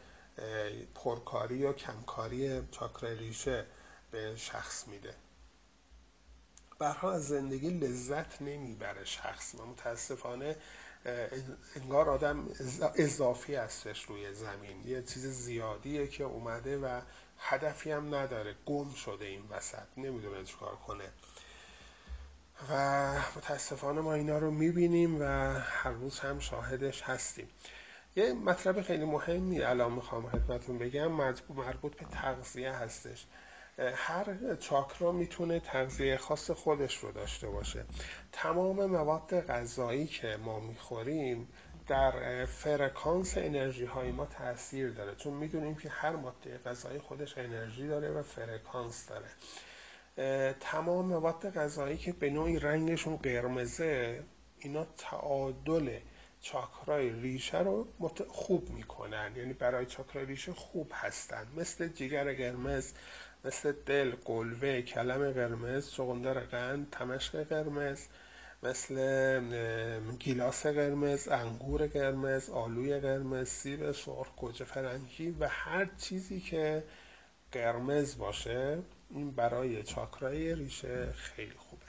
[0.95, 3.65] پرکاری و کمکاری چاکر ریشه
[4.11, 5.15] به شخص میده.
[6.79, 10.55] برها از زندگی لذت نمی‌بره شخص و متاسفانه
[11.75, 12.49] انگار آدم
[12.95, 14.87] اضافی هستش روی زمین.
[14.87, 17.01] یه چیز زیادیه که اومده و
[17.37, 18.55] هدفی هم نداره.
[18.65, 19.87] گم شده این وسط.
[19.97, 21.11] نمی‌دونه چیکار کنه.
[22.71, 25.25] و متاسفانه ما اینا رو می‌بینیم و
[25.59, 27.49] هر روز هم شاهدش هستیم.
[28.15, 31.11] یه مطلب خیلی مهمی الان می‌خوام خدمتون بگم
[31.49, 33.25] مربوط به تغذیه هستش.
[33.95, 37.85] هر چاکرا می‌تونه تغذیه خاص خودش رو داشته باشه.
[38.31, 41.47] تمام مواد غذایی که ما می‌خوریم
[41.87, 45.15] در فرکانس انرژی های ما تاثیر داره.
[45.15, 49.27] چون می‌دونیم که هر ماده غذایی خودش انرژی داره و فرکانس داره.
[50.59, 54.23] تمام مواد غذایی که به نوعی رنگشون قرمزه
[54.59, 55.99] اینا تعادل
[56.41, 57.87] چاکرای ریشه رو
[58.27, 59.31] خوب می‌کنن.
[59.35, 61.47] یعنی برای چاکرای ریشه خوب هستن.
[61.57, 62.91] مثل جگر قرمز
[63.45, 68.07] مثل دل قلوه کلم قرمز چغندر قند تمشق قرمز
[68.63, 68.95] مثل
[70.19, 76.83] گیلاس قرمز انگور قرمز آلوی قرمز سیب سرخ گوجه فرنگی و هر چیزی که
[77.51, 78.77] قرمز باشه.
[79.09, 81.85] این برای چاکرای ریشه خیلی خوبه.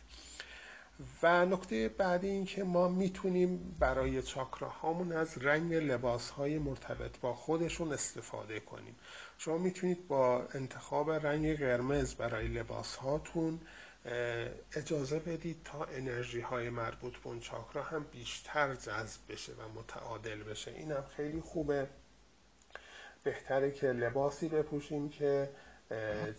[1.22, 7.34] و نکته بعدی این که ما می‌تونیم برای چاکراهامون از رنگ لباس های مرتبط با
[7.34, 8.96] خودشون استفاده کنیم.
[9.38, 13.60] شما می‌تونید با انتخاب رنگ قرمز برای لباس هاتون
[14.72, 20.42] اجازه بدید تا انرژی های مربوط به اون چاکرا هم بیشتر جذب بشه و متعادل
[20.42, 20.70] بشه.
[20.70, 21.88] این هم خیلی خوبه.
[23.24, 25.50] بهتره که لباسی بپوشیم که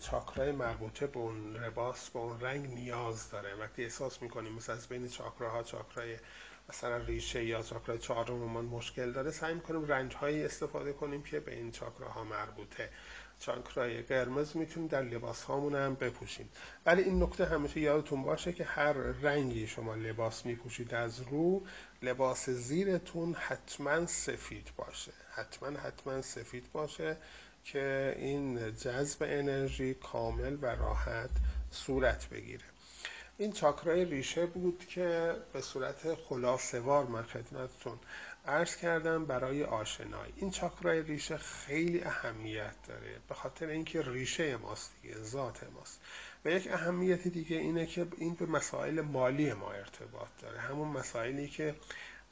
[0.00, 3.54] چاکرای مربوطه به اون لباس به اون رنگ نیاز داره.
[3.54, 6.16] وقتی احساس می‌کنیم مثلا از بین چاکراها چاکرای
[6.68, 11.54] مثلا ریشه یا چاکرای چهارممون مشکل داره سعی می‌کنیم رنگ هایی استفاده کنیم که به
[11.54, 12.90] این چاکراها مربوطه.
[13.40, 16.48] چاکرای قرمز می‌تونیم در لباس هامون هم بپوشیم.
[16.86, 21.66] ولی این نکته همیشه یادتون باشه که هر رنگی شما لباس میپوشید از رو
[22.02, 25.12] لباس زیرتون حتما سفید باشه.
[25.34, 27.16] حتما حتما سفید باشه.
[27.72, 31.30] که این جذب انرژی کامل و راحت
[31.70, 32.64] صورت بگیره.
[33.38, 37.98] این چاکرای ریشه بود که به صورت خلاصوار من خدمتتون
[38.46, 40.32] عرض کردم برای آشنایی.
[40.36, 46.00] این چاکرای ریشه خیلی اهمیت داره به خاطر اینکه ریشه ماست دیگه ذات ماست.
[46.44, 50.60] و یک اهمیت دیگه اینه که این به مسائل مالی ما ارتباط داره.
[50.60, 51.74] همون مسائلی که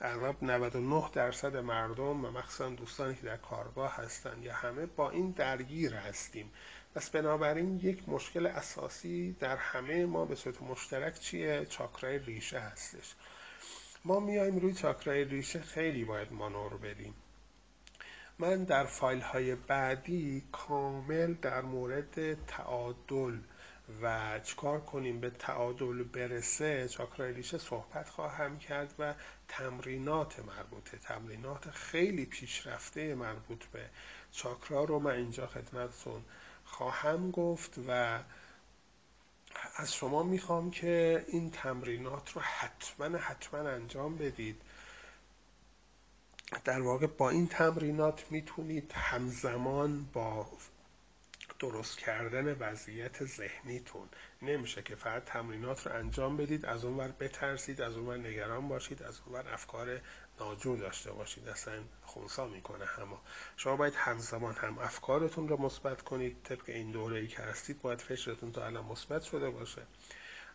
[0.01, 5.31] اغلب 99 درصد مردم و مخصوصا دوستانی که در کارگاه هستن یا همه با این
[5.31, 6.53] درگیر هستیم.
[6.95, 13.15] پس بنابراین یک مشکل اساسی در همه ما به صورت مشترک چیه؟ چاکرای ریشه هستش.
[14.05, 17.15] ما میایم روی چاکرای ریشه خیلی باید مانور بدیم.
[18.39, 23.39] من در فایل های بعدی کامل در مورد تعادل
[24.03, 29.15] و چکار کنیم به تعادل برسه چاکرای ریشه صحبت خواهم کرد و
[29.49, 30.99] تمرینات مربوطه.
[30.99, 33.91] تمرینات خیلی پیشرفته مربوط به
[34.33, 36.25] چاکرا رو من اینجا خدمتتون
[36.65, 38.21] خواهم گفت و
[39.77, 44.63] از شما می‌خوام که این تمرینات رو حتما حتما انجام بدید.
[46.65, 50.47] در واقع با این تمرینات می‌تونید همزمان با
[51.59, 54.09] درست کردن وضعیت ذهنیتون.
[54.43, 59.21] نمیشه که فقط تمرینات رو انجام بدید از اونور بترسید از اونور نگران باشید از
[59.27, 60.01] اونور افکار
[60.41, 61.49] ناجور داشته باشید.
[61.49, 63.17] اصلا خونسا می‌کنه همه.
[63.57, 66.43] شما باید همزمان هم افکارتون رو مثبت کنید.
[66.45, 69.83] طبق این دوره ای که هستید باید فشرتون تا الان مثبت شده باشه.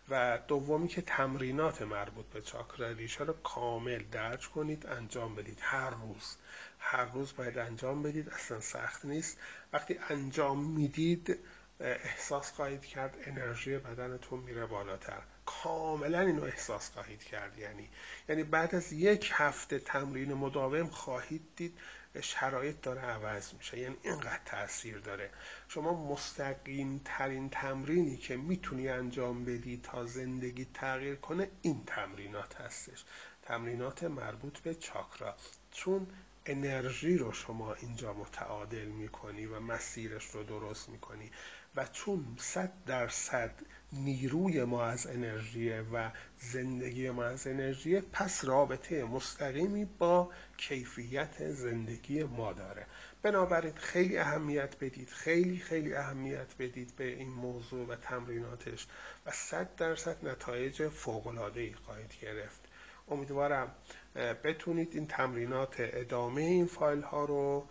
[0.10, 5.60] و دومی که تمرینات مربوط به چاکرا ریشه رو کامل درج کنید انجام بدید.
[5.62, 6.38] هر روز.
[6.84, 9.38] هر روز باید انجام بدید اصلا سخت نیست.
[9.74, 11.40] وقتی انجام می‌دید
[11.80, 15.22] احساس خواهید کرد انرژی بدنتون میره بالاتر.
[15.46, 17.58] کاملا اینو احساس خواهید کرد.
[17.58, 17.90] یعنی
[18.30, 21.78] یعنی بعد از یک هفته تمرین مداوم خواهید دید
[22.22, 23.80] شرایط داره عوض میشه.
[23.80, 25.30] یعنی اینقدر تاثیر داره.
[25.68, 33.04] شما مستقیم ترین تمرینی که می‌تونی انجام بدی تا زندگی تغییر کنه این تمرینات هستش.
[33.44, 35.36] تمرینات مربوط به چاکرا.
[35.72, 36.08] چون
[36.46, 41.32] انرژی رو شما اینجا متعادل می‌کنی و مسیرش رو درست می‌کنی
[41.76, 43.52] و چون صد درصد
[43.94, 52.24] نیروی ما از انرژی و زندگی ما از انرژی پس رابطه مستقیمی با کیفیت زندگی
[52.24, 52.86] ما داره.
[53.22, 58.88] بنابراین خیلی اهمیت بدید خیلی خیلی اهمیت بدید به این موضوع و تمریناتش
[59.26, 62.62] و صد درصد نتایج ای خواهید گرفت.
[63.08, 63.76] امیدوارم
[64.16, 67.68] بتونید این تمرینات ادامه این فایل ها رو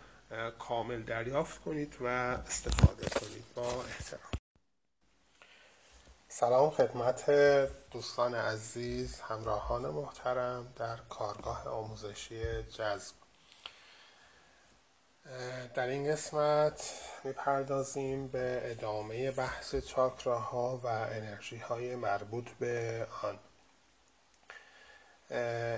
[0.59, 3.45] کامل دریافت کنید و استفاده کنید.
[3.55, 4.31] با احترام.
[6.27, 7.31] سلام خدمت
[7.91, 13.15] دوستان عزیز همراهان محترم در کارگاه آموزشی جذب.
[15.75, 23.39] در این قسمت می‌پردازیم به ادامه بحث چاکراها و انرژی های مربوط به آن.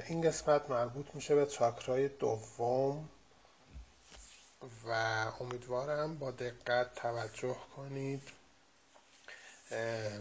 [0.07, 3.09] این قسمت مربوط میشه به چاکرای دوم
[4.85, 4.91] و
[5.39, 8.23] امیدوارم با دقت توجه کنید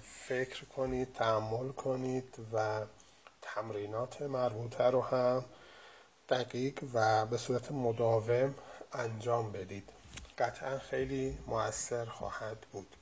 [0.02, 2.80] فکر کنید تحمل کنید و
[3.42, 5.44] تمرینات مربوطه رو هم
[6.28, 8.54] دقیق و به صورت مداوم
[8.92, 9.90] انجام بدید.
[10.38, 12.96] قطعا خیلی موثر خواهد بود.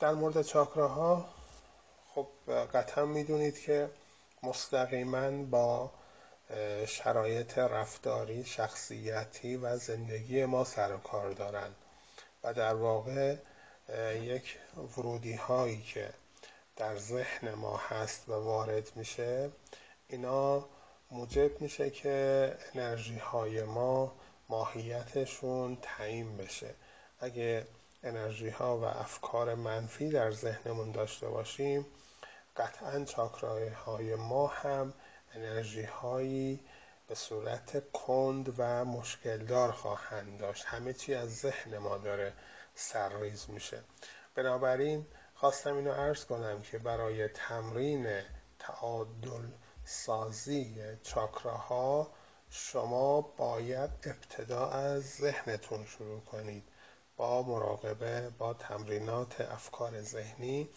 [0.00, 1.37] در مورد چاکراها
[2.18, 3.90] خب قطعا می‌دونید که
[4.42, 5.90] مستقیما با
[6.86, 11.76] شرایط رفتاری شخصیتی و زندگی ما سر و کار دارند
[12.44, 13.36] و در واقع
[14.14, 14.58] یک
[14.96, 16.10] ورودی هایی که
[16.76, 19.50] در ذهن ما هست و وارد میشه
[20.08, 20.68] اینا
[21.10, 24.12] موجب میشه که انرژی های ما
[24.48, 26.74] ماهیتشون تعیین بشه.
[27.20, 27.66] اگه
[28.02, 31.86] انرژی ها و افکار منفی در ذهنمون داشته باشیم
[32.58, 34.94] قطعا چاکرای های ما هم
[35.34, 36.60] انرژی هایی
[37.08, 40.64] به صورت کند و مشکلدار خواهند داشت.
[40.66, 42.32] همه چی از ذهن ما داره
[42.74, 43.84] سرریز میشه.
[44.34, 48.22] بنابراین خواستم اینو عرض کنم که برای تمرین
[48.58, 49.48] تعادل
[49.84, 52.10] سازی چاکراها
[52.50, 56.64] شما باید ابتدا از ذهنتون شروع کنید
[57.16, 60.68] با مراقبه با تمرینات افکار ذهنی.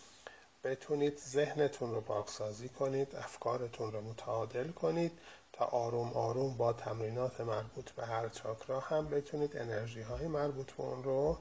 [0.64, 5.20] بتونید ذهنتون رو پاکسازی کنید افکارتون رو متعادل کنید
[5.54, 10.84] تا آروم آروم با تمرینات مربوط به هر چاکرا هم بتونید انرژی های مربوط به
[10.84, 11.38] اون رو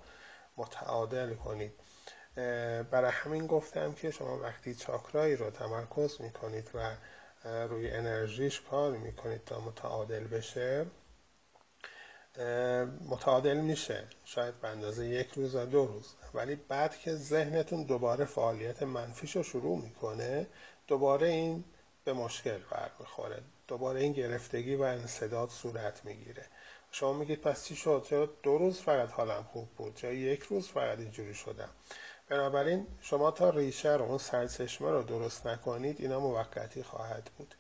[0.57, 1.73] متعادل کنید.
[2.91, 6.97] برای همین گفتم که شما وقتی چاکرایی رو تمرکز می‌کنید و
[7.67, 10.87] روی انرژیش کار می‌کنید تا متعادل بشه
[13.09, 14.05] متعادل میشه.
[14.25, 16.15] شاید به اندازه یک روز و دو روز.
[16.35, 20.47] ولی بعد که ذهنتون دوباره فعالیت منفیش رو شروع می‌کنه
[20.87, 21.65] دوباره این
[22.05, 23.43] به مشکل برمیخوره.
[23.69, 26.47] دوباره این گرفتگی و انصداد صورت می‌گیره.
[26.91, 30.69] شما میگید پس چی شد؟ چرا دو روز فقط حالم خوب بود؟ چرا یک روز
[30.69, 31.69] فقط اینجوری شدم؟
[32.29, 37.55] بنابراین شما تا ریشه رو اون سرچشمه رو درست نکنید اینا موقتی خواهد بود.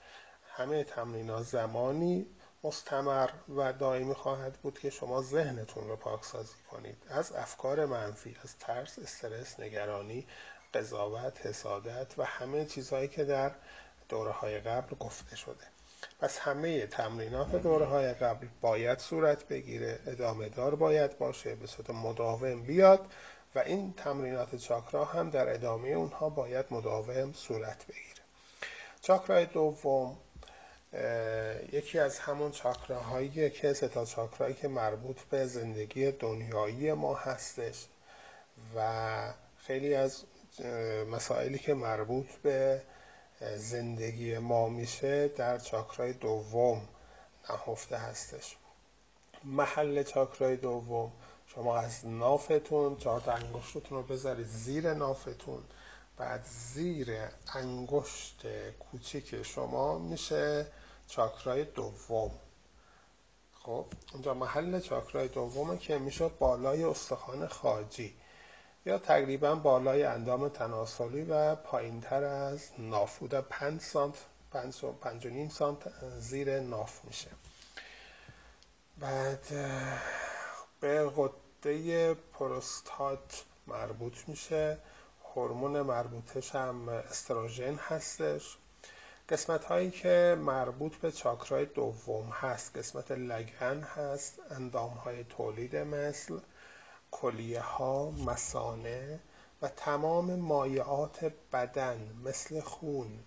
[0.47, 2.27] همه تمرین زمانی
[2.65, 6.97] مستمر و دائمی خواهد بود که شما ذهنتون رو پاکسازی کنید.
[7.09, 10.27] از افکار منفی از ترس استرس نگرانی
[10.75, 13.53] قضاوت حسادت و همه چیزهایی که در
[14.09, 15.65] دوره های قبل گفته شده.
[16.21, 21.91] پس همه تمرینات دوره های قبل باید صورت بگیره ادامه دار باید باشه به صورت
[21.91, 23.13] مداوم بیاد
[23.55, 28.21] و این تمرینات چاکرا هم در ادامه اونها باید مداوم صورت بگیره.
[29.01, 30.17] چاکرای دوم
[31.73, 37.87] یکی از همون چاکراهایی که ستا چاکرایی که مربوط به زندگی دنیایی ما هستش
[38.77, 40.25] و خیلی از
[41.11, 42.83] مسائلی که مربوط به
[43.57, 46.89] زندگی ما میشه در چاکرای دوم
[47.51, 48.57] نهفته هستش.
[49.45, 51.13] محل چاکرای دوم
[51.47, 55.63] شما از نافتون چهار انگشتتون رو بذارید زیر نافتون
[56.17, 57.19] بعد زیر
[57.55, 58.47] انگشت
[58.79, 60.67] کوچیک شما میشه
[61.11, 62.31] چاکرای دوم.
[63.53, 68.15] خب اونجا محل چاکرای دومه که میشه بالای استخوان خاجی.
[68.87, 73.41] یا تقریبا بالای اندام تناسلی و پایین تر از ناف بوده.
[73.41, 74.15] 5 سانت
[74.51, 75.79] 5 و نیم سانت
[76.19, 77.31] زیر ناف میشه.
[78.99, 79.47] بعد
[80.81, 84.79] به غده پروستات مربوط میشه.
[85.35, 88.57] هورمون مربوطش هم استروژن هستش.
[89.31, 92.77] قسمت هایی که مربوط به چاکرای دوم هست.
[92.77, 96.39] قسمت لگن هست اندام های تولید مثل
[97.11, 99.21] کلیه ها مسانه
[99.63, 103.19] و تمام مایعات بدن مثل خون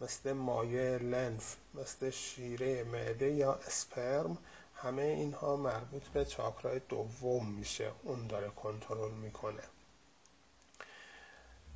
[0.00, 4.38] مثل مایع لنف مثل شیره معده یا اسپرم.
[4.74, 7.90] همه اینها مربوط به چاکرای دوم میشه.
[8.02, 9.62] اون داره کنترل می‌کنه.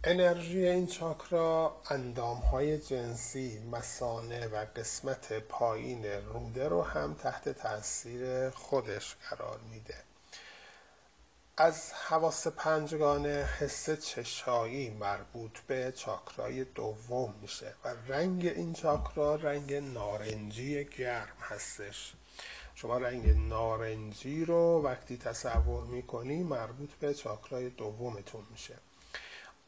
[0.04, 8.50] انرژی این چاکرا اندام های جنسی مسانه و قسمت پایین روده رو هم تحت تاثیر
[8.50, 9.94] خودش قرار میده.
[11.56, 19.74] از حواس پنجگانه حس چشایی مربوط به چاکرای دوم میشه و رنگ این چاکرا رنگ
[19.74, 22.12] نارنجی گرم هستش.
[22.74, 28.74] شما رنگ نارنجی رو وقتی تصور می‌کنی مربوط به چاکرای دومتون میشه.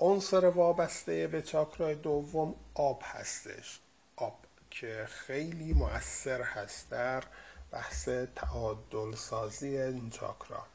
[0.03, 3.81] عنصر وابسته به چاکرای دوم آب هستش.
[4.17, 4.39] آب
[4.71, 7.23] که خیلی مؤثر هست در
[7.71, 10.67] بحث تعادل سازی این چاکرا.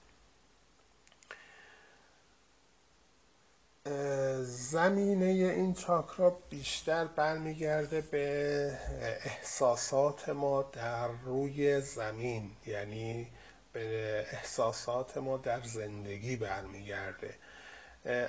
[4.43, 8.77] زمینه این چاکرا بیشتر برمیگرده به
[9.23, 13.27] احساسات ما در روی زمین یعنی
[13.73, 17.35] به احساسات ما در زندگی برمیگرده.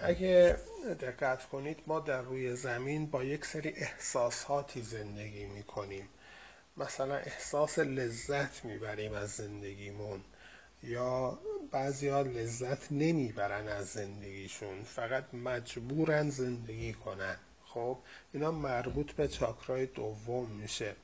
[0.02, 0.56] اگه
[1.00, 6.08] دقت کنید ما در روی زمین با یک سری احساساتی زندگی می‌کنیم.
[6.76, 10.20] مثلا احساس لذت می‌بریم از زندگیمون
[10.82, 11.38] یا
[11.70, 17.36] بعضی ها لذت نمی‌برن از زندگیشون فقط مجبورن زندگی کنن.
[17.66, 17.98] خب
[18.32, 20.94] اینا مربوط به چاکرای دوم میشه.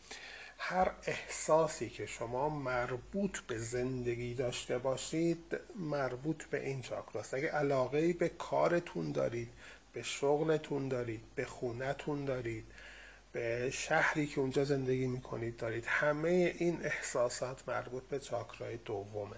[0.67, 8.13] هر احساسی که شما مربوط به زندگی داشته باشید مربوط به این چاکراست اگه علاقه
[8.13, 9.49] به کارتون دارید
[9.93, 12.65] به شغلتون دارید به خونتون دارید
[13.33, 19.37] به شهری که اونجا زندگی می‌کنید دارید همه این احساسات مربوط به چاکرای دومه.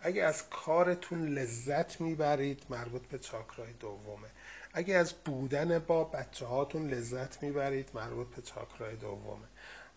[0.00, 4.28] اگه از کارتون لذت می‌برید مربوط به چاکرای دومه.
[4.72, 9.46] اگه از بودن با بچه هاتون لذت می‌برید مربوط به چاکرای دومه.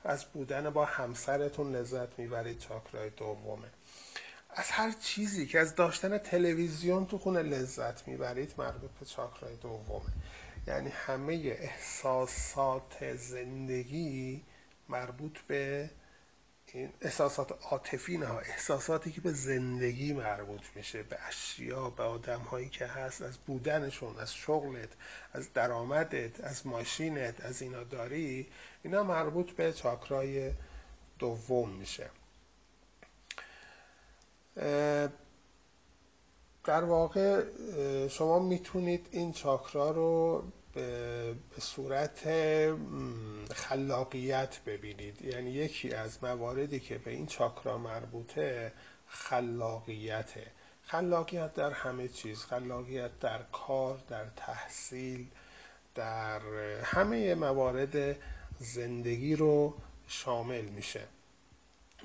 [0.04, 3.68] از بودن با همسرتون لذت می‌برید چاکرای دومه.
[4.50, 10.12] از هر چیزی که از داشتن تلویزیون تو خونه لذت می‌برید مربوط به چاکرای دومه.
[10.68, 14.42] یعنی همه احساسات زندگی
[14.90, 15.90] مربوط به
[16.74, 22.70] این احساسات عاطفی نه احساساتی که به زندگی مربوط میشه به اشیا به آدم هایی
[22.70, 24.90] که هست از بودنشون از شغلت
[25.34, 28.48] از درآمدت از ماشینت از اینا داری
[28.84, 30.52] اینا مربوط به چاکرای
[31.20, 32.10] دوم میشه.
[36.64, 37.44] در واقع
[38.08, 40.44] شما می‌تونید این چاکرا رو
[41.56, 42.28] به صورت
[43.54, 45.22] خلاقیت ببینید.
[45.22, 48.74] یعنی یکی از مواردی که به این چاکرا مربوطه
[49.08, 50.48] خلاقیته.
[50.84, 55.28] خلاقیت در همه چیز خلاقیت در کار در تحصیل
[55.96, 56.42] در
[56.84, 58.16] همه موارد
[58.60, 59.74] زندگی رو
[60.08, 61.02] شامل میشه.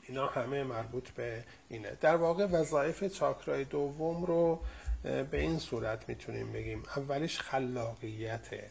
[0.09, 1.97] اینا همه مربوط به اینه.
[2.01, 4.61] در واقع وظایف چاکرای دوم رو
[5.03, 8.71] به این صورت می‌تونیم بگیم اولیش خلاقیته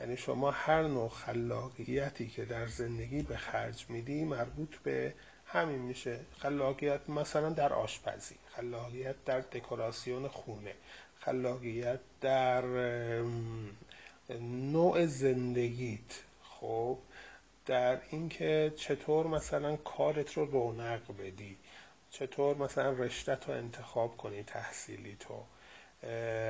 [0.00, 5.14] یعنی شما هر نوع خلاقیتی که در زندگی به خرج میدی مربوط به
[5.46, 6.20] همین میشه.
[6.38, 10.74] خلاقیت مثلا در آشپزی خلاقیت در دکوراسیون خونه
[11.20, 12.62] خلاقیت در
[14.40, 16.22] نوع زندگیت.
[16.42, 16.98] خب
[17.66, 21.56] در اینکه چطور مثلا کارت رو رونق بدی
[22.10, 25.44] چطور مثلا رشتت رو انتخاب کنی تحصیلی تو.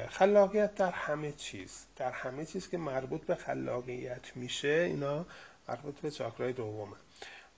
[0.09, 1.87] خلاقیت در همه چیز.
[1.97, 5.27] در همه چیز که مربوط به خلاقیت میشه اینا
[5.69, 6.97] مربوط به چاکرای دومه.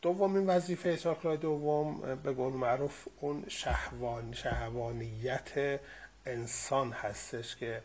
[0.03, 5.81] دومین وظیفه چاکرای دوم به قول معروف اون شهوان شهوانیت
[6.27, 7.83] انسان هستش که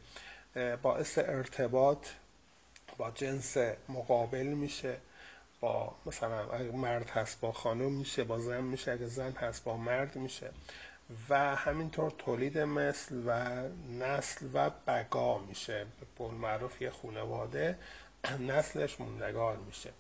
[0.81, 2.07] باعث ارتباط
[2.97, 3.57] با جنس
[3.89, 4.97] مقابل میشه
[5.59, 9.77] با مثلا اگه مرد هست با خانم میشه با زن میشه اگه زن هست با
[9.77, 10.51] مرد میشه.
[11.29, 13.61] و همینطور تولید مثل و
[13.99, 15.85] نسل و بقا میشه.
[16.17, 17.79] به معروف یه خانواده
[18.39, 19.93] نسلش موندگار میشه.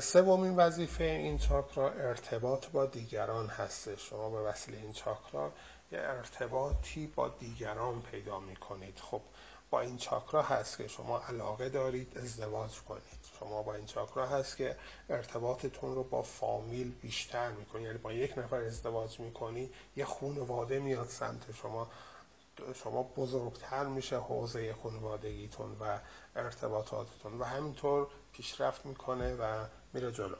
[0.00, 5.52] سومین وظیفه این چاکرا ارتباط با دیگران هستش شما به وسیله این چاکرا
[5.92, 8.98] یه ارتباطی با دیگران پیدا می‌کنید.
[8.98, 9.22] خب
[9.70, 13.25] با این چاکرا هست که شما علاقه دارید ازدواج کنید.
[13.40, 14.76] شما با این چاکرا هست که
[15.10, 21.08] ارتباطتون رو با فامیل بیشتر می‌کنید یعنی با یک نفر ازدواج می‌کنی یه خونواده میاد
[21.08, 21.88] سمت شما.
[22.74, 25.98] شما بزرگتر میشه حوزه خانوادگیتون و
[26.36, 30.36] ارتباطاتتون و همینطور پیشرفت می‌کنه و میره جلو.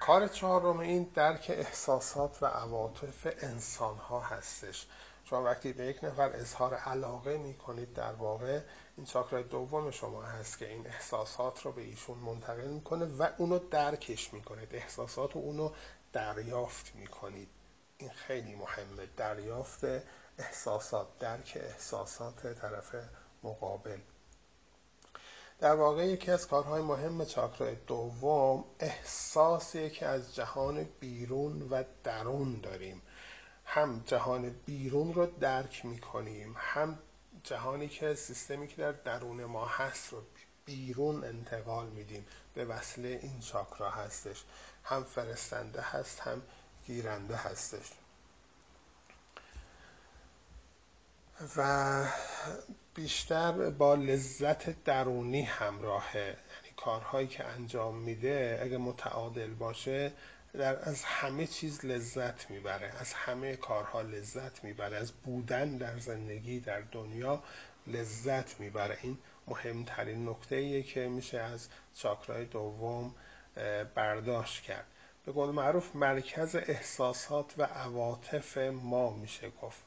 [0.00, 4.86] کار چهارم این درک احساسات و عواطف انسان ها هستش.
[5.24, 8.60] شما وقتی به یک نفر اظهار علاقه می‌کنید در واقع
[8.98, 13.58] این چاکرای دوم شما هست که این احساسات رو به ایشون منتقل می‌کنه و اونو
[13.58, 14.74] درکش می‌کنید.
[14.74, 15.70] احساسات و اونو
[16.12, 17.48] دریافت می‌کنید.
[17.98, 19.06] این خیلی مهمه.
[19.16, 19.84] دریافت
[20.38, 22.94] احساسات درک احساسات طرف
[23.42, 23.98] مقابل.
[25.58, 32.60] در واقع یکی از کارهای مهم چاکرای دوم احساسی که از جهان بیرون و درون
[32.60, 33.02] داریم.
[33.64, 36.98] هم جهان بیرون رو درک می‌کنیم هم
[37.48, 40.22] جهانی که سیستمی که در درون ما هست رو
[40.64, 42.26] بیرون انتقال میدیم.
[42.54, 44.44] به وسیله این چاکرا هستش.
[44.84, 46.42] هم فرستنده هست هم
[46.86, 47.86] گیرنده هستش.
[51.56, 52.04] و
[52.94, 56.18] بیشتر با لذت درونی همراهه.
[56.18, 60.12] یعنی کارهایی که انجام میده اگه متعادل باشه
[60.52, 66.60] در از همه چیز لذت می‌بره از همه کارها لذت می‌بره از بودن در زندگی
[66.60, 67.42] در دنیا
[67.86, 68.98] لذت می‌بره.
[69.02, 73.14] این مهمترین نکته ایه که میشه از چاکرای دوم
[73.94, 74.86] برداشت کرد.
[75.26, 79.82] به قول معروف مرکز احساسات و عواطف ما میشه گفت.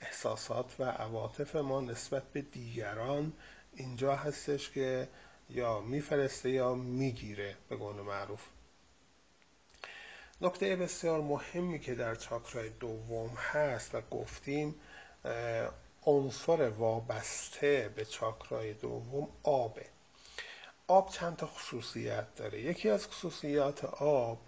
[0.00, 3.32] احساسات و عواطف ما نسبت به دیگران
[3.74, 5.08] اینجا هستش که
[5.50, 8.40] یا میفرسته یا می‌گیره به قول معروف.
[10.40, 14.74] نکته بسیار مهمی که در چاکرای دوم هست و گفتیم
[16.06, 19.86] عنصر وابسته به چاکرای دوم آبه.
[20.86, 24.38] آب چند تا خصوصیت داره؟ یکی از خصوصیات آب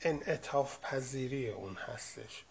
[0.00, 2.44] انعطاف پذیری اون هستش.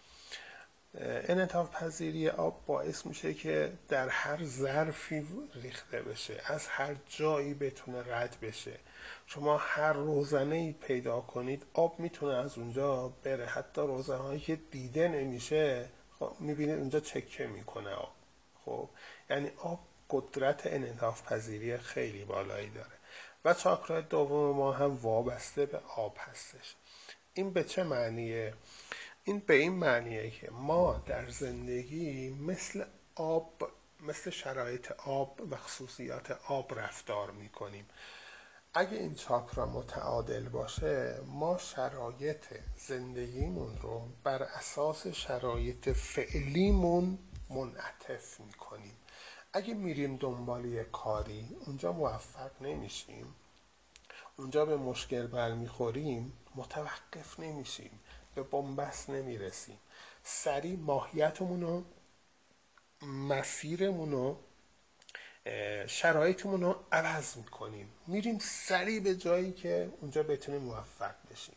[1.00, 8.14] انعطاف پذیری آب باعث میشه که در هر ظرفی ریخته بشه از هر جایی بتونه
[8.14, 8.78] رد بشه.
[9.26, 13.46] شما هر روزنه ای پیدا کنید آب می‌تونه از اونجا بره.
[13.46, 15.88] حتی روزنه هایی که دیده نمیشه
[16.18, 18.12] خب می‌بینید اونجا چکه می‌کنه آب.
[18.64, 18.88] خب
[19.30, 19.80] یعنی آب
[20.10, 22.96] قدرت انعطاف پذیری خیلی بالایی داره.
[23.44, 26.74] و چاکرای دوم ما هم وابسته به آب هستش.
[27.34, 28.54] این به چه معنیه؟
[29.28, 33.70] این به این معنیه که ما در زندگی مثل آب
[34.00, 37.86] مثل شرایط آب و خصوصیات آب رفتار می‌کنیم.
[38.74, 42.44] اگه این چاکرا متعادل باشه ما شرایط
[42.76, 47.18] زندگیمون رو بر اساس شرایط فعلیمون
[47.50, 48.96] منعطف می‌کنیم.
[49.52, 53.34] اگه میریم دنبال کاری اونجا موفق نمیشیم.
[54.36, 58.00] اونجا به مشکل برمیخوریم متوقف نمیشیم.
[58.36, 59.78] به بنبست نمی‌رسیم.
[60.22, 61.84] سریع ماهیتمون رو
[63.02, 64.38] مسیرمون رو
[65.86, 67.92] شرایطمون رو عوض می‌کنیم.
[68.06, 71.56] میریم سریع به جایی که اونجا بتونیم موفق بشیم.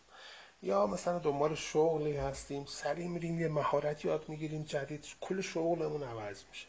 [0.61, 6.43] یا مثلا دنبال شغلی هستیم سریع میریم یه مهارت یاد می‌گیریم جدید کل شغلمون عوض
[6.49, 6.67] میشه.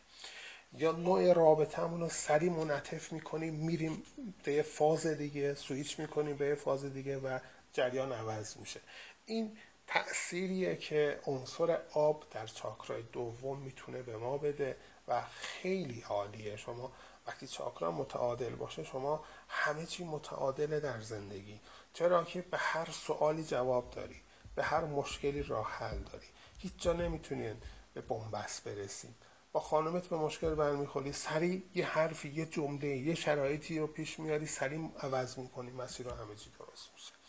[0.72, 4.02] یا نوع رابطهمون رو سریع منعطف می‌کنیم میریم
[4.44, 7.38] به یه فاز دیگه سویچ می‌کنیم به یه فاز دیگه و
[7.72, 8.80] جریان عوض میشه.
[9.26, 9.58] این
[9.92, 14.76] تأثیریه که عنصر آب در چاکرای دوم می‌تونه به ما بده
[15.08, 16.56] و خیلی عالیه.
[16.56, 16.92] شما
[17.26, 21.60] وقتی چاکرا متعادل باشه شما همه چی متعادله در زندگی.
[21.92, 24.20] چرا که به هر سوالی جواب داری
[24.54, 26.26] به هر مشکلی راه حل داری.
[26.58, 27.56] هیچ جا نمی‌تونین
[27.94, 29.14] به بنبست برسیم
[29.52, 34.46] با خانمت به مشکل برمیخوری سریع یه حرفی یه جمله یه شرایطی رو پیش میاری
[34.46, 37.19] سریع عوض می‌کنی مسیر رو همه چی درست میشه.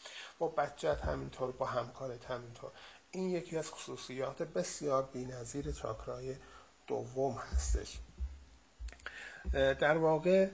[0.42, 2.72] با بچت همینطور با همکارت همینطور.
[3.12, 6.36] این یکی از خصوصیات بسیار بینظیر چاکرای
[6.88, 8.00] دوم هستش.
[9.54, 10.50] در واقع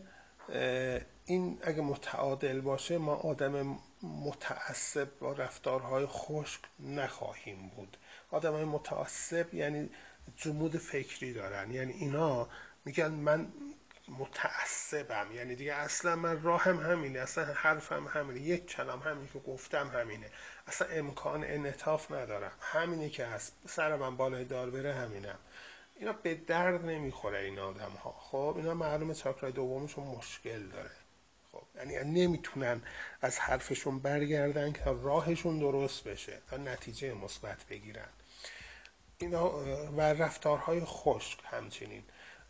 [1.25, 7.97] این اگه متعادل باشه ما آدم متعصب با رفتارهای خشک نخواهیم بود.
[8.31, 9.89] آدم متعصب یعنی
[10.35, 11.71] جمود فکری دارن.
[11.71, 12.47] یعنی اینا
[12.85, 13.47] میگن من
[14.09, 15.31] متعصبم.
[15.31, 20.31] یعنی دیگه اصلا من راهم همینه اصلا حرفم همینه یک کلام همینی که گفتم همینه.
[20.67, 22.51] اصلا امکان انعطاف ندارم.
[22.59, 23.53] همینی که هست.
[23.67, 25.39] سر من بالای دار بره همینم
[25.99, 30.91] اینا به درد نمی‌خوره این آدم ها خب اینا معلومه چاکرای دومشون مشکل داره.
[31.51, 32.81] خب یعنی نمی‌تونن
[33.21, 38.09] از حرفشون برگردن که راهشون درست بشه تا نتیجه مثبت بگیرن.
[39.17, 39.49] اینا
[39.97, 42.03] و رفتارهای خشک همچنین.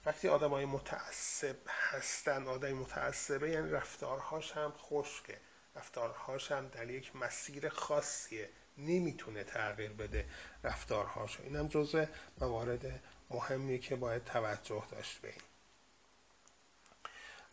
[0.07, 5.37] وقتی آدم های متعصب هستن آدم متعصبه یعنی رفتارهاش هم خشکه.
[5.75, 8.49] رفتارهاش هم در یک مسیر خاصیه.
[8.77, 10.25] نمی‌تونه تغییر بده
[10.63, 11.43] رفتارهاشو.
[11.43, 12.05] این هم جزء
[12.37, 15.41] موارد مهمی که باید توجه داشت به این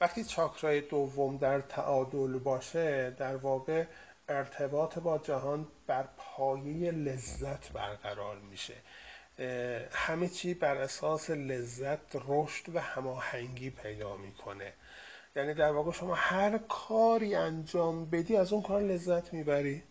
[0.01, 3.85] وقتی چاکرای دوم در تعادل باشه در واقع
[4.29, 8.75] ارتباط با جهان بر پایه لذت برقرار میشه.
[9.93, 14.73] همه چی بر اساس لذت رشد و هماهنگی پیدا می‌کنه.
[15.37, 19.83] یعنی در واقع شما هر کاری انجام بدی از اون کار لذت می‌بری.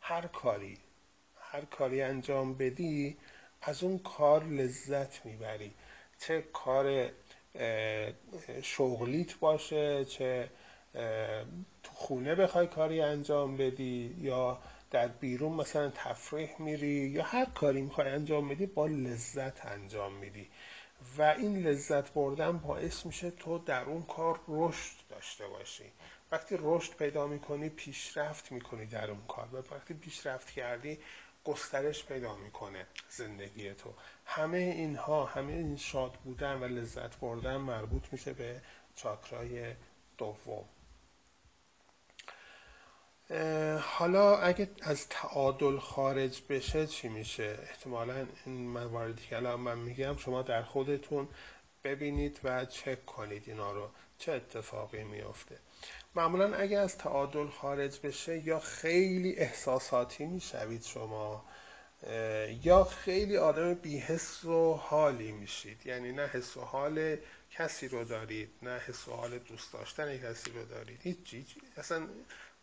[0.00, 0.78] هر کاری
[1.40, 3.16] هر کاری انجام بدی
[3.62, 5.74] از اون کار لذت می‌بری.
[6.18, 7.10] چه کار
[8.62, 10.50] شغلیت باشه چه
[11.82, 14.58] تو خونه بخوای کاری انجام بدی یا
[14.92, 20.48] در بیرون مثلا تفریح میری یا هر کاری می‌خوای انجام بدی با لذت انجام میدی.
[21.18, 25.84] و این لذت بردن باعث میشه تو در اون کار رشد داشته باشی.
[26.32, 29.48] وقتی رشد پیدا می‌کنی پیشرفت می‌کنی در اون کار.
[29.52, 30.98] و وقتی پیشرفت کردی
[31.44, 33.94] گسترش پیدا می‌کنه زندگی تو.
[34.26, 38.60] همه اینها همه این شاد بودن و لذت بردن مربوط میشه به
[38.96, 39.74] چاکرای
[40.18, 40.64] دوم.
[43.80, 50.16] حالا اگه از تعادل خارج بشه چی میشه؟ احتمالا این مواردی که الان من میگم
[50.16, 51.28] شما در خودتون
[51.84, 53.88] ببینید و چک کنید اینا رو.
[54.18, 55.58] چه اتفاقی میافته
[56.14, 61.44] معمولا اگه از تعادل خارج بشه یا خیلی احساساتی می‌شوید شما
[62.62, 65.86] یا خیلی آدم بیحس و حالی میشید.
[65.86, 67.16] یعنی نه حس و حال
[67.50, 71.00] کسی رو دارید نه حس و حال دوست داشتن کسی رو دارید.
[71.02, 72.08] هیچ اصلا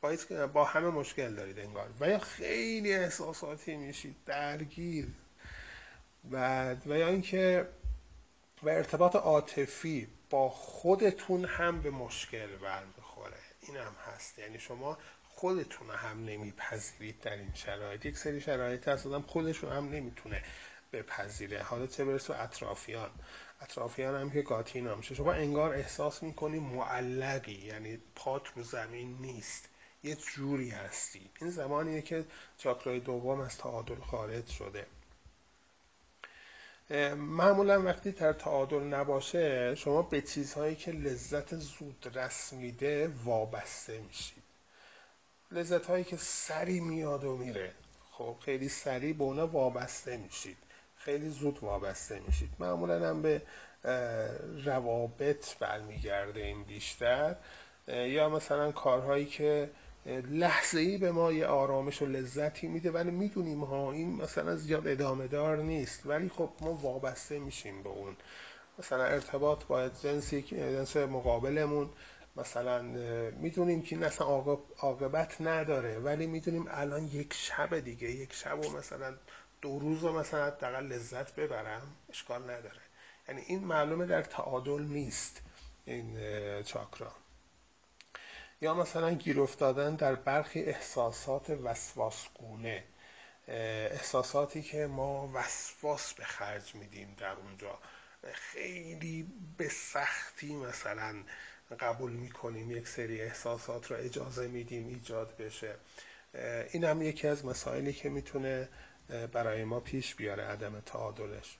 [0.02, 1.90] با, با همه مشکل دارید انگار.
[2.00, 5.08] و یا خیلی احساساتی میشید درگیر.
[6.32, 7.68] و و یا اینکه
[8.64, 13.38] و ارتباط عاطفی با خودتون هم به مشکل برمیخوره.
[13.62, 14.40] این هم هست.
[14.40, 14.98] یعنی شما
[15.30, 18.06] خودتون هم نمیپذیرید در این شرایط.
[18.06, 20.44] یک سری شرایط هست آدم خودشون هم نمی‌تونه
[20.94, 21.62] بپذیره.
[21.64, 23.10] حالا چه برسه اطرافیان.
[23.62, 27.66] اطرافیان هم که قاطی نمیشه شما انگار احساس می‌کنی معلقی.
[27.66, 29.69] یعنی پات رو زمین نیست.
[30.04, 31.30] یه جوری هستی.
[31.42, 32.26] این زمانیه که
[32.58, 34.86] چاکرای دوم از تعادل خارج شده.
[37.16, 42.18] معمولا وقتی در تعادل نباشه شما به چیزهایی که لذت زود
[42.52, 44.44] میده وابسته میشید.
[45.52, 47.72] لذت هایی که سری میاد و میره.
[48.12, 50.58] خب خیلی سری به اونا وابسته میشید.
[50.98, 52.50] خیلی زود وابسته میشید.
[52.60, 53.42] معمولا هم به
[54.66, 57.36] روابط برمیگرده این بیشتر.
[57.88, 59.70] یا مثلا کارهایی که
[60.06, 64.88] لحظه ای به ما یه آرامش و لذتی میده ولی می‌دونیم ها این مثلا زیاد
[64.88, 66.06] ادامه دار نیست.
[66.06, 68.16] ولی خب ما وابسته میشیم به اون.
[68.80, 71.90] مثلا ارتباط با جنسی جنس مقابلمون.
[72.36, 72.82] مثلا
[73.32, 74.28] می‌دونیم که این اصلا
[74.80, 79.14] عاقبت نداره ولی می‌دونیم الان یک شب دیگه یک شب و مثلا
[79.62, 82.82] دو روز و مثلا حداقل لذت ببرم اشکال نداره.
[83.28, 85.42] یعنی این معلومه در تعادل نیست
[85.86, 86.18] این
[86.64, 87.12] چاکرا.
[88.62, 92.84] یا مثلا گیر افتادن در برخی احساسات وسواسگونه
[93.48, 97.80] احساساتی که ما وسواس به خرج میدیم در اونجا.
[98.34, 99.28] خیلی
[99.58, 101.24] به سختی مثلا
[101.80, 105.76] قبول می‌کنیم یک سری احساسات رو اجازه میدیم ایجاد بشه.
[106.72, 108.70] این هم یکی از مسائلی که می‌تونه
[109.32, 111.58] برای ما پیش بیاره عدم تعادلش.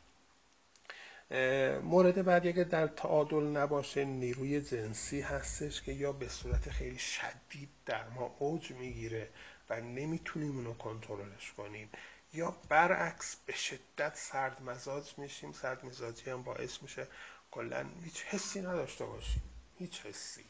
[1.84, 7.70] مورد بعدی اگه در تعادل نباشه نیروی جنسی هستش که یا به صورت خیلی شدید
[7.86, 9.30] در ما اوج می‌گیره
[9.70, 11.90] و نمی‌تونیم اونو کنترلش کنیم.
[12.34, 15.52] یا برعکس به شدت سرد مزاج میشیم.
[15.52, 17.08] سرد مزاجی هم باعث میشه
[17.52, 19.42] کلا هیچ حسی نداشته باشیم.
[19.78, 20.46] هیچ حسی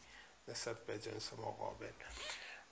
[0.48, 1.88] نسبت به جنس مقابل.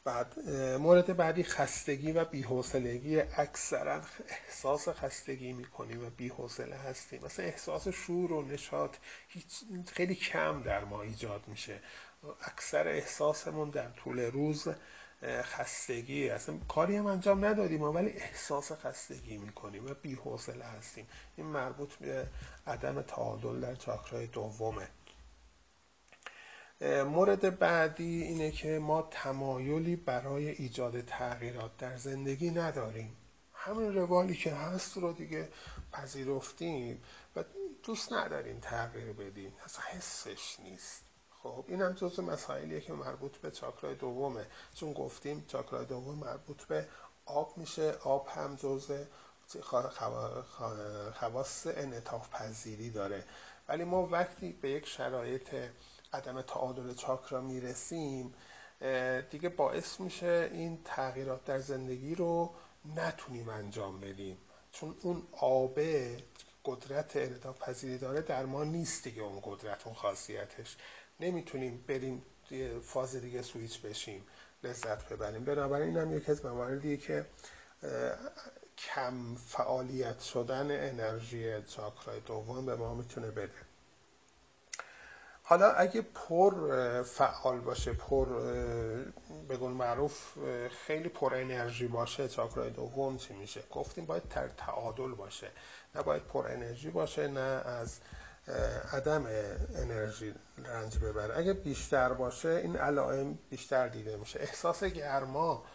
[0.08, 3.20] بعد مورد بعدی خستگی و بیحوصلگی.
[3.20, 8.96] اکثرا احساس خستگی می‌کنیم و بیحوصله هستیم مثلا احساس شور و نشاط
[9.94, 11.80] خیلی کم در ما ایجاد میشه.
[12.42, 14.68] اکثر احساسمون در طول روز
[15.24, 16.30] خستگی.
[16.30, 21.08] اصلا کاری هم انجام ندادیم ولی احساس خستگی می‌کنیم و بیحوصله هستیم.
[21.38, 22.28] این مربوط به
[22.68, 24.88] عدم تعادل در چاکرای دومه.
[26.82, 33.18] مورد بعدی اینه که ما تمایلی برای ایجاد تغییرات در زندگی نداریم.
[33.54, 35.50] همین روالی که هست رو دیگه
[35.92, 37.04] پذیرفتیم
[37.36, 37.44] و
[37.84, 39.54] دوست نداریم تغییر بدیم.
[39.66, 41.04] اصلا حسش نیست.
[41.44, 44.46] خب این هم جزو مسائلیه که مربوط به چاکرای دومه.
[44.76, 46.88] چون گفتیم چاکرای دوم مربوط به
[47.26, 47.92] آب میشه.
[47.92, 49.04] آب هم جزء
[51.14, 53.24] خواص انعطاف پذیری داره.
[53.70, 55.56] ولی ما وقتی به یک شرایط
[56.14, 58.34] عدم تعادل چاکرا می‌رسیم
[59.30, 62.54] دیگه باعث میشه این تغییرات در زندگی رو
[62.96, 64.38] نتونیم انجام بدیم.
[64.72, 66.18] چون اون آبه
[66.66, 70.78] قدرت انعطاف پذیری داره در ما نیست دیگه اون قدرت اون خاصیتش.
[71.20, 72.24] نمی‌تونیم بریم
[72.84, 74.28] فاز دیگه سویچ بشیم
[74.64, 75.46] لذت ببریم.
[75.46, 77.26] بنابراین هم یکی از مواردیه که
[78.78, 83.67] کم فعالیت شدن انرژی چاکرای دوم به ما می‌تونه بده.
[85.50, 86.54] حالا اگه پر
[87.04, 88.26] فعال باشه پر
[89.48, 90.38] به قول معروف
[90.86, 95.52] خیلی پر انرژی باشه چاکرای دوم چی میشه؟ گفتیم باید تر تعادل باشه.
[95.96, 98.00] نه باید پر انرژی باشه نه از
[98.94, 99.26] عدم
[99.76, 101.38] انرژی رنج ببره.
[101.38, 104.40] اگه بیشتر باشه این علائم بیشتر دیده میشه.
[104.40, 105.66] احساس گرما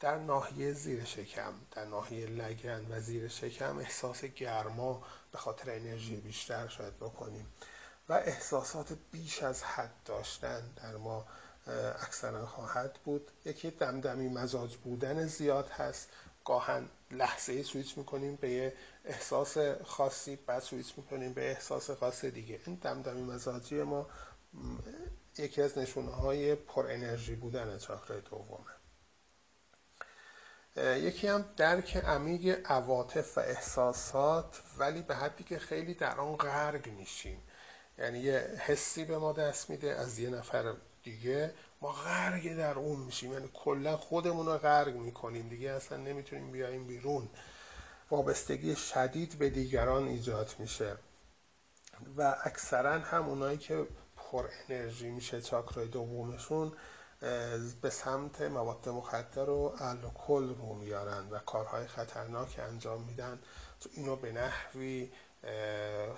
[0.00, 6.16] در ناحیه زیر شکم در ناحیه لگن و زیر شکم احساس گرما به خاطر انرژی
[6.16, 7.46] بیشتر شاید بکنیم.
[8.08, 11.26] و احساسات بیش از حد داشتن در ما
[12.02, 13.30] اکثرا خواهد بود.
[13.44, 16.08] یکی دمدمی مزاج بودن زیاد هست.
[16.44, 18.72] گاهن لحظه ای سویچ می‌کنیم به
[19.04, 22.60] احساس خاصی بعد سویچ می‌کنیم به احساس خاص دیگه.
[22.66, 24.06] این دمدمی مزاجی ما
[25.38, 28.76] یکی از نشونه های پر انرژی بودن چاکرای دومه.
[30.98, 36.86] یکی هم درک عمیق عواطف و احساسات ولی به حدی که خیلی در آن غرق
[36.88, 37.42] میشیم.
[37.98, 41.54] یعنی یه حسی به ما دست میده از یه نفر دیگه.
[41.80, 43.32] ما غرق در اون میشیم.
[43.32, 45.70] یعنی کلا خودمون رو غرق می‌کنیم دیگه.
[45.70, 47.28] اصلا نمی‌تونیم بیایم بیرون.
[48.10, 50.96] وابستگی شدید به دیگران ایجاد میشه.
[52.16, 53.86] و اکثرا هم اونایی که
[54.16, 56.72] پر انرژی میشه چاکرای دومشون
[57.82, 63.38] به سمت مواد مخدر و الکل رو میارن و کارهای خطرناک انجام میدن.
[63.80, 65.12] تو اینو به نحوی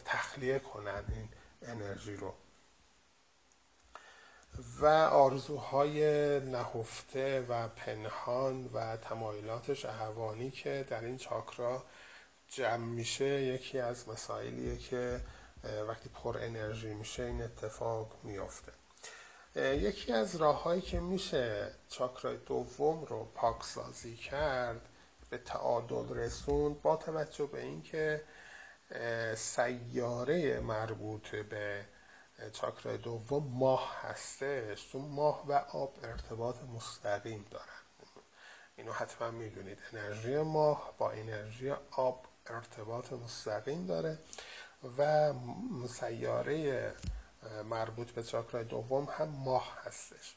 [0.05, 1.05] تخلیه کنن.
[1.09, 1.29] این
[1.63, 2.35] انرژی رو.
[4.81, 6.01] و آرزوهای
[6.41, 11.85] نهفته و پنهان و تمایلات شهوانی که در این چاکرا
[12.49, 15.21] جمع میشه یکی از مسائلیه که
[15.89, 18.73] وقتی پر انرژی میشه این اتفاق میافته.
[19.57, 24.89] یکی از راههایی که میشه چاکرای دوم رو پاکسازی کرد
[25.31, 28.23] به تعادل رسوند با توجه به اینکه
[29.35, 31.85] سیاره مربوط به
[32.53, 34.85] چاکرای دوم ماه هستش.
[34.85, 37.65] تو ماه و آب ارتباط مستقیم دارن.
[38.77, 39.79] اینو حتما می‌دونید.
[39.93, 44.19] انرژی ماه با انرژی آب ارتباط مستقیم داره
[44.99, 45.33] و
[45.89, 46.93] سیاره
[47.65, 50.37] مربوط به چاکرای دوم هم ماه هستش.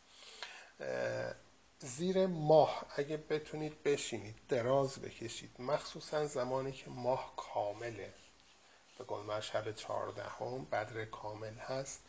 [1.79, 8.13] زیر ماه اگه بتونید بشینید دراز بکشید مخصوصا زمانی که ماه کامله.
[9.01, 12.01] به قول شب چهاردهم بدر کامل هست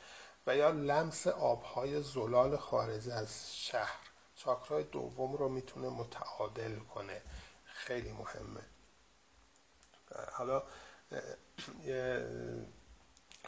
[0.47, 3.98] و یا لمس آبهای زلال خارج از شهر.
[4.36, 7.23] چاکرای دوم رو می‌تونه متعادل کنه.
[7.64, 8.60] خیلی مهمه.
[10.32, 10.62] حالا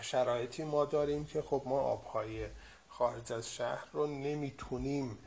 [0.01, 2.49] شرایطی ما داریم که خب ما آبهای
[2.89, 5.19] خارج از شهر رو نمی‌تونیم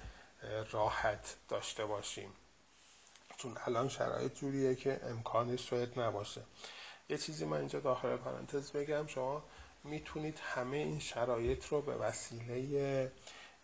[0.71, 2.33] راحت داشته باشیم.
[3.37, 6.41] چون الان شرایط جوریه که امکانش شاید نباشه.
[7.09, 9.43] یه چیزی من اینجا داخل پرانتز بگم شما
[9.83, 13.11] می‌تونید همه این شرایط رو به وسیله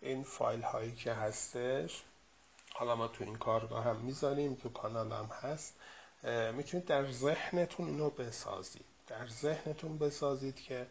[0.00, 2.02] این فایل هایی که هستش
[2.74, 5.74] حالا ما تو این کارگاه هم می‌ذاریم تو کانال هم هست
[6.52, 8.84] می‌تونید در ذهنتون اینو بسازید.
[9.06, 10.86] در ذهنتون بسازید که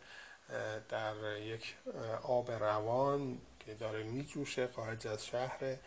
[0.89, 1.75] در یک
[2.23, 5.77] آب روان که داره میجوشه خارج از شهر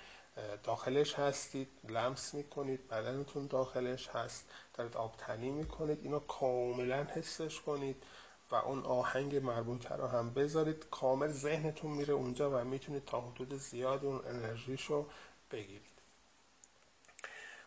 [0.64, 4.44] داخلش هستید لمس می‌کنید بدنتون داخلش هست.
[4.78, 8.02] دارید آب تنی می‌کنید اینو کاملا حسش کنید
[8.50, 10.86] و اون آهنگ مربوطه رو هم بذارید.
[10.90, 15.06] کامل ذهنتون میره اونجا و می‌تونید تا حدود زیاد اون انرژیشو
[15.50, 15.96] بگیرید.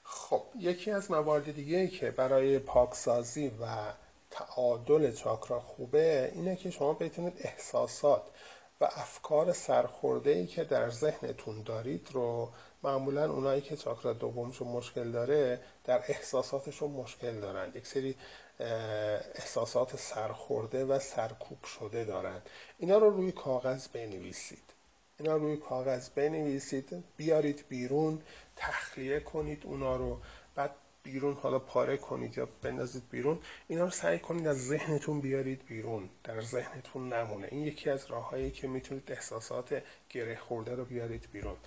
[0.03, 3.93] خب یکی از موارد دیگه که برای پاکسازی و
[4.31, 8.23] تعادل چاکرا خوبه اینه که شما بتونید احساسات
[8.81, 12.49] و افکار سرخورده ای که در ذهنتون دارید رو
[12.83, 17.71] معمولا اونایی که چاکرا دومشون مشکل داره در احساساتشون مشکل دارن.
[17.75, 18.15] یک سری
[19.35, 22.41] احساسات سرخورده و سرکوب شده دارن.
[22.77, 24.63] اینا رو روی کاغذ بنویسید.
[25.19, 27.03] اینا روی کاغذ بنویسید.
[27.17, 28.21] بیارید بیرون
[28.55, 30.19] تخلیه کنید اونا رو.
[30.55, 30.71] بعد
[31.03, 33.39] بیرون حالا پاره کنید یا بندازید بیرون.
[33.67, 36.09] اینا رو سعی کنید از ذهنتون بیارید بیرون.
[36.23, 37.47] در ذهنتون نمونه.
[37.51, 41.57] این یکی از راههایی که می‌تونید احساسات گره خورده رو بیارید بیرون.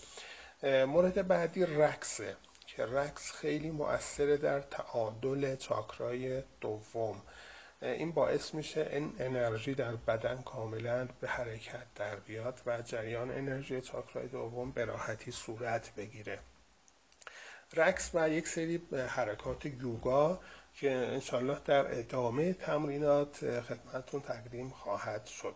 [0.62, 2.36] مورد بعدی رقصه
[2.66, 7.22] که رقص خیلی مؤثره در تعادل چاکرای دوم.
[7.82, 13.80] این باعث میشه این انرژی در بدن کاملا به حرکت در بیاد و جریان انرژی
[13.80, 16.39] چاکرای دوم به راحتی صورت بگیره.
[17.74, 20.40] رقص و یک سری حرکات یوگا
[20.74, 25.55] که انشالله در ادامه تمرینات خدمتون تقدیم خواهد شد.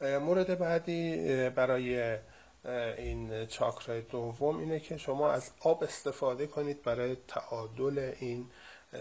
[0.00, 2.18] مورد بعدی برای
[2.64, 8.50] این چاکرای دوم اینه که شما از آب استفاده کنید برای تعادل این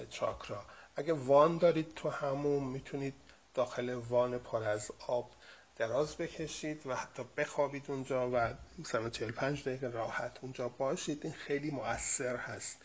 [0.09, 0.65] چاکرا.
[0.95, 3.13] اگه وان دارید تو همون می‌تونید
[3.53, 5.31] داخل وان پر از آب
[5.77, 11.19] دراز بکشید و حتی بخوابید اونجا و مثلا 45 دقیقه راحت اونجا باشید.
[11.23, 12.77] این خیلی مؤثر هست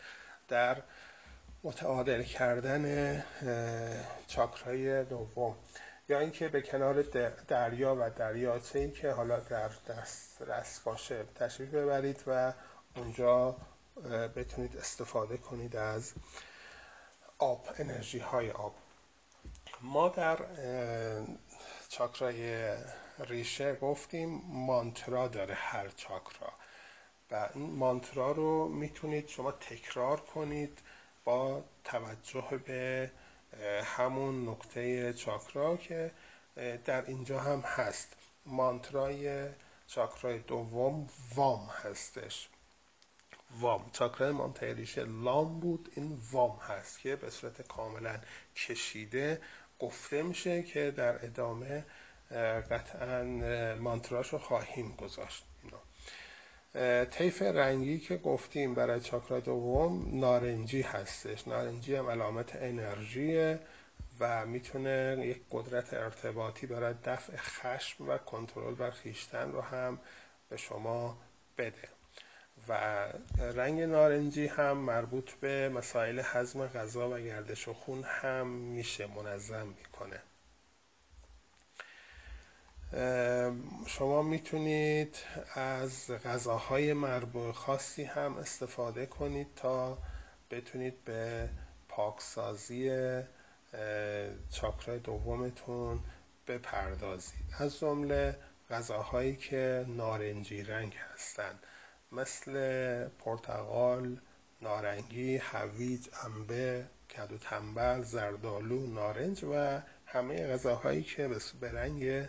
[0.47, 0.81] در
[1.63, 3.23] متعادل کردن
[4.27, 5.55] چاکرای دوم.
[6.09, 7.01] یا اینکه به کنار
[7.47, 12.53] دریا و دریاچه ای که حالا در دسترس باشه تشریف ببرید و
[12.95, 13.55] اونجا
[14.35, 16.13] بتونید استفاده کنید از
[17.39, 18.75] آب انرژی های آب.
[19.81, 20.37] ما در
[21.89, 22.75] چاکرای
[23.19, 26.53] ریشه گفتیم مانترا داره هر چاکرا
[27.31, 30.79] و این مانترا رو می‌تونید شما تکرار کنید
[31.23, 33.11] با توجه به
[33.83, 36.11] همون نقطه چاکرا که
[36.85, 38.15] در اینجا هم هست.
[38.45, 39.49] مانترای
[39.87, 42.49] چاکرای دوم وام هستش.
[43.59, 43.89] وام.
[43.93, 45.91] چاکرای مانترای ریشه لام بود.
[45.95, 48.19] این وام هست که به صورت کاملا
[48.55, 49.41] کشیده
[49.79, 51.85] گفته میشه که در ادامه
[52.71, 53.23] قطعا
[53.79, 55.45] مانتراش رو خواهیم گذاشت.
[57.11, 61.47] طیف رنگی که گفتیم برای چاکرا دوم نارنجی هستش.
[61.47, 63.59] نارنجی هم علامت انرژیه
[64.19, 69.99] و می‌تونه یک قدرت ارتباطی برای دفع خشم و کنترل بر خیشتن رو هم
[70.49, 71.17] به شما
[71.57, 71.89] بده.
[72.67, 72.73] و
[73.39, 79.67] رنگ نارنجی هم مربوط به مسائل هضم غذا و گردش و خون هم میشه منظم
[79.67, 80.19] می‌کنه.
[83.87, 85.15] شما می‌تونید
[85.53, 89.97] از غذاهای مربوط خاصی هم استفاده کنید تا
[90.51, 91.49] بتونید به
[91.89, 92.91] پاکسازی
[94.49, 95.99] چاکرای دومتون
[96.47, 97.45] بپردازید.
[97.59, 98.37] از جمله
[98.69, 101.59] غذاهایی که نارنجی رنگ هستند.
[102.11, 102.53] مثل
[103.07, 104.19] پرتقال،
[104.61, 112.27] نارنگی، هویج، انبه، کدو تنبل، زردالو، نارنج و همه غذاهایی که به رنگ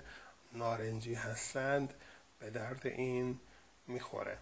[0.52, 1.94] نارنجی هستند
[2.38, 3.40] به درد این
[3.86, 4.38] می‌خوره.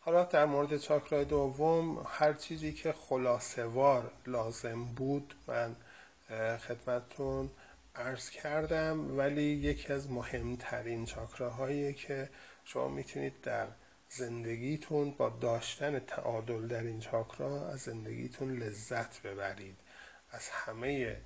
[0.00, 5.76] حالا در مورد چاکرای دوم هر چیزی که خلاصوار لازم بود من
[6.58, 7.50] خدمتتون
[7.96, 12.28] عرض کردم ولی یکی از مهمترین چاکراهایی که
[12.64, 13.66] شما می‌تونید در
[14.08, 19.76] زندگیتون با داشتن تعادل در این چاکرا از زندگیتون لذت ببرید.
[20.30, 21.16] از همه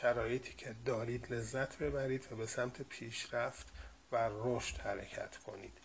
[0.00, 3.66] شرایطی که دارید لذت ببرید و به سمت پیشرفت
[4.12, 5.78] و رشد حرکت کنید.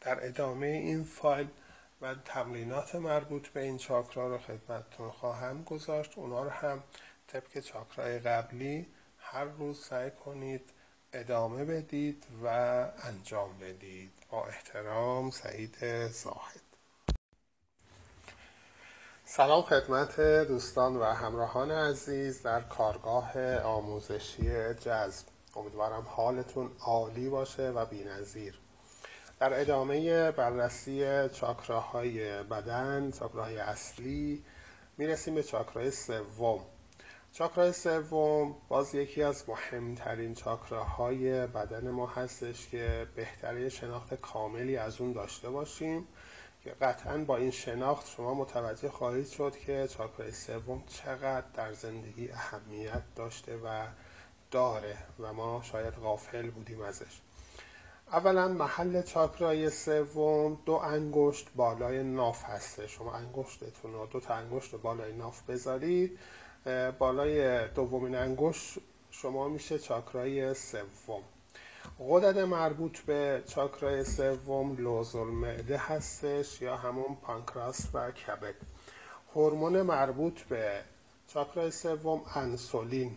[0.00, 1.48] در ادامه این فایل
[2.00, 6.18] و تمرینات مربوط به این چاکرا رو خدمتتون خواهم گذاشت.
[6.18, 6.82] اونا رو هم
[7.26, 8.86] طبق چاکرای قبلی
[9.18, 10.70] هر روز سعی کنید
[11.12, 12.46] ادامه بدید و
[13.02, 14.12] انجام بدید.
[14.30, 16.73] با احترام سعید زاهد.
[19.36, 25.26] سلام خدمت دوستان و همراهان عزیز در کارگاه آموزشی جذب.
[25.56, 28.58] امیدوارم حالتون عالی باشه و بینظیر.
[29.40, 34.44] در ادامه بررسی چاکراهای بدن چاکراهای اصلی
[34.98, 36.60] می‌رسیم به چاکرای سوم.
[37.32, 45.00] چاکرای سوم باز یکی از مهمترین چاکراهای بدن ما هستش که بهتره شناخت کاملی از
[45.00, 46.08] اون داشته باشیم.
[46.64, 52.30] که قطعا با این شناخت شما متوجه خواهید شد که چاکرای سوم چقدر در زندگی
[52.30, 53.86] اهمیت داشته و
[54.50, 57.20] داره و ما شاید غافل بودیم ازش.
[58.12, 62.86] اولا محل چاکرای سوم دو انگشت بالای ناف هسته.
[62.86, 66.18] شما انگشتتون رو دو تا انگشت بالای ناف بذارید.
[66.98, 68.78] بالای دومین انگشت
[69.10, 71.22] شما میشه چاکرای سوم.
[71.98, 78.54] غدد مربوط به چاکرای سوم لوزل معده هستش یا همون پانکراس و کبد.
[79.34, 80.82] هورمون مربوط به
[81.28, 83.16] چاکرای سوم انسولین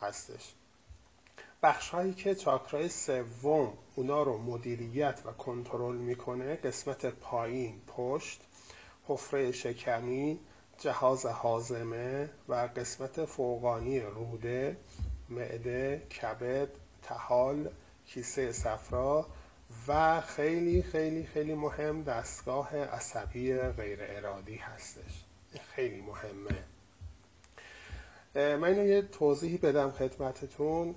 [0.00, 0.54] هستش.
[1.62, 8.40] بخش هایی که چاکرای سوم اونا رو مدیریت و کنترل می‌کنه قسمت پایین پشت
[9.08, 10.38] حفره شکمی
[10.78, 14.76] جهاز حازمه و قسمت فوقانی روده
[15.28, 16.68] معده کبد
[17.02, 17.70] تحال
[18.06, 19.26] کیسه صفرا
[19.88, 25.24] و خیلی خیلی خیلی مهم دستگاه عصبی غیر ارادی هستش.
[25.74, 26.64] خیلی مهمه.
[28.56, 30.94] من یه توضیحی بدم خدمتتون.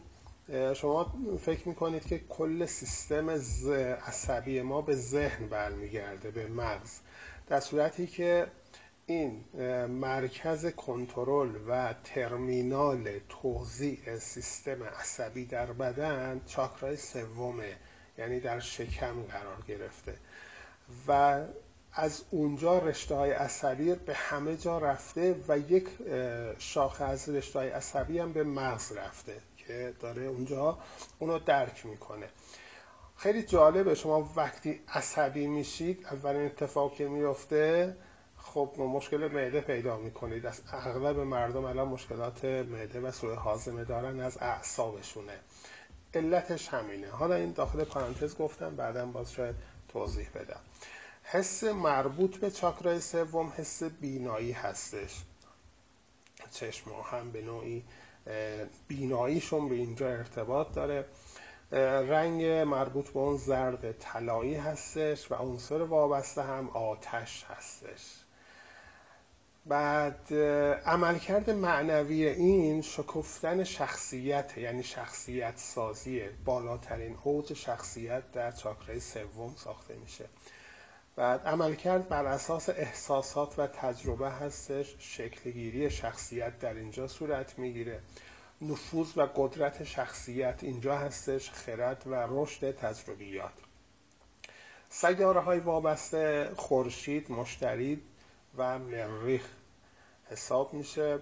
[0.75, 3.30] شما فکر می‌کنید که کل سیستم
[4.07, 6.99] عصبی ما به ذهن برمیگرده به مغز.
[7.47, 8.47] در صورتی که
[9.05, 9.43] این
[9.88, 17.75] مرکز کنترل و ترمینال توزیع سیستم عصبی در بدن چاکرای سومه
[18.17, 20.15] یعنی در شکم قرار گرفته.
[21.07, 21.41] و
[21.93, 25.88] از اونجا رشته های عصبی به همه جا رفته و یک
[26.59, 30.77] شاخه از رشته های عصبی هم به مغز رفته که داره اونجا
[31.19, 32.27] اونو درک می‌کنه.
[33.17, 37.95] خیلی جالبه شما وقتی عصبی میشید اولین اتفاق که میفته
[38.53, 40.45] خب مشکل معده پیدا می‌کنید.
[40.45, 45.39] از اغلب مردم الان مشکلات معده و سوء حازمه دارن از اعصابشونه.
[46.13, 47.09] علتش همینه.
[47.09, 49.55] حالا این داخل پرانتز گفتم بعدا باز شاید
[49.88, 50.59] توضیح بدم.
[51.23, 55.21] حس مربوط به چاکرای سوم حس بینایی هستش.
[56.51, 57.84] چشم هم به نوعی
[58.88, 61.05] بیناییشون به اینجا ارتباط داره.
[62.09, 68.22] رنگ مربوط به اون زرد طلایی هستش و عنصر وابسته هم آتش هستش.
[69.65, 70.34] بعد
[70.85, 79.95] عملکرد معنوی این شکفتن شخصیت یعنی شخصیت سازی بالاترین اوج شخصیت در چاکرای سوم ساخته
[79.95, 80.26] میشه.
[81.15, 87.99] بعد عملکرد بر اساس احساسات و تجربه هستش شکلگیری شخصیت در اینجا صورت می‌گیره.
[88.61, 93.53] نفوذ و قدرت شخصیت اینجا هستش خرد و رشد تجربیات.
[94.90, 98.02] سیاره های وابسته خورشید مشتری
[98.57, 99.45] و مریخ
[100.25, 101.19] حساب میشه.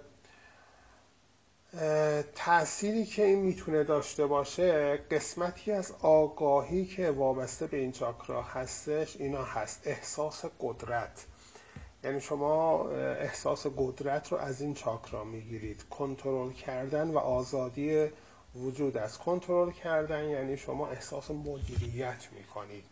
[2.35, 9.15] تأثیری که این می‌تونه داشته باشه قسمتی از آگاهی که وابسته به این چاکرا هستش
[9.17, 9.81] اینا هست.
[9.85, 11.25] احساس قدرت.
[12.03, 15.83] یعنی شما احساس قدرت رو از این چاکرا می‌گیرید.
[15.89, 18.07] کنترل کردن و آزادی
[18.55, 19.17] وجود است.
[19.17, 22.85] کنترل کردن یعنی شما احساس مدیریت می‌کنید.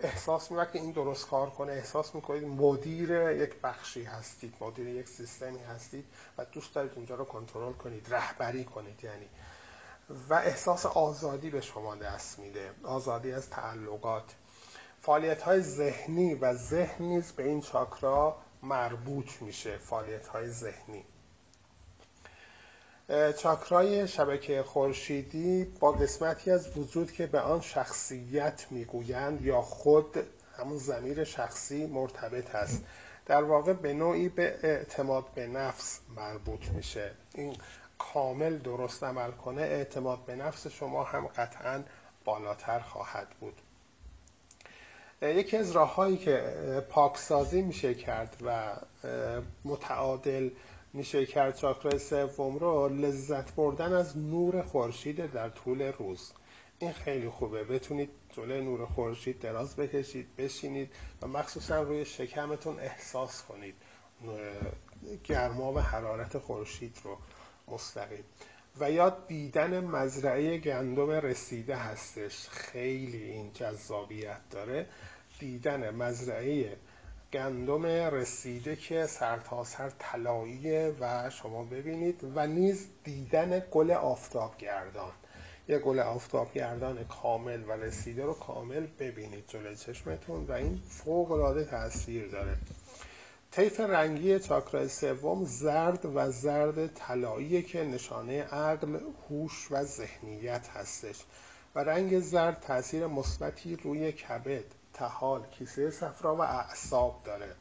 [0.00, 1.72] احساس می‌کنید که این درست کار کنه.
[1.72, 6.04] احساس می‌کنید مدیر یک بخشی هستید مدیر یک سیستمی هستید
[6.38, 9.28] و دوست دارید اونجا رو کنترل کنید رهبری کنید یعنی.
[10.28, 14.34] و احساس آزادی به شما دست میده آزادی از تعلقات.
[15.00, 21.04] فعالیت های ذهنی و ذهن نیز به این چاکرا مربوط میشه فعالیت های ذهنی.
[23.38, 30.26] چاکرای شبکه خورشیدی با قسمتی از وجود که به آن شخصیت می‌گویند یا خود
[30.56, 32.84] همون زمیر شخصی مرتبط است.
[33.26, 37.10] در واقع به نوعی به اعتماد به نفس مربوط میشه.
[37.34, 37.56] این
[37.98, 41.82] کامل درست عمل کنه اعتماد به نفس شما هم قطعا
[42.24, 43.60] بالاتر خواهد بود.
[45.22, 46.42] یکی از راههایی که
[46.90, 48.72] پاکسازی میشه کرد و
[49.64, 50.50] متعادل
[50.92, 56.32] میشه کرد چاکرای سوم رو لذت بردن از نور خورشید در طول روز.
[56.78, 57.64] این خیلی خوبه.
[57.64, 60.92] بتونید جلوی نور خورشید دراز بکشید بشینید
[61.22, 63.74] و مخصوصا روی شکمتون احساس کنید.
[65.24, 67.16] گرما و حرارت خورشید رو
[67.68, 68.24] مستقیم.
[68.80, 72.48] و یا دیدن مزرعه گندم رسیده هستش.
[72.48, 74.86] خیلی این جذابیت داره.
[75.38, 76.76] دیدن مزرعه
[77.32, 85.12] گندم رسیده که سرتاسر طلاییه و شما ببینید و نیز دیدن گل آفتابگردان
[85.68, 91.64] یه گل آفتابگردان کامل و رسیده رو کامل ببینید جلوی چشمتون و این فوق العاده
[91.64, 92.56] تاثیر داره.
[93.50, 98.98] طیف رنگی چاکرای سوم زرد و زرد طلایی که نشانه عقل،
[99.28, 101.24] هوش و ذهنیت هستش.
[101.74, 104.64] و رنگ زرد تاثیر مثبتی روی کبد،
[104.98, 107.54] تحال کیسه صفرا و اعصاب داره.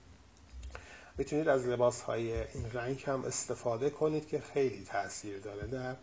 [1.17, 5.95] می‌تونید از لباس های این رنگ هم استفاده کنید که خیلی تاثیر داره در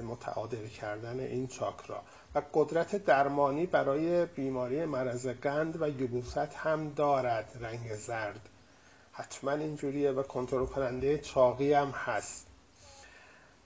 [0.00, 2.02] متعادل کردن این چاکرا.
[2.34, 8.48] و قدرت درمانی برای بیماری مرض قند و یبوست هم دارد رنگ زرد.
[9.12, 12.47] حتما اینجوریه و کنترل کننده چاقی هم هست.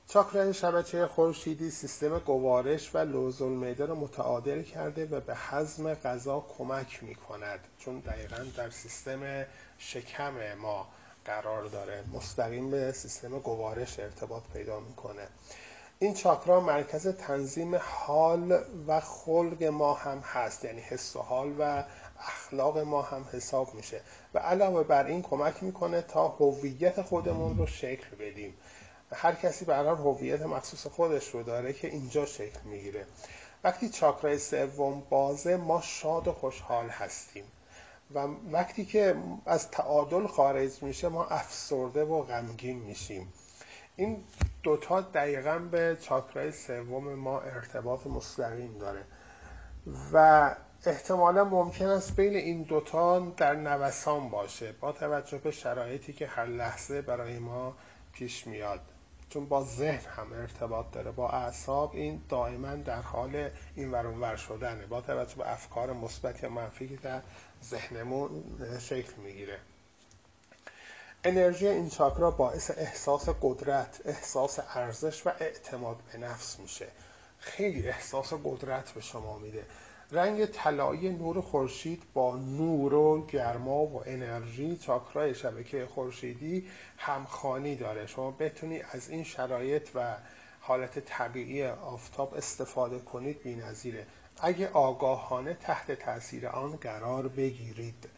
[0.09, 6.47] چاکرای شبکه خورشیدی سیستم گوارش و لوزول معده رو متعادل کرده و به هضم غذا
[6.59, 9.47] کمک می کند چون دقیقا در سیستم
[9.79, 10.89] شکم ما
[11.25, 12.05] قرار داره.
[12.13, 15.29] مستقیم به سیستم گوارش ارتباط پیدا می‌کنه.
[15.99, 20.65] این چاکرا مرکز تنظیم حال و خلق ما هم هست.
[20.65, 21.85] یعنی حس و حال و
[22.19, 24.01] اخلاق ما هم حساب میشه.
[24.35, 28.55] و علاوه بر این کمک می‌کنه تا هویت خودمون رو شکل بدیم.
[29.15, 33.07] هر کسی به هویت مخصوص خودش رو داره که اینجا شکل می‌گیره.
[33.65, 37.45] وقتی چاکرای سوم بازه ما شاد و خوشحال هستیم.
[38.15, 39.17] و وقتی که
[39.47, 43.33] از تعادل خارج میشه ما افسرده و غمگین میشیم.
[43.97, 44.25] این
[44.63, 49.05] دوتا دقیقا به چاکرای سوم ما ارتباط مستقیم داره.
[50.13, 50.57] و
[50.87, 56.47] احتمالا ممکن است بین این دوتا در نوسان باشه با توجه به شرایطی که هر
[56.47, 57.77] لحظه برای ما
[58.13, 58.81] پیش میاد.
[59.33, 64.87] چون با ذهن هم ارتباط داره با اعصاب این دائما در حال این ور شدنه.
[64.87, 67.23] با توجه به افکار مثبت یا منفی که در
[67.65, 68.45] ذهنمون
[68.81, 69.59] شکل می‌گیره.
[71.25, 76.89] انرژی این چاکرا باعث احساس قدرت احساس ارزش و اعتماد به نفس میشه.
[77.39, 79.67] خیلی احساس قدرت به شما میده.
[80.13, 88.07] رنگ طلایی نور خورشید با نور و گرما و انرژی چاکرای شبکه خورشیدی همخانی داره.
[88.07, 90.17] شما بتونی از این شرایط و
[90.61, 94.07] حالت طبیعی آفتاب استفاده کنید بی‌نظیره
[94.41, 98.09] اگه آگاهانه تحت تاثیر آن قرار بگیرید.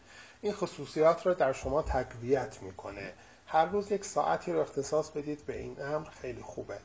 [0.41, 3.13] این خصوصیات را در شما تقویت می‌کنه.
[3.47, 5.45] هر روز یک ساعتی رو اختصاص بدید.
[5.45, 6.77] به این امر خیلی خوبه.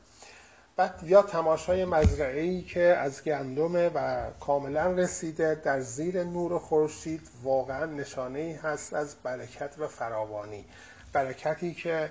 [0.75, 7.85] بعد یا تماشای مزرعه که از گندمه و کاملا رسیده در زیر نور خورشید واقعا
[7.85, 10.65] نشانه ای هست از برکت و فراوانی.
[11.13, 12.09] برکتی که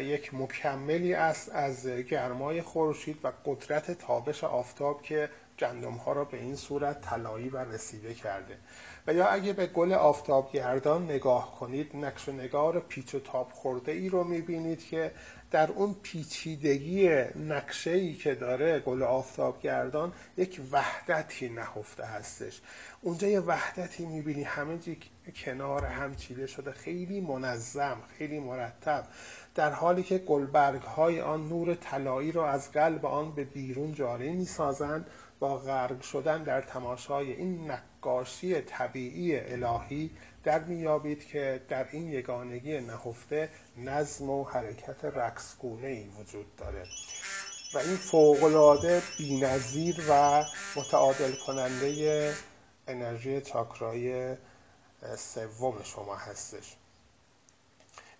[0.00, 6.36] یک مکملی است از گرمای خورشید و قدرت تابش آفتاب که گندم ها را به
[6.36, 8.58] این صورت طلایی و رسیده کرده.
[9.06, 14.08] و یا اگه به گل آفتابگردان نگاه کنید نقش نگار پیچ و تاب خورده ای
[14.08, 15.12] رو می‌بینید که
[15.52, 17.08] در اون پیچیدگی
[17.48, 22.60] نقشه ای که داره گل آفتابگردان یک وحدتی نهفته هستش.
[23.00, 24.98] اونجا یه وحدتی می‌بینی همه جی
[25.44, 29.04] کنار هم چیده شده خیلی منظم خیلی مرتب.
[29.54, 34.30] در حالی که گلبرگ های آن نور طلایی را از قلب آن به بیرون جاری
[34.30, 35.06] می‌سازند.
[35.42, 40.10] با غرق شدن در تماشای این نقاشی طبیعی الهی
[40.44, 46.84] در میابید که در این یگانگی نهفته نظم و حرکت رقصگونه ای وجود داره.
[47.74, 50.44] و این فوقلاده بینظیر و
[50.76, 52.34] متعادل کننده
[52.88, 54.36] انرژی چاکرای
[55.16, 56.76] سوم شما هستش.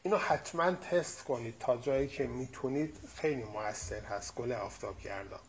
[0.02, 2.96] اینو حتما تست کنید تا جایی که می‌تونید.
[3.16, 4.34] خیلی موثر هست.
[4.34, 5.40] گل آفتابگردان.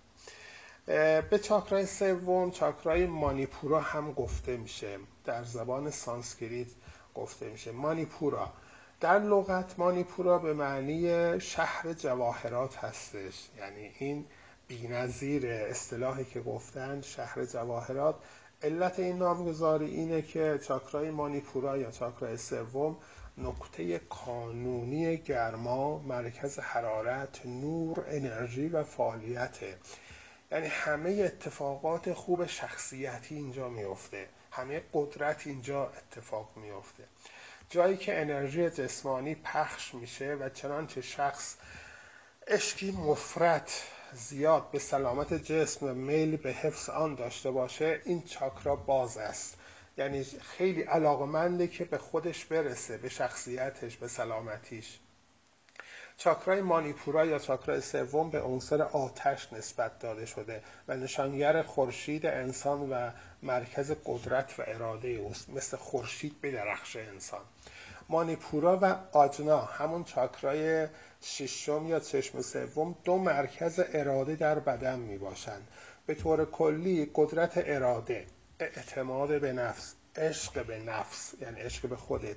[0.86, 5.00] به چاکرای سوم چاکرای مانیپورا هم گفته میشه.
[5.26, 6.68] در زبان سانسکریت
[7.16, 7.72] گفته میشه.
[7.72, 8.54] مانیپورا.
[9.00, 13.50] در لغت مانیپورا به معنی شهر جواهرات هستش.
[13.58, 14.26] یعنی این
[14.68, 18.16] بینظیر اصطلاحی که گفتن شهر جواهرات.
[18.64, 22.98] علت این نامگذاری اینه که چاکرای مانیپورا یا چاکرای سوم
[23.38, 29.78] نقطه کانونی گرما مرکز حرارت نور انرژی و فعالیته
[30.54, 37.04] یعنی همه اتفاقات خوب شخصیتی اینجا میفته همه قدرت اینجا اتفاق میفته
[37.70, 41.56] جایی که انرژی جسمانی پخش میشه و چنانچه شخص
[42.48, 48.76] اشکی مفرت زیاد به سلامت جسم و میل به حفظ آن داشته باشه این چاکرا
[48.76, 49.58] باز است.
[49.98, 55.00] یعنی خیلی علاقمنده که به خودش برسه به شخصیتش به سلامتیش.
[56.18, 62.90] چاکرای مانیپورا یا چاکرای سوم به عنصر آتش نسبت داده شده و نشانگر خورشید انسان
[62.90, 63.10] و
[63.44, 65.50] مرکز قدرت و اراده اوست.
[65.50, 67.42] مثل خورشید به درخش انسان.
[68.10, 70.88] مانیپورا و آجنا همون چاکرای
[71.22, 75.68] ششم یا چشم سوم دو مرکز اراده در بدن می باشند
[76.06, 78.26] به طور کلی قدرت اراده
[78.60, 82.36] اعتماد به نفس عشق به نفس یعنی عشق به خودت.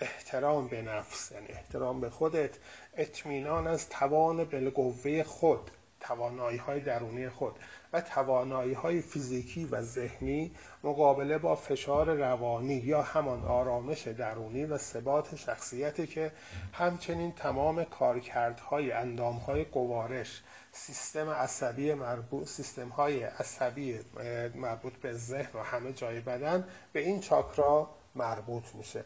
[0.00, 2.58] احترام به نفس یعنی احترام به خودت
[2.96, 5.70] اطمینان از توان بالقوه خود
[6.00, 7.56] توانایی های درونی خود
[7.92, 10.54] و توانایی های فیزیکی و ذهنی
[10.84, 16.32] مقابله با فشار روانی یا همان آرامش درونی و ثبات شخصیتی که
[16.72, 20.42] همچنین تمام کارکردهای اندامهای قوارش
[20.72, 24.00] سیستم عصبی مربوط سیستم های عصبی
[24.54, 29.04] مربوط به ذهن و همه جای بدن به این چاکرا مربوط میشه.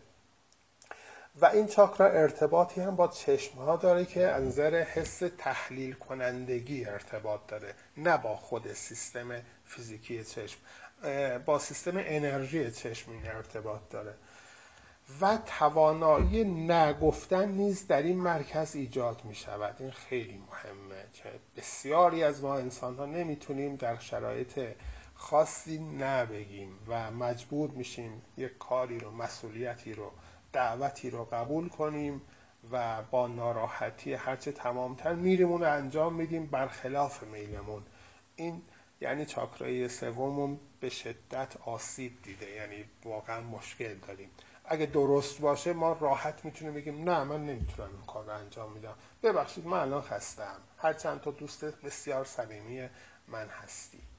[1.36, 7.40] و این چاکرا ارتباطی هم با چشم ها داره که انظر حس تحلیل کنندگی ارتباط
[7.48, 10.58] داره نه با خود سیستم فیزیکی چشم
[11.44, 14.14] با سیستم انرژی چشم این ارتباط داره.
[15.20, 22.24] و توانایی نگفتن نیز در این مرکز ایجاد می شود این خیلی مهمه که بسیاری
[22.24, 24.60] از ما انسان ها نمی‌تونیم در شرایط
[25.14, 30.10] خاصی نبگیم و مجبور میشیم یک کاری رو مسئولیتی رو
[30.52, 32.22] دعوتی رو قبول کنیم
[32.72, 37.82] و با ناراحتی هرچه تمامتر میریم اون رو انجام میدیم برخلاف میلمون.
[38.36, 38.62] این
[39.00, 44.30] یعنی چاکرای سوممون به شدت آسیب دیده یعنی واقعا مشکل داریم.
[44.64, 48.94] اگه درست باشه ما راحت می‌تونیم بگیم نه من نمی‌تونم این کار رو انجام میدم.
[49.22, 52.88] ببخشید من الان خستم هر چند تا دوست بسیار صمیمی
[53.28, 54.09] من هستی.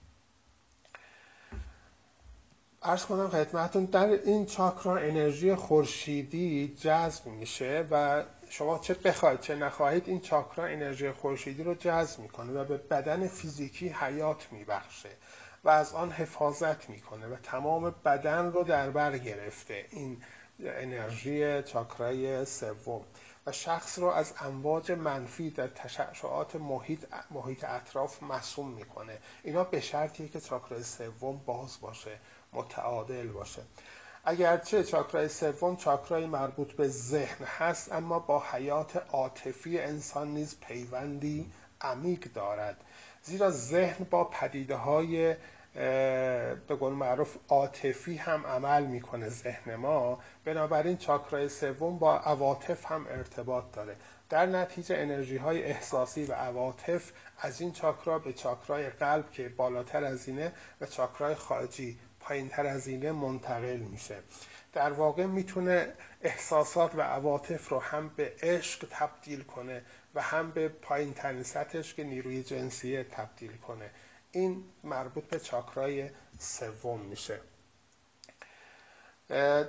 [2.84, 9.56] ارز کنم خدمتون در این چاکرا انرژی خورشیدی جذب میشه و شما چه بخواید چه
[9.56, 15.10] نخواهید این چاکرا انرژی خورشیدی رو جذب می‌کنه و به بدن فیزیکی حیات میبخشه
[15.64, 19.86] و از آن حفاظت می‌کنه و تمام بدن رو در بر گرفته.
[19.90, 20.18] این
[20.60, 23.02] انرژی چاکرای سوم.
[23.46, 29.18] و شخص رو از امواج منفی در تشعشعات محیط, محیط اطراف مسوم می‌کنه.
[29.44, 32.20] اینا به شرطیه که چاکرای سوم باز باشه.
[32.54, 33.62] متعادل باشه.
[34.26, 41.52] اگرچه چاکرای سوم چاکرای مربوط به ذهن هست اما با حیات عاطفی انسان نیز پیوندی
[41.82, 42.78] عمیق دارد.
[43.24, 45.36] زیرا ذهن با پدیده های
[45.74, 50.20] به قول معروف عاطفی هم عمل می‌کنه ذهن ما.
[50.46, 53.96] بنابراین چاکرای سوم با عواطف هم ارتباط داره.
[54.30, 60.04] در نتیجه انرژی های احساسی و عواطف از این چاکرا به چاکرای قلب که بالاتر
[60.04, 60.52] از اینه
[60.82, 64.18] و چاکرای خارجی پایین تر از اینه منتقل میشه.
[64.74, 69.84] در واقع می‌تونه احساسات و عواطف رو هم به عشق تبدیل کنه
[70.16, 73.90] و هم به پایین ترین سطحش که نیروی جنسیه تبدیل کنه.
[74.32, 77.40] این مربوط به چاکرای سوم میشه.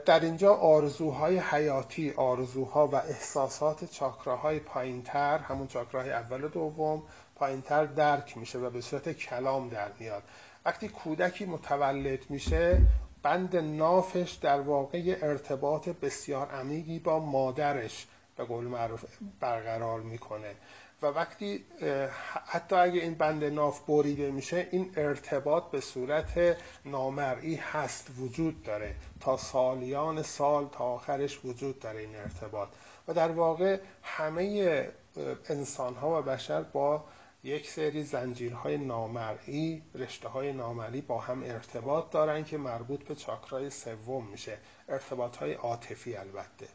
[0.07, 7.03] در اینجا آرزوهای حیاتی آرزوها و احساسات چاکراهای پایینتر همون چاکراهای اول و دوم
[7.35, 10.23] پایینتر درک میشه و به صورت کلام در میاد.
[10.64, 12.80] وقتی کودکی متولد میشه
[13.22, 18.06] بند نافش در واقع ارتباط بسیار عمیقی با مادرش
[18.36, 19.05] به قول معروف
[19.40, 20.55] برقرار می‌کنه.
[21.02, 21.64] و وقتی
[22.47, 28.94] حتی اگه این بند ناف بریده میشه این ارتباط به صورت نامرئی هست وجود داره.
[29.20, 32.68] تا سالیان سال تا آخرش وجود داره این ارتباط.
[33.09, 34.89] و در واقع همه
[35.48, 37.05] انسان ها و بشر با
[37.44, 43.70] یک سری زنجیرهای نامرئی رشته های نامرئی با هم ارتباط دارن که مربوط به چاکرای
[43.70, 44.59] سوم میشه.
[44.89, 46.69] ارتباط های عاطفی البته.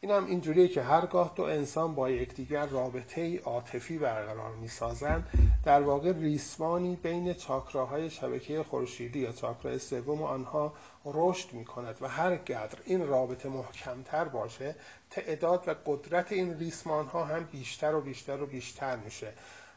[0.00, 5.28] این هم اینجوریه که هرگاه دو انسان با یکدیگر رابطه عاطفی برقرار می‌سازند
[5.64, 10.72] در واقع ریسمانی بین چاکراهای شبکه خورشیدی یا چاکرای سوم آنها
[11.04, 14.74] رشد می کند و هر قدر این رابطه محکمتر باشه
[15.16, 19.32] تعداد و قدرت این ریسمان ها هم بیشتر و بیشتر و بیشتر میشه.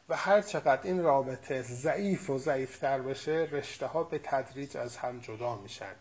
[0.10, 5.20] و هر چقدر این رابطه ضعیف و ضعیفتر بشه رشته ها به تدریج از هم
[5.20, 5.96] جدا میشن.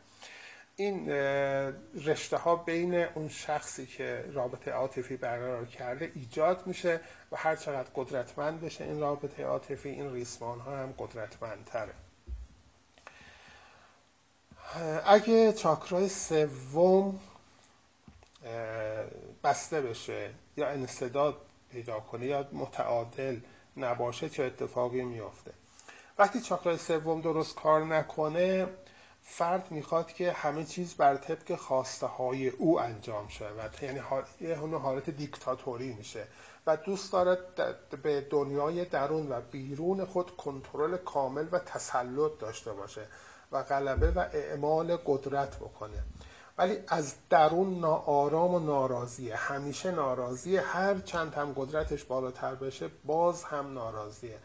[0.77, 1.09] این
[2.05, 7.01] رشته ها بین اون شخصی که رابطه عاطفی برقرار کرده ایجاد میشه
[7.33, 11.95] و هر چقدر قدرتمند بشه این رابطه عاطفی این ریسمان ها هم قدرتمندتره.
[15.07, 17.21] اگه چاکرای سوم
[19.49, 21.37] بسته بشه یا انصداد
[21.73, 23.41] پیدا کنه یا متعادل
[23.77, 25.51] نباشه چه اتفاقی میافته.
[26.19, 28.67] وقتی چاکرای سوم درست کار نکنه
[29.23, 34.01] فرد می‌خواد که همه چیز بر طبق خواسته های او انجام شود یعنی
[34.41, 36.27] یه حالت دیکتاتوری میشه
[36.67, 37.41] و دوست دارد
[38.03, 43.07] به دنیای درون و بیرون خود کنترل کامل و تسلط داشته باشه
[43.53, 46.03] و غلبه و اعمال قدرت بکنه.
[46.59, 49.37] ولی از درون ناآرام و ناراضیه.
[49.37, 50.61] همیشه ناراضیه.
[50.61, 54.39] هر چند هم قدرتش بالاتر بشه باز هم ناراضیه.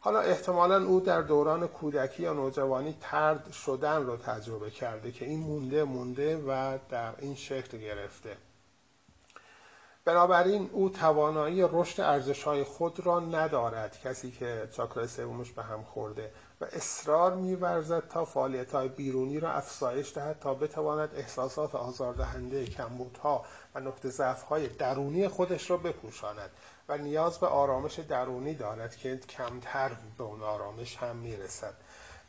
[0.00, 5.40] حالا احتمالا او در دوران کودکی یا نوجوانی ترد شدن رو تجربه کرده که این
[5.40, 8.36] مونده مونده و در این شکل گرفته.
[10.08, 16.30] بنابراین او توانایی رشد ارزشهای خود را ندارد کسی که چاکرای سومش به هم خورده
[16.60, 23.44] و اصرار میورزد تا فعالیت های بیرونی را افزایش دهد تا بتواند احساسات آزاردهنده کمبودها
[23.74, 26.50] و نقطه ضعف های درونی خودش را بپوشاند
[26.88, 31.74] و نیاز به آرامش درونی دارد که کمتر به اون آرامش هم می‌رسد.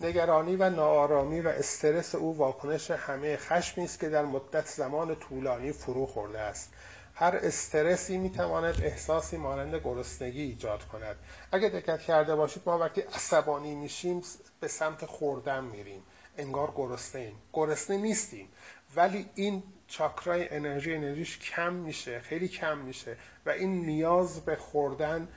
[0.02, 5.72] نگرانی و ناآرامی و استرس او واکنش همه خشمی است که در مدت زمان طولانی
[5.72, 6.74] فرو خورده است.
[7.20, 11.16] هر استرسی می‌تواند احساسی مانند گرسنگی ایجاد کند.
[11.52, 14.22] اگه دقت کرده باشید ما وقتی عصبانی میشیم
[14.60, 16.04] به سمت خوردن میریم.
[16.38, 18.50] انگار گرسنه ایم گرسنه نیستیم.
[18.96, 25.28] ولی این چاکرای انرژی انرژیش کم میشه خیلی کم میشه و این نیاز به خوردن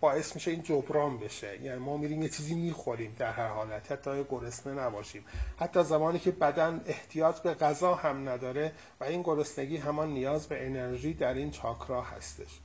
[0.00, 1.62] باعث میشه این جبران بشه.
[1.62, 3.92] یعنی ما میریم یه چیزی می‌خوریم در هر حالت.
[3.92, 5.24] حتی گرسنه نباشیم.
[5.56, 10.66] حتی زمانی که بدن احتیاط به غذا هم نداره و این گرسنگی همان نیاز به
[10.66, 12.60] انرژی در این چاکرا هستش.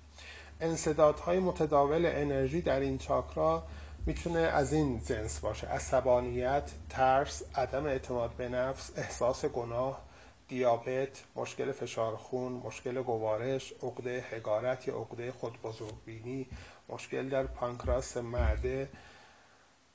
[0.62, 3.64] انصدادهای متداول انرژی در این چاکرا
[4.06, 5.68] می‌تونه از این جنس باشه.
[5.68, 10.07] عصبانیت، ترس، عدم اعتماد به نفس، احساس گناه،
[10.48, 16.48] دیابت، مشکل فشار خون، مشکل گوارش، عقده حقارت یا عقده خودبزرگبینی،
[16.90, 18.90] مشکل در پانکراس معده،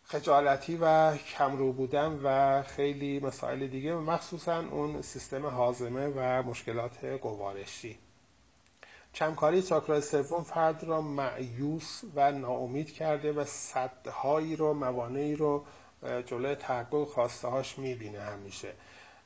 [0.04, 7.98] خجالتی و کمرو بودن و خیلی مسائل دیگه مخصوصا اون سیستم حازمه و مشکلات گوارشی.
[9.14, 15.64] کمکاری چاکرای سوم فرد را معیوس و ناامید کرده و صدهایی رو موانعی رو
[16.26, 18.74] جلوی تحقق خواسته هاش می‌بینه همیشه.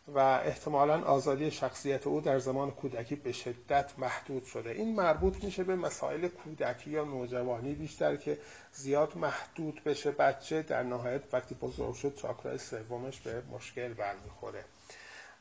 [0.08, 4.70] و احتمالا آزادی شخصیت او در زمان کودکی به شدت محدود شده.
[4.70, 8.38] این مربوط میشه به مسائل کودکی یا نوجوانی بیشتر که
[8.72, 10.10] زیاد محدود بشه.
[10.10, 14.64] بچه در نهایت وقتی بزرگ شد چاکرای سومش به مشکل برمیخوره.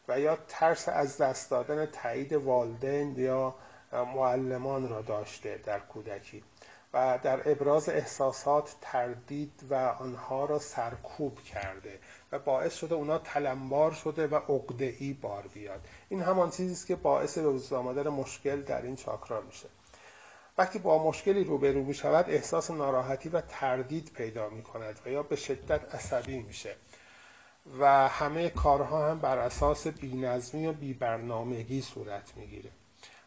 [0.07, 3.55] و یا ترس از دست دادن تایید والدین یا
[3.91, 6.43] معلمان را داشته در کودکی.
[6.95, 11.99] و در ابراز احساسات تردید و آنها را سرکوب کرده
[12.31, 14.39] و باعث شده اونا تلمبار شده و
[14.79, 15.87] ای بار بیاد.
[16.09, 19.67] این همان چیزی است که باعث به وجود آمدن مشکل در این چاکرا میشه.
[20.57, 25.23] وقتی با مشکلی روبرو می شود احساس ناراحتی و تردید پیدا می کند و یا
[25.23, 26.75] به شدت عصبی میشه.
[27.79, 32.69] و همه کارها هم بر اساس بینظمی و بیبرنامگی صورت می‌گیره.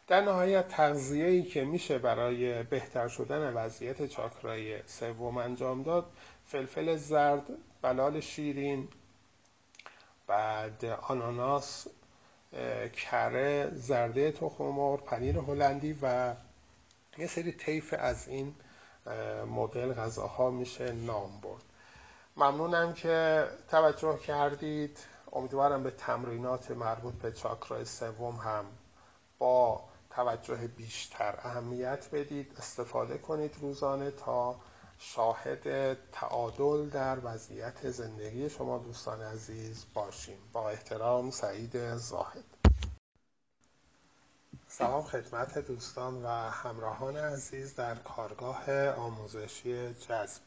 [0.09, 6.11] در نهایت تغذیه ای که میشه برای بهتر شدن وضعیت چاکرای سوم انجام داد
[6.45, 7.43] فلفل زرد
[7.81, 8.87] بلال شیرین
[10.27, 11.87] بعد آناناس
[12.93, 16.33] کره زرده تخم مرغ پنیر هلندی و
[17.17, 18.55] یه سری طیف از این
[19.47, 21.63] مدل غذاها میشه نام برد.
[22.37, 24.97] ممنونم که توجه کردید.
[25.31, 28.65] امیدوارم به تمرینات مربوط به چاکرای سوم هم
[29.39, 32.55] با توجه بیشتر اهمیت بدید.
[32.57, 34.59] استفاده کنید روزانه تا
[34.99, 40.37] شاهد تعادل در وضعیت زندگی شما دوستان عزیز باشیم.
[40.53, 42.43] با احترام سعید زاهد.
[44.67, 50.41] سلام خدمت دوستان و همراهان عزیز در کارگاه آموزشی جذب.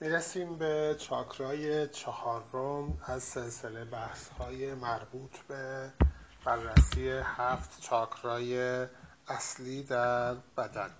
[0.00, 5.92] می‌رسیم به چاکرای چهارم از سلسله بحث های مربوط به
[6.44, 8.86] بررسی هفت چاکرای
[9.28, 10.90] اصلی در بدن.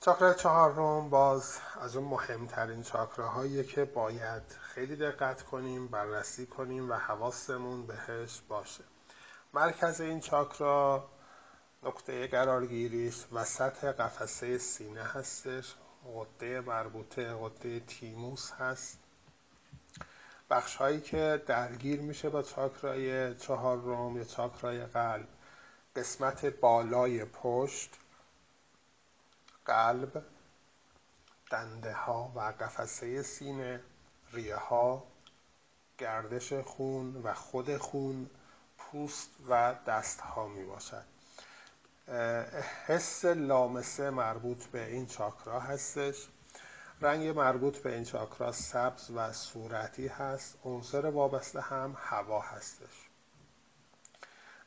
[0.00, 6.94] چاکرای چهارم باز از اون مهمترین چاکراهایی که باید خیلی دقت کنیم بررسی کنیم و
[6.94, 8.84] حواسمون بهش باشه.
[9.54, 11.08] مرکز این چاکرا
[11.82, 15.74] نقطه قرارگیریش وسط قفسه سینه هستش.
[16.14, 19.05] غده مربوطه غده تیموس هست.
[20.50, 25.28] بخش هایی که درگیر میشه با چاکرای چهار روم یا چاکرای قلب.
[25.96, 27.90] قسمت بالای پشت
[29.64, 30.24] قلب
[31.50, 33.80] دنده ها و قفسه سینه
[34.32, 35.02] ریه ها
[35.98, 38.30] گردش خون و خود خون
[38.78, 41.04] پوست و دست ها می باشد
[42.86, 46.28] حس لامسه مربوط به این چاکرا هستش.
[47.00, 50.58] رنگ مربوط به این چاکرا سبز و صورتی هست.
[50.64, 53.08] عنصر وابسته هم هوا هستش.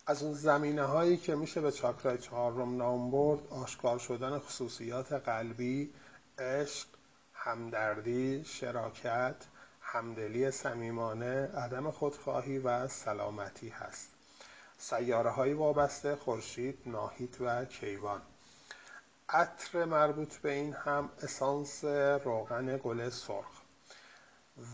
[0.05, 5.93] از اون زمینه هایی که میشه به چاکرای چهارم نام برد آشکار شدن خصوصیات قلبی
[6.39, 6.87] عشق
[7.33, 9.35] همدردی شراکت
[9.81, 14.09] همدلی صمیمانه عدم خودخواهی و سلامتی هست.
[14.77, 18.21] سیاره های وابسته خورشید ناهید و کیوان.
[19.33, 21.83] عطر مربوط به این هم اسانس
[22.23, 23.61] روغن گل سرخ.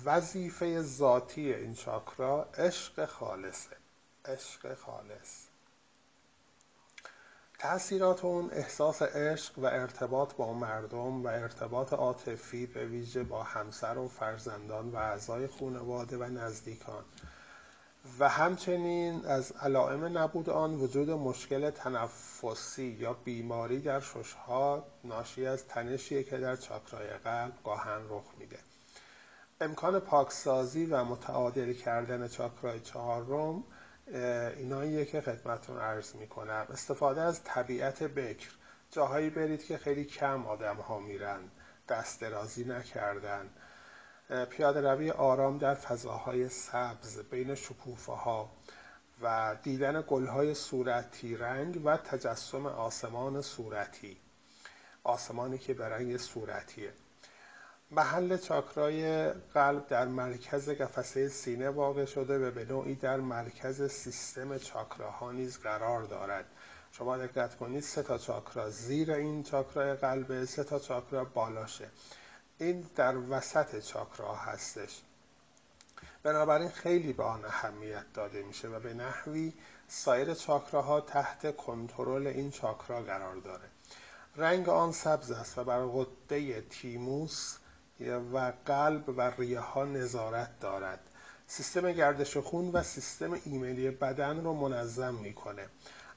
[0.06, 3.77] وظیفه ذاتی این چاکرا عشق خالصه.
[4.26, 5.45] عشق خالص.
[7.60, 13.98] تأثیرات اون احساس عشق و ارتباط با مردم و ارتباط عاطفی به ویژه با همسر
[13.98, 17.03] و فرزندان و اعضای خانواده و نزدیکان.
[18.19, 25.68] و همچنین از علائم نبود آن وجود مشکل تنفسی یا بیماری در ششها ناشی از
[25.68, 28.60] تنشیه که در چاکرای قلب گاهن رخ میده.
[29.61, 33.64] امکان پاکسازی و متعادل کردن چاکرای چهارم
[34.57, 36.68] ایناییه که خدمتون عرض می‌کنم.
[36.73, 38.49] استفاده از طبیعت بکر.
[38.91, 41.40] جاهایی برید که خیلی کم آدم ها میرن.
[41.90, 43.49] دست درازی نکردن.
[44.30, 48.52] پیاده روی آرام در فضاهای سبز بین شکوفه ها
[49.22, 54.18] و دیدن گلهای صورتی رنگ و تجسم آسمان صورتی.
[55.04, 56.94] آسمانی که به رنگ صورتیه.
[57.92, 64.58] محل چاکرای قلب در مرکز قفسه سینه واقع شده و به نوعی در مرکز سیستم
[64.58, 66.46] چاکراها نیز قرار دارد.
[66.92, 71.90] شما دقت کنید سه تا چاکرا زیر این چاکرای قلب سه تا چاکرا بالاشه.
[72.60, 75.02] این در وسط چاکرا هستش.
[76.23, 79.53] بنابراین خیلی به آن اهمیت داده میشه و به نحوی
[79.88, 83.69] سایر چاکراها تحت کنترل این چاکرا قرار داره.
[84.36, 87.57] رنگ آن سبز است و بر غده تیموس
[88.34, 90.99] و قلب و ریه ها نظارت دارد.
[91.48, 95.68] سیستم گردش خون و سیستم ایمنی بدن رو منظم می‌کنه.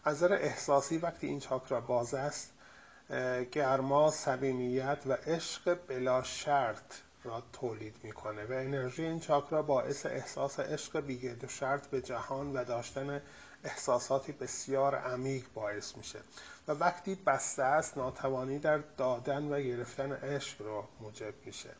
[0.04, 2.50] از احساسی وقتی این چاکرا باز است
[3.52, 6.94] گرما صمیمیت و عشق بلا شرط
[7.24, 12.52] را تولید می‌کنه و انرژی این چاکرا باعث احساس عشق بیگرد و شرط به جهان
[12.56, 13.22] و داشتن
[13.64, 16.18] احساساتی بسیار عمیق باعث میشه.
[16.68, 21.70] و وقتی بسته است ناتوانی در دادن و گرفتن عشق رو موجب میشه.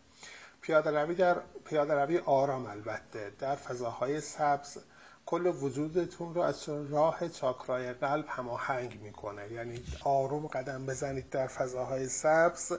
[0.61, 3.33] پیاده روی در پیاده روی آرام البته.
[3.39, 4.79] در فضاهای سبز
[5.29, 9.53] کل وجودتون رو از راه چاکرای قلب هماهنگ می‌کنه.
[9.53, 12.73] یعنی آروم قدم بزنید در فضاهای سبز.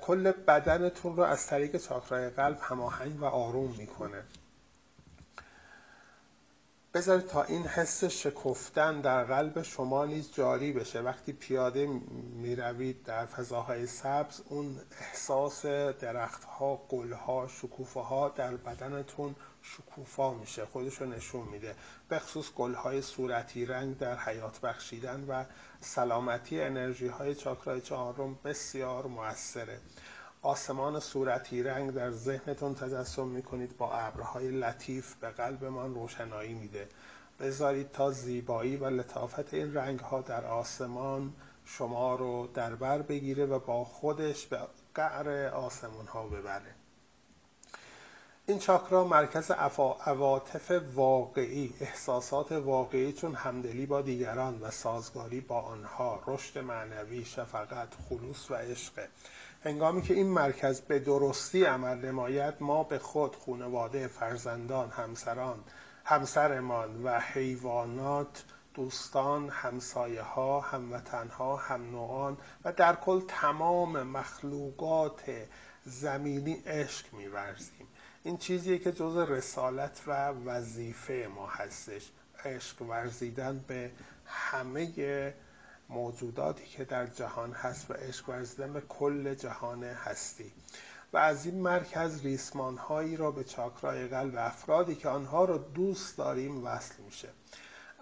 [0.00, 4.22] کل بدنتون رو از طریق چاکرای قلب هماهنگ و آروم می‌کنه.
[6.94, 11.00] بذارید تا این حس شکفتن در قلب شما نیز جاری بشه.
[11.00, 11.86] وقتی پیاده
[12.34, 15.66] می‌روید در فضاهای سبز اون احساس
[16.00, 21.74] درختها قلها شکوفه ها در بدنتون شکوفا میشه خودش رو نشون میده.
[22.08, 25.44] به خصوص گلهای صورتی رنگ در حیات بخشیدن و
[25.80, 29.80] سلامتی انرژی های چاکرای چهارم بسیار موثره.
[30.42, 36.88] آسمان صورتی رنگ در ذهنتون تجسم می‌کنید با ابرهای لطیف به قلبمان روشنایی میده.
[37.40, 41.32] بذارید تا زیبایی و لطافت این رنگ ها در آسمان
[41.64, 44.58] شما رو در بر بگیره و با خودش به
[44.94, 46.74] قعر آسمان ها ببره.
[48.50, 49.50] این چاکرا مرکز
[50.06, 57.88] عواطف واقعی احساسات واقعی چون همدلی با دیگران و سازگاری با آنها رشد معنوی شفقت
[58.08, 58.92] خلوص و عشق.
[59.64, 65.64] هنگامی که این مرکز به درستی عمل نماید ما به خود خانواده فرزندان همسران
[66.04, 68.44] همسرمان و حیوانات
[68.74, 75.22] دوستان همسایه ها هموطن ها هم نوعان و در کل تمام مخلوقات
[75.84, 77.86] زمینی عشق میورزیم.
[78.24, 82.10] این چیزیه که جز رسالت و وظیفه ما هستش.
[82.44, 83.90] عشق ورزیدن به
[84.26, 85.34] همه
[85.88, 90.52] موجوداتی که در جهان هست و عشق ورزیدن به کل جهان هستی.
[91.12, 96.18] و از این مرکز ریسمان هایی را به چاکرای قلب افرادی که آنها را دوست
[96.18, 97.28] داریم وصل میشه.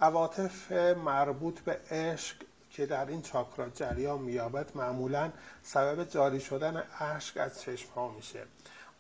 [0.01, 2.37] عواطف مربوط به عشق
[2.71, 5.33] که در این چاکرا جریان مییابد معمولا
[5.63, 8.45] سبب جاری شدن اشک از چشم ها میشه.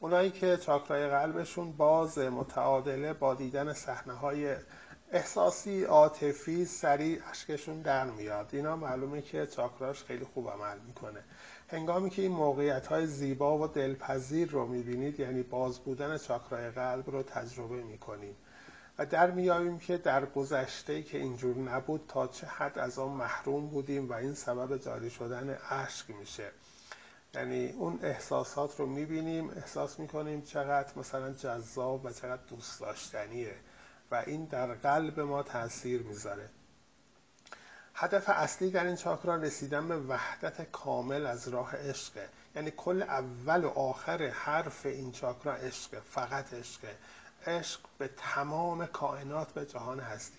[0.00, 4.56] اونایی که چاکرای قلبشون باز متعادله با دیدن صحنه های
[5.12, 8.50] احساسی عاطفی سریع اشکشون در میاد.
[8.52, 11.24] اینا معلومه که چاکراش خیلی خوب عمل می‌کنه.
[11.68, 17.10] هنگامی که این موقعیت های زیبا و دلپذیر رو می‌بینید یعنی باز بودن چاکرای قلب
[17.10, 18.36] رو تجربه می‌کنیم
[18.98, 23.66] و در میابیم که در گذشته که اینجور نبود تا چه حد از آن محروم
[23.66, 26.50] بودیم و این سبب جاری شدن اشک میشه.
[27.34, 33.54] یعنی اون احساسات رو می‌بینیم احساس می‌کنیم چقدر مثلا جذاب و چقدر دوست داشتنیه
[34.10, 36.50] و این در قلب ما تاثیر می‌ذاره.
[37.94, 42.28] هدف اصلی در این چاکرا رسیدن به وحدت کامل از راه عشقه.
[42.56, 46.96] یعنی کل اول و آخر حرف این چاکرا عشقه فقط عشقه.
[47.46, 50.38] عشق به تمام کائنات به جهان هستی.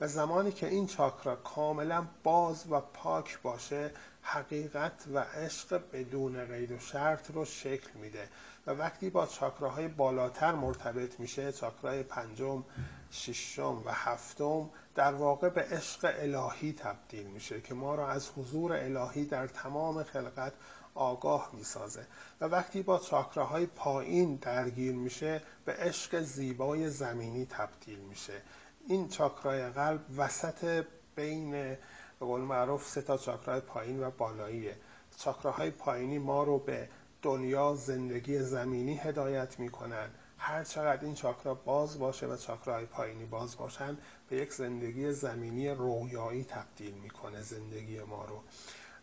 [0.00, 3.90] و زمانی که این چاکرا کاملا باز و پاک باشه
[4.28, 8.28] حقیقت و عشق بدون قید و شرط رو شکل میده.
[8.66, 12.64] و وقتی با چاکراهای بالاتر مرتبط میشه چاکرای پنجم
[13.10, 18.72] ششم و هفتم در واقع به عشق الهی تبدیل میشه که ما را از حضور
[18.72, 20.52] الهی در تمام خلقت
[20.94, 22.06] آگاه می‌سازه.
[22.40, 28.42] و وقتی با چاکراهای پایین درگیر میشه به عشق زیبای زمینی تبدیل میشه.
[28.88, 30.84] این چاکرای قلب وسط
[31.16, 31.76] بین
[32.20, 34.76] به قول معروف سه تا چاکرای پایین و بالاییه.
[35.18, 36.88] چاکراهای پایینی ما رو به
[37.22, 40.10] دنیا زندگی زمینی هدایت می‌کنن.
[40.38, 43.96] هر چقدر این چاکرا باز باشه و چاکراهای پایینی باز باشن
[44.28, 48.40] به یک زندگی زمینی رویایی تبدیل می‌کنه زندگی ما رو.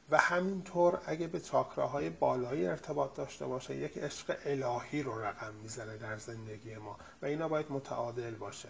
[0.09, 5.97] و همینطور اگه به چاکراهای بالایی ارتباط داشته باشه یک عشق الهی رو رقم می‌زنه
[5.97, 8.69] در زندگی ما و اینا باید متعادل باشه.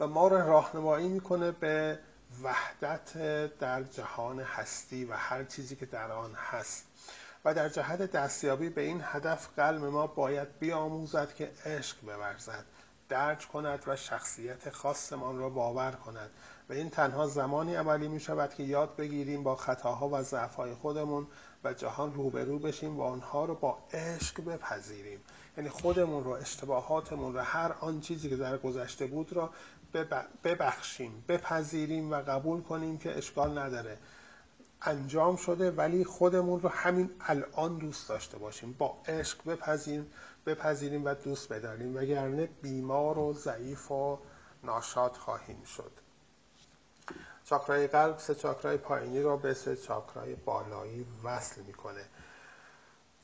[0.00, 1.98] و ما رو راهنمایی می‌کنه به
[2.42, 3.12] وحدت
[3.58, 6.84] در جهان هستی و هر چیزی که در آن هست.
[7.44, 12.64] و در جهت دستیابی به این هدف قلب ما باید بیاموزد که عشق بورزد
[13.08, 16.30] درک کند و شخصیت خاصمان را باور کند.
[16.68, 21.26] و این تنها زمانی عملی می شود که یاد بگیریم با خطاها و ضعفهای خودمون
[21.64, 25.20] و جهان روبرو بشیم و آنها رو با عشق بپذیریم.
[25.56, 29.50] یعنی خودمون رو اشتباهاتمون رو هر آن چیزی که در گذشته بود را
[30.44, 33.98] ببخشیم بپذیریم و قبول کنیم که اشکال نداره.
[34.82, 38.72] انجام شده ولی خودمون رو همین الان دوست داشته باشیم.
[38.78, 40.12] با عشق بپذیریم
[40.46, 41.96] بپذیریم و دوست بداریم.
[41.96, 44.18] وگرنه بیمار و ضعیف و
[44.64, 45.92] ناشاد خواهیم شد.
[47.44, 52.04] چاکرای قلب سه چاکرای پایینی رو به سه چاکرای بالایی وصل می‌کنه.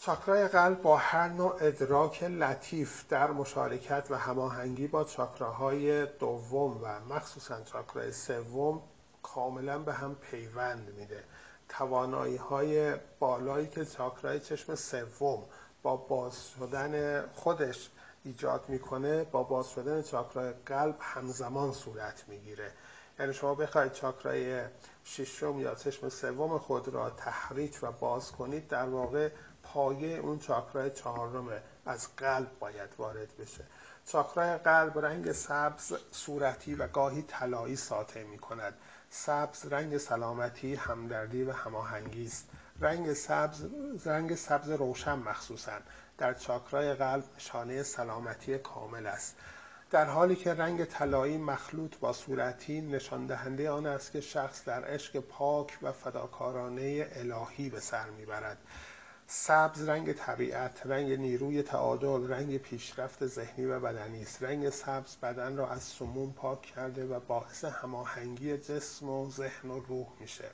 [0.05, 7.15] چاکرای قلب با هر نوع ادراک لطیف در مشارکت و هماهنگی با چاکراهای دوم و
[7.15, 8.83] مخصوصا چاکرای سوم
[9.23, 11.25] کاملا به هم پیوند میده.
[11.69, 15.43] توانایی های بالایی که چاکرای چشم سوم
[15.83, 17.91] با باز شدن خودش
[18.25, 22.73] ایجاد می‌کنه با باز شدن چاکرای قلب همزمان صورت می‌گیره.
[23.19, 24.63] یعنی شما بخواید چاکرای
[25.05, 29.31] ششم یا چشم سوم خود را تحریک و باز کنید در واقع
[29.63, 31.49] پایه اون چاکرای چهارم
[31.87, 33.65] از قلب باید وارد بشه.
[34.07, 38.75] چاکرای قلب رنگ سبز صورتی و گاهی طلایی ساطع می کند
[39.11, 42.49] سبز رنگ سلامتی همدردی و هماهنگی است.
[42.81, 43.65] رنگ سبز
[44.05, 45.79] رنگ سبز روشن مخصوصا
[46.19, 49.37] در چاکرای قلب نشانه سلامتی کامل است.
[49.91, 54.85] در حالی که رنگ طلایی مخلوط با صورتی نشان دهنده آن است که شخص در
[54.85, 58.59] عشق پاک و فداکارانه الهی به سر می‌برد.
[59.27, 64.43] سبز رنگ طبیعت رنگ نیروی تعادل رنگ پیشرفت ذهنی و بدنی است.
[64.43, 69.81] رنگ سبز بدن را از سموم پاک کرده و باعث هماهنگی جسم و ذهن و
[69.81, 70.51] روح میشه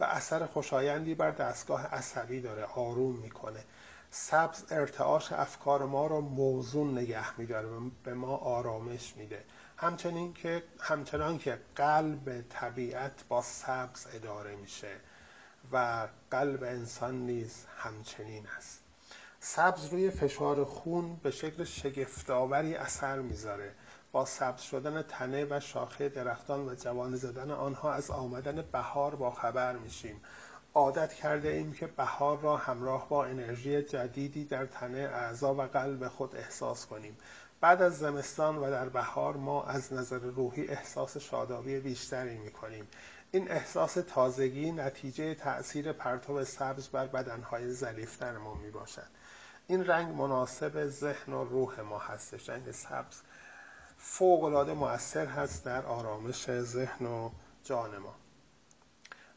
[0.00, 3.64] و اثر خوشایندی بر دستگاه عصبی داره آروم می‌کنه.
[4.10, 7.68] سبز ارتعاش افکار ما را موزون نگه میداره
[8.04, 9.44] به ما آرامش میده.
[9.76, 14.96] همچنین که همچنان که قلب طبیعت با سبز اداره میشه.
[15.74, 18.80] و قلب انسان نیز همچنین است.
[19.40, 23.72] سبز روی فشار خون به شکل شگفتآوری اثر می‌ذاره.
[24.12, 29.30] با سبز شدن تنه و شاخه درختان و جوان زدن آنها از آمدن بهار با
[29.30, 30.20] خبر میشیم.
[30.74, 36.08] عادت کرده ایم که بهار را همراه با انرژی جدیدی در تنه اعضا و قلب
[36.08, 37.16] خود احساس کنیم.
[37.60, 42.88] بعد از زمستان و در بهار ما از نظر روحی احساس شادابی بیشتری می کنیم
[43.34, 49.06] این احساس تازگی نتیجه تأثیر پرتو سبز بر بدنهای ظریفتر ما می باشد
[49.66, 52.48] این رنگ مناسب ذهن و روح ما هستش.
[52.48, 53.20] رنگ سبز
[53.96, 57.30] فوقالعاده مؤثر هست در آرامش ذهن و
[57.64, 58.14] جان ما.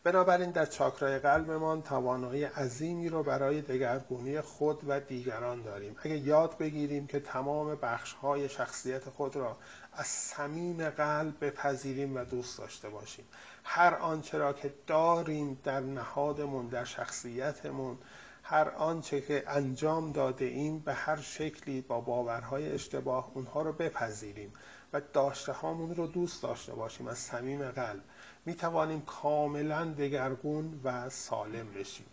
[0.03, 5.95] بنابراین در چاکرای قلبمان توانایی عظیمی رو برای دگرگونی خود و دیگران داریم.
[6.03, 9.57] اگه یاد بگیریم که تمام بخشهای شخصیت خود را
[9.93, 13.25] از صمیم قلب بپذیریم و دوست داشته باشیم.
[13.69, 17.97] هر آنچه را که داریم در نهادمون در شخصیتمون
[18.43, 24.53] هر آنچه که انجام داده ایم به هر شکلی با باورهای اشتباه اونها رو بپذیریم
[24.93, 28.03] و داشته هامون رو دوست داشته باشیم از صمیم قلب.
[28.45, 32.05] می توانیم کاملا دگرگون و سالم بشیم.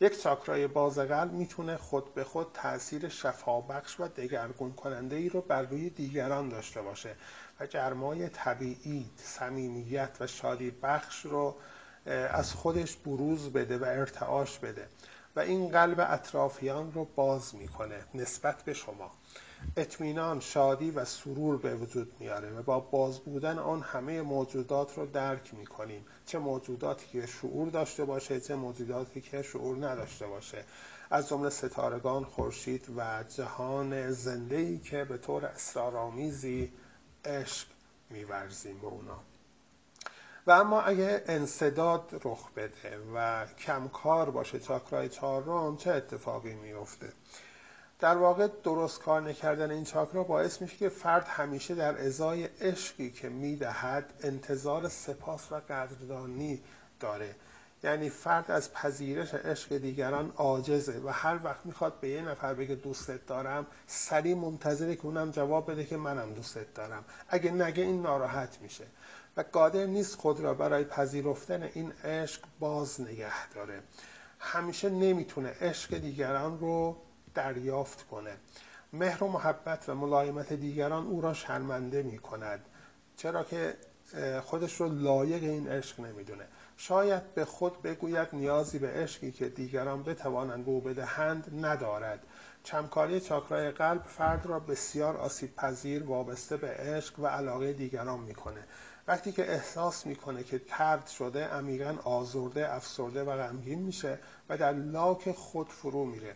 [0.00, 5.40] یک چاکرای باز قلب می‌تونه خود به خود تاثیر شفابخش و دگرگون کننده ای رو
[5.40, 7.16] بر روی دیگران داشته باشه.
[7.62, 11.56] و گرمای طبیعی، صمیمیت و شادی بخش رو
[12.06, 14.88] از خودش بروز بده و ارتعاش بده.
[15.36, 19.10] و این قلب اطرافیان رو باز می‌کنه نسبت به شما.
[19.76, 25.06] اطمینان شادی و سرور به وجود میاره و با باز بودن آن همه موجودات رو
[25.06, 26.04] درک می‌کنیم.
[26.26, 30.64] چه موجوداتی که شعور داشته باشه چه موجوداتی که شعور نداشته باشه.
[31.10, 36.72] از جمله ستارگان خورشید و جهان زنده ای که به طور اسرارآمیزی
[37.24, 37.66] عشق
[38.10, 39.20] میورزیم به اونا.
[40.46, 47.12] و اما اگه انصداد رخ بده و کمکار باشه چاکرای چهارم چه اتفاقی میفته
[48.00, 53.10] در واقع درست کار نکردن این چاکرا باعث میشه که فرد همیشه در ازای عشقی
[53.10, 56.62] که می‌دهد انتظار سپاس و قدردانی
[57.00, 57.34] داره.
[57.84, 62.74] یعنی فرد از پذیرش عشق دیگران عاجزه و هر وقت می‌خواد به یه نفر بگه
[62.74, 67.04] دوستت دارم سریع منتظره که اونم جواب بده که منم دوستت دارم.
[67.28, 68.84] اگه نگه این ناراحت میشه.
[69.36, 73.82] و قادر نیست خود را برای پذیرفتن این عشق باز نگه داره.
[74.38, 76.96] همیشه نمی‌تونه عشق دیگران رو
[77.34, 78.36] دریافت کنه.
[78.92, 82.64] مهر و محبت و ملایمت دیگران او را شرمنده می کند
[83.16, 83.76] چرا که
[84.42, 86.44] خودش رو لایق این عشق نمی‌دونه.
[86.84, 92.20] شاید به خود بگوید نیازی به عشقی که دیگران بتوانند به او بدهند ندارد.
[92.64, 98.64] چمکاری چاکرای قلب فرد را بسیار آسیب پذیر وابسته به عشق و علاقه دیگران می‌کنه.
[99.08, 104.18] وقتی که احساس می‌کنه که ترد شده عمیقا آزرده افسرده و غمگین میشه
[104.48, 106.34] و در لاک خود فرو میره.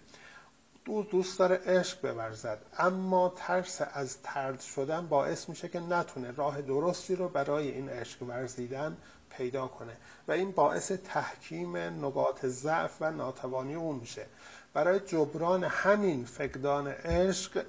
[0.85, 6.63] دوست دوست داره عشق بورزد اما ترس از ترد شدن باعث میشه که نتونه راه
[6.63, 8.97] درستی رو برای این عشق ورزیدن
[9.39, 9.97] پیدا کنه.
[10.29, 14.27] و این باعث تحکیم نقاط ضعف و ناتوانی اون میشه.
[14.75, 17.65] برای جبران همین فقدان عشق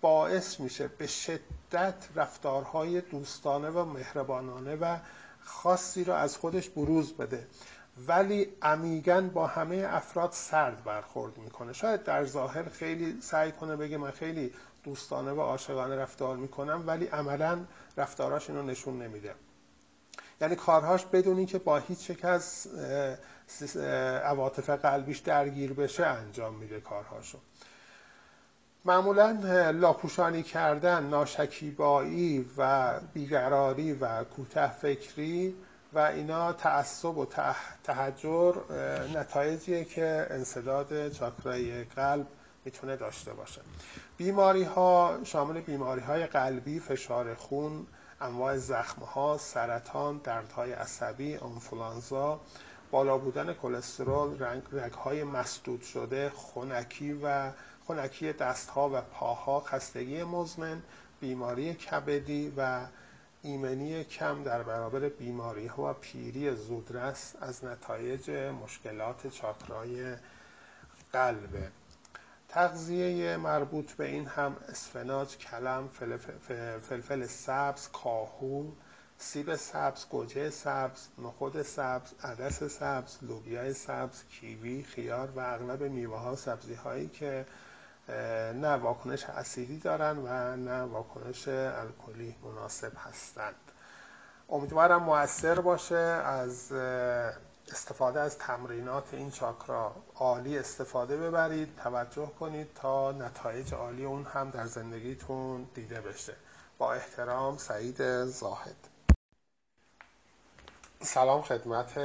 [0.00, 4.96] باعث میشه به شدت رفتارهای دوستانه و مهربانانه و
[5.44, 7.46] خاصی را از خودش بروز بده.
[8.08, 11.72] ولی عمیقا با همه افراد سرد برخورد می‌کنه.
[11.72, 14.52] شاید در ظاهر خیلی سعی کنه بگه من خیلی
[14.84, 17.64] دوستانه و عاشقانه رفتار می‌کنم ولی عملا
[17.96, 19.34] رفتاراش اینو نشون نمیده.
[20.40, 22.66] یعنی کارهاش بدون اینکه با هیچ یک از
[24.24, 27.38] عواطف قلبیش درگیر بشه انجام میده کارهاشو.
[28.84, 29.30] معمولا
[29.70, 35.54] لاپوشانی کردن ناشکیبایی و بیقراری و کوته فکری
[35.92, 37.26] و اینا تعصب و
[37.84, 38.54] تحجر
[39.14, 42.26] نتایجیه که انصداد چاکرای قلب
[42.64, 43.60] می‌تونه داشته باشه.
[44.16, 47.86] بیماری ها شامل بیماری های قلبی فشار خون
[48.20, 52.40] انواع زخم ها سرطان دردهای عصبی انفلانزا
[52.90, 57.50] بالا بودن کلسترول رنگ, رگ های مسدود شده خونکی و
[57.86, 60.82] خونکی دستها و پاها خستگی مزمن
[61.20, 62.86] بیماری کبدی و
[63.42, 70.16] ایمنی کم در برابر بیماری ها و پیری زودرس از نتایج مشکلات چاکرای
[71.12, 71.70] قلبه
[72.56, 75.88] تغذیه مربوط به این هم اسفناج، کلم،
[76.82, 78.70] فلفل سبز، کاهو،
[79.18, 86.18] سیب سبز، گوجه سبز، نخود سبز، عدس سبز، لوبیای سبز، کیوی، خیار و اغلب میوه
[86.18, 87.46] ها سبزی هایی که
[88.54, 93.54] نه واکنش اسیدی دارن و نه واکنش الکلی مناسب هستند.
[94.48, 96.72] امیدوارم موثر باشه از
[97.68, 104.50] استفاده از تمرینات این چاکرا عالی استفاده ببرید توجه کنید تا نتایج عالی اون هم
[104.50, 106.36] در زندگیتون دیده بشه.
[106.78, 108.76] با احترام سعید زاهد.
[111.00, 111.98] سلام خدمت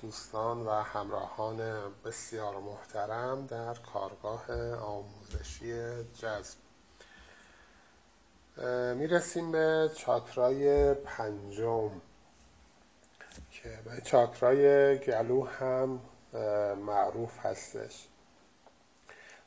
[0.00, 6.58] دوستان و همراهان بسیار محترم در کارگاه آموزشی جذب.
[8.96, 11.90] می‌رسیم به چاکرای پنجم.
[14.04, 16.00] چاکرای گلو هم
[16.86, 18.06] معروف هستش.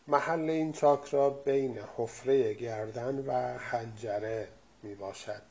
[0.08, 4.48] محل این چاکرا بین حفره گردن و حنجره
[4.84, 5.42] می باشد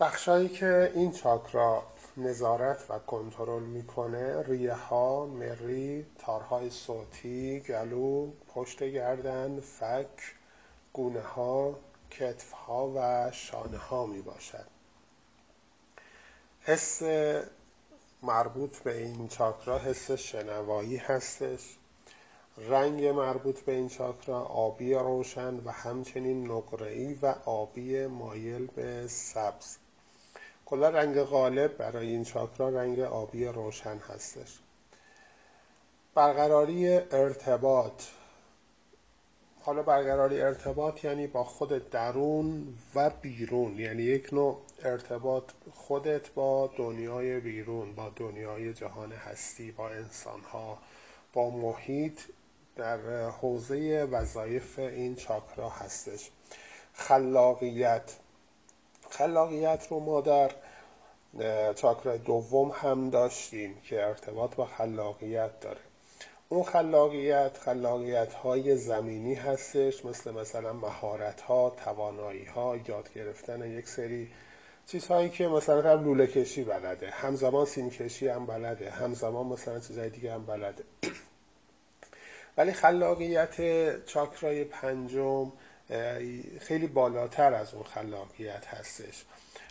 [0.00, 1.82] بخشایی که این چاکرا
[2.16, 10.34] نظارت و کنترل می‌کنه ریه ها، مری، تارهای صوتی، گلو، پشت گردن، فک،
[10.92, 11.78] گونه ها،
[12.10, 14.75] کتف ها و شانه ها می باشد
[16.68, 17.02] حس
[18.22, 21.60] مربوط به این چاکرا حس شنوایی هستش.
[22.58, 29.76] رنگ مربوط به این چاکرا آبی روشن و همچنین نقره‌ای و آبی مایل به سبز.
[30.66, 34.58] کلا رنگ غالب برای این چاکرا رنگ آبی روشن هستش.
[36.14, 38.02] برقراری ارتباط.
[39.62, 45.44] حالا برقراری ارتباط یعنی با خود درون و بیرون یعنی یک نوع ارتباط
[45.74, 50.78] خودت با دنیای بیرون با دنیای جهان هستی با انسانها
[51.32, 52.20] با محیط
[52.76, 56.30] در حوزه وظایف این چاکرا هستش.
[56.92, 58.16] خلاقیت.
[59.10, 60.50] خلاقیت رو ما در
[61.74, 65.80] چاکرا دوم هم داشتیم که ارتباط با خلاقیت داره.
[66.48, 73.88] اون خلاقیت خلاقیت های زمینی هستش مثل مثلا مهارت ها توانایی ها یاد گرفتن یک
[73.88, 74.30] سری
[74.86, 80.10] چیزهایی که مثلا هم لوله کشی بلده همزمان سیم کشی هم بلده همزمان مثلا چیزهای
[80.10, 80.84] دیگه هم بلده.
[82.56, 85.52] ولی خلاقیت چاکرای پنجم
[86.60, 89.24] خیلی بالاتر از اون خلاقیت هستش.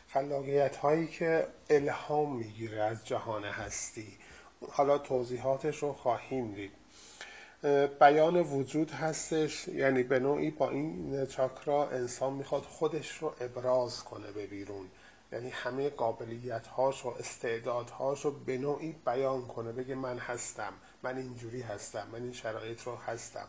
[0.10, 4.18] خلاقیت هایی که الهام می‌گیره از جهان هستی.
[4.72, 6.72] حالا توضیحاتش رو خواهیم دید.
[8.00, 14.32] بیان وجود هستش یعنی به نوعی با این چاکرا انسان می‌خواد خودش رو ابراز کنه
[14.32, 14.88] به بیرون.
[15.36, 21.18] یعنی همه قابلیت هاش و استعدادهاش رو به نوعی بیان کنه بگه من هستم من
[21.18, 23.48] اینجوری هستم من این شرایط رو هستم.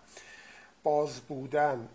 [0.83, 1.89] باز بودن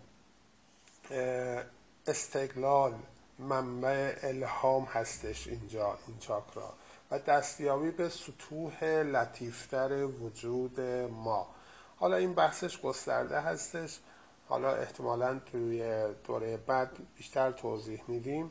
[2.06, 2.94] استقلال
[3.38, 6.72] منبع الهام هستش اینجا این چاکرا.
[7.10, 11.46] و دستیابی به سطوح لطیفتر وجود ما.
[11.96, 13.98] حالا این بحثش گسترده هستش.
[14.48, 18.50] حالا احتمالا توی دوره بعد بیشتر توضیح میدیم.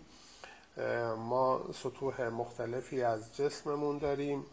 [1.18, 4.46] ما سطوح مختلفی از جسممون داریم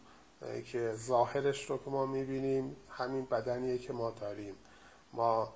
[0.73, 4.55] که ظاهرش رو که ما می‌بینیم همین بدنیه که ما داریم.
[5.13, 5.55] ما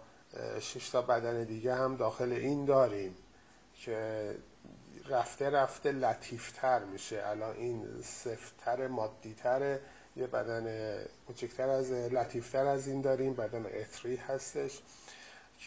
[0.60, 3.16] شش تا بدن دیگه هم داخل این داریم
[3.74, 4.34] که
[5.08, 7.22] رفته رفته لطیفتر میشه.
[7.26, 9.78] الان این سفتر مادیتر
[10.16, 13.34] یه بدن کوچکتر از لطیفتر از این داریم.
[13.34, 14.80] بدن اتری هستش.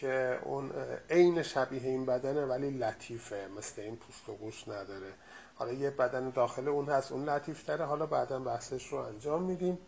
[0.00, 0.72] که اون
[1.10, 5.12] عین شبیه این بدنه ولی لطیفه مثل این پوست و گوش نداره.
[5.54, 7.84] حالا یه بدن داخل اون هست اون لطیفتره.
[7.84, 9.78] حالا بعدا بحثش رو انجام میدیم.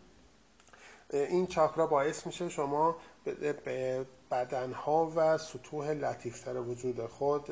[1.13, 7.47] این چاکرا باعث میشه شما به بدنها و سطوح لطیفتر وجود خود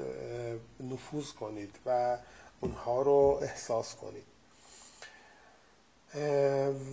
[0.79, 2.17] نفوذ کنید و
[2.61, 4.36] اونها رو احساس کنید.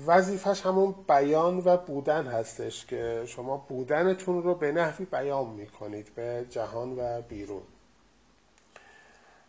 [0.07, 6.47] وظیفش همون بیان و بودن هستش که شما بودنتون رو به نحوی بیان می‌کنید به
[6.51, 7.63] جهان و بیرون.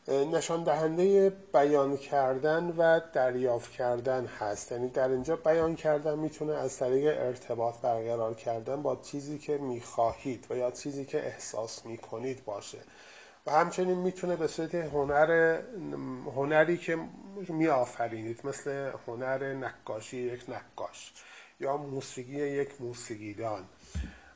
[0.07, 4.71] نشان دهنده بیان کردن و دریافت کردن هست.
[4.71, 10.47] یعنی در اینجا بیان کردن می‌تونه از طریق ارتباط برقرار کردن با چیزی که می‌خواهید
[10.49, 12.77] و یا چیزی که احساس می‌کنید باشه.
[13.45, 15.61] و همچنین می‌تونه به صورت هنر
[16.35, 16.97] هنری که
[17.49, 21.13] میآفرینید مثل هنر نقاشی یک نقاش
[21.59, 23.65] یا موسیقی یک موسیقیدان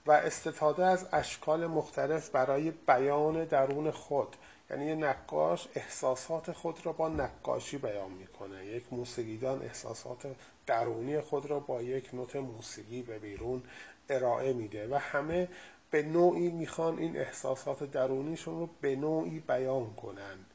[0.06, 4.36] و استفاده از اشکال مختلف برای بیان درون خود.
[4.70, 8.66] یعنی یه نقاش احساسات خود را با نقاشی بیان می‌کنه.
[8.66, 13.64] یک موسیقیدان احساسات درونی خود را با یک نوت موسیقی به بیرون
[14.10, 15.48] ارائه میده و همه
[15.92, 20.46] به نوعی می‌خوان این احساسات درونیشون رو به نوعی بیان کنن.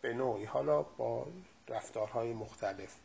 [0.00, 0.44] به نوعی.
[0.44, 1.26] حالا با
[1.68, 2.96] رفتارهای مختلف.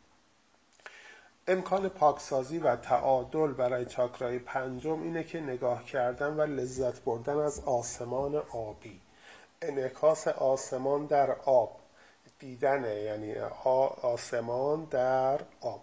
[1.48, 7.60] امکان پاکسازی و تعادل برای چاکرای پنجم اینه که نگاه کردن و لذت بردن از
[7.60, 9.00] آسمان آبی.
[9.62, 11.76] انعکاس آسمان در آب.
[12.38, 13.34] دیدن یعنی
[14.02, 15.82] آسمان در آب.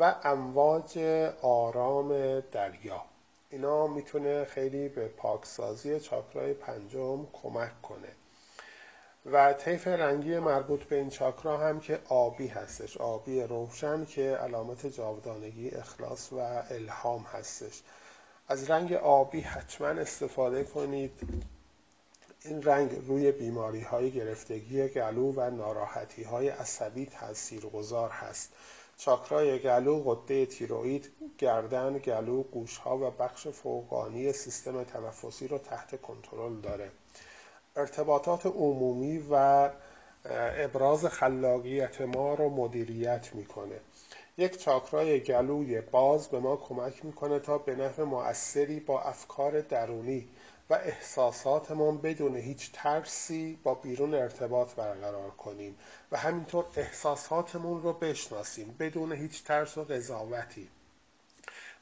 [0.00, 0.98] و امواج
[1.42, 3.09] آرام دریا.
[3.50, 8.08] اینا می‌تونه خیلی به پاکسازی چاکرای پنجم کمک کنه.
[9.26, 12.96] و طیف رنگی مربوط به این چاکرا هم که آبی هستش.
[12.96, 16.36] آبی روشن که علامت جاودانگی اخلاص و
[16.70, 17.82] الهام هستش.
[18.48, 21.12] از رنگ آبی حتما استفاده کنید.
[22.44, 28.52] این رنگ روی بیماری های گرفتگی گلو و ناراحتی های عصبی تاثیر گذار هست.
[29.00, 36.60] چاکرای گلو قده تیروئید گردن گلو گوشها و بخش فوقانی سیستم تنفسی رو تحت کنترل
[36.60, 36.90] داره.
[37.76, 39.70] ارتباطات عمومی و
[40.64, 43.80] ابراز خلاقیت ما رو مدیریت می‌کنه.
[44.38, 50.28] یک چاکرای گلوی باز به ما کمک می‌کنه تا به نحو مؤثری با افکار درونی
[50.70, 55.76] و احساساتمان بدون هیچ ترسی با بیرون ارتباط برقرار کنیم
[56.12, 60.68] و همینطور احساساتمون رو بشناسیم بدون هیچ ترس و قضاوتی.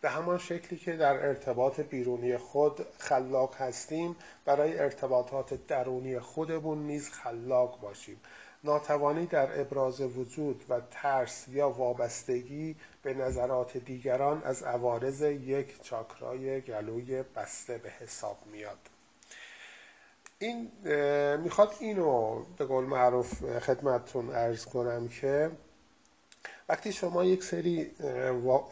[0.01, 7.10] به همان شکلی که در ارتباط بیرونی خود خلاق هستیم برای ارتباطات درونی خودمون نیز
[7.10, 8.20] خلاق باشیم.
[8.64, 16.60] ناتوانی در ابراز وجود و ترس یا وابستگی به نظرات دیگران از عوارض یک چاکرای
[16.60, 18.78] گلوی بسته به حساب میاد.
[20.39, 20.70] این
[21.36, 25.51] می‌خواد اینو به قول معروف خدمتتون ارز کنم که
[26.68, 27.90] وقتی شما یک سری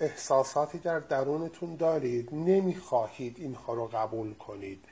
[0.01, 4.85] احساساتی در درونتون دارید نمی‌خواهید اینها رو قبول کنید.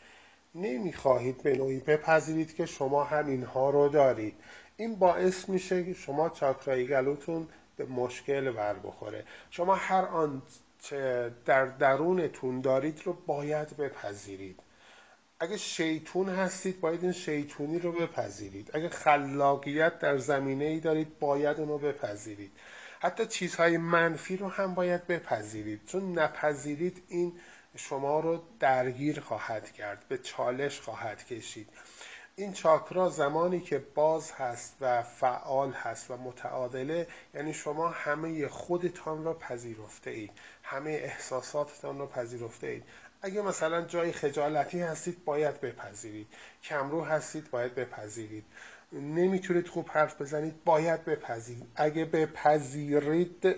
[0.54, 4.34] نمی‌خواهید به نوعی بپذیرید که شما هم اینها رو دارید.
[4.76, 9.24] این باعث میشه که شما چاکرای گلوتون به مشکل بر بخوره.
[9.50, 10.42] شما هر آن
[11.44, 14.60] در درونتون دارید رو باید بپذیرید.
[15.40, 18.70] اگه شیطون هستید باید این شیطونی رو بپذیرید.
[18.74, 22.52] اگه خلاقیت در زمینه ای دارید باید اون رو بپذیرید.
[23.00, 25.80] حتی چیزهای منفی رو هم باید بپذیرید.
[25.86, 27.32] چون نپذیرید این
[27.76, 31.68] شما رو درگیر خواهد کرد به چالش خواهد کشید.
[32.36, 39.24] این چاکرا زمانی که باز هست و فعال هست و متعادله یعنی شما همه خودتان
[39.24, 40.30] را پذیرفته اید
[40.62, 42.84] همه احساساتتان را پذیرفته اید
[43.22, 46.26] اگه مثلا جای خجالتی هستید باید بپذیرید.
[46.62, 48.44] کمرو هستید باید بپذیرید.
[48.92, 51.66] نمی‌تونید خوب حرف بزنید باید بپذیرید.
[51.76, 53.56] اگه بپذیرید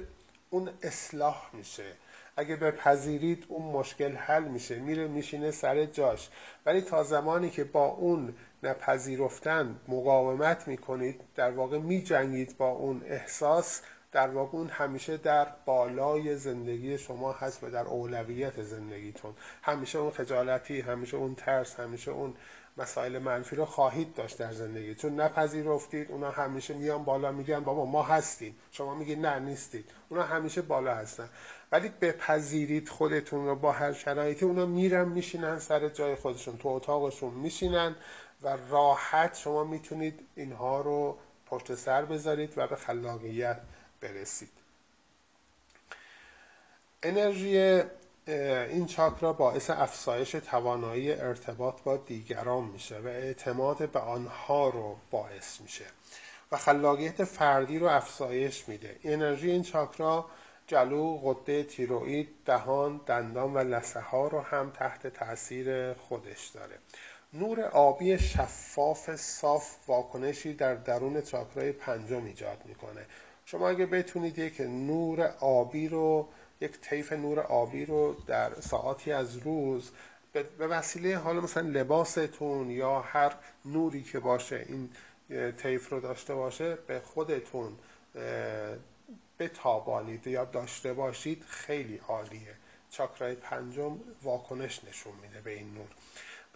[0.51, 1.93] اون اصلاح میشه.
[2.37, 4.79] اگه بپذیرید اون مشکل حل میشه.
[4.79, 6.29] میره میشینه سر جاش.
[6.67, 13.83] ولی تا زمانی که با اون نپذیرفتن مقاومت می‌کنید در واقع میجنگید با اون احساس
[14.13, 19.35] در واقع اون همیشه در بالای زندگی شما هست و در اولویت زندگیتون.
[19.63, 22.35] همیشه اون خجالتی همیشه اون ترس همیشه اون
[22.79, 24.95] مسائل منفی رو خواهید داشت در زندگی.
[24.95, 28.57] چون نپذیرفتید اونا همیشه میان بالا میگن بابا ما هستیم.
[28.71, 29.91] شما میگید نه نیستید.
[30.09, 31.29] اونا همیشه بالا هستن.
[31.73, 37.35] ولی بپذیرید خودتون رو با هر شرایطی اونا میرن میشینن سر جای خودشون تو اتاقشون
[37.35, 37.95] میشینن.
[38.43, 43.61] و راحت شما می‌تونید اینها رو پشت سر بذارید و به خلاقیت
[44.01, 44.53] برسید.
[47.03, 47.83] انرژی
[48.27, 55.61] این چاکرا باعث افزایش توانایی ارتباط با دیگران میشه و اعتماد به آنها رو باعث
[55.61, 55.85] میشه
[56.53, 58.97] و خلاقیت فردی رو افزایش میده.
[59.05, 60.27] انرژی این چاکرا
[60.67, 66.79] جلو قده تیروئید دهان دندان و لسه ها رو هم تحت تاثیر خودش داره.
[67.39, 73.07] نور آبی شفاف صاف واکنشی در درون چاکرای پنجم ایجاد می‌کنه.
[73.45, 76.29] شما اگه بتونید یک نور آبی رو
[76.61, 79.91] یک طیف نور آبی رو در ساعتی از روز
[80.33, 83.33] به وسیله حالا مثلا لباستون یا هر
[83.65, 84.91] نوری که باشه این
[85.53, 87.73] طیف رو داشته باشه به خودتون
[89.39, 92.55] بتابانید یا داشته باشید خیلی عالیه.
[92.91, 95.89] چاکرای پنجم واکنش نشون میده به این نور.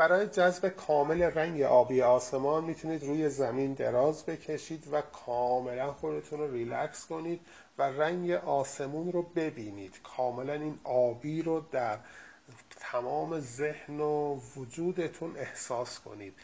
[0.01, 6.53] برای جذب کامل رنگ آبی آسمان می‌تونید روی زمین دراز بکشید و کاملا خودتون رو
[6.53, 7.41] ریلکس کنید
[7.79, 10.01] و رنگ آسمون رو ببینید.
[10.03, 11.99] کاملا این آبی رو در
[12.81, 16.35] تمام ذهن و وجودتون احساس کنید.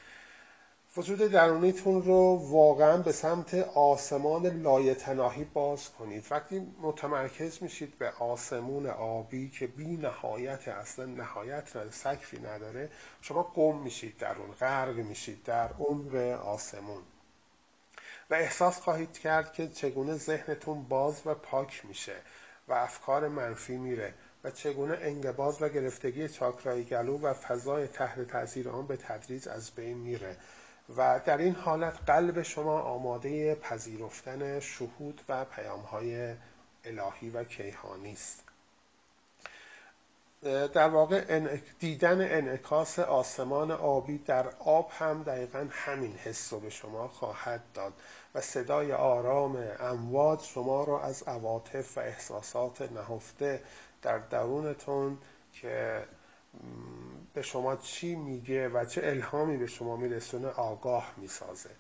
[0.97, 6.27] وجود درونیتون رو واقعا به سمت آسمان لایتناهی باز کنید.
[6.31, 12.91] وقتی متمرکز میشید به آسمون آبی که بی نهایت اصلا نهایت نداره سقفی نداره
[13.21, 16.15] شما گم میشید در اون غرق میشید در عمق
[16.45, 17.03] آسمون.
[18.31, 22.17] و احساس خواهید کرد که چگونه ذهنتون باز و پاک میشه
[22.69, 24.15] و افکار منفی میره
[24.45, 29.71] و چگونه انگباز و گرفتگی چاکرای گلو و فضای تحت تاثیر آن به تدریج از
[29.71, 30.37] بین میره.
[30.97, 36.35] و در این حالت قلب شما آماده پذیرفتن شهود و پیامهای
[36.85, 38.43] الهی و کیهانی است.
[40.75, 41.41] در واقع
[41.79, 47.93] دیدن انعکاس آسمان آبی در آب هم دقیقا همین حس رو به شما خواهد داد
[48.35, 53.63] و صدای آرام امواج شما را از عواطف و احساسات نهفته
[54.03, 55.19] در درونتون
[55.53, 56.05] که
[57.37, 61.71] به شما چی میگه و چه الهامی به شما میرسونه آگاه می‌سازه.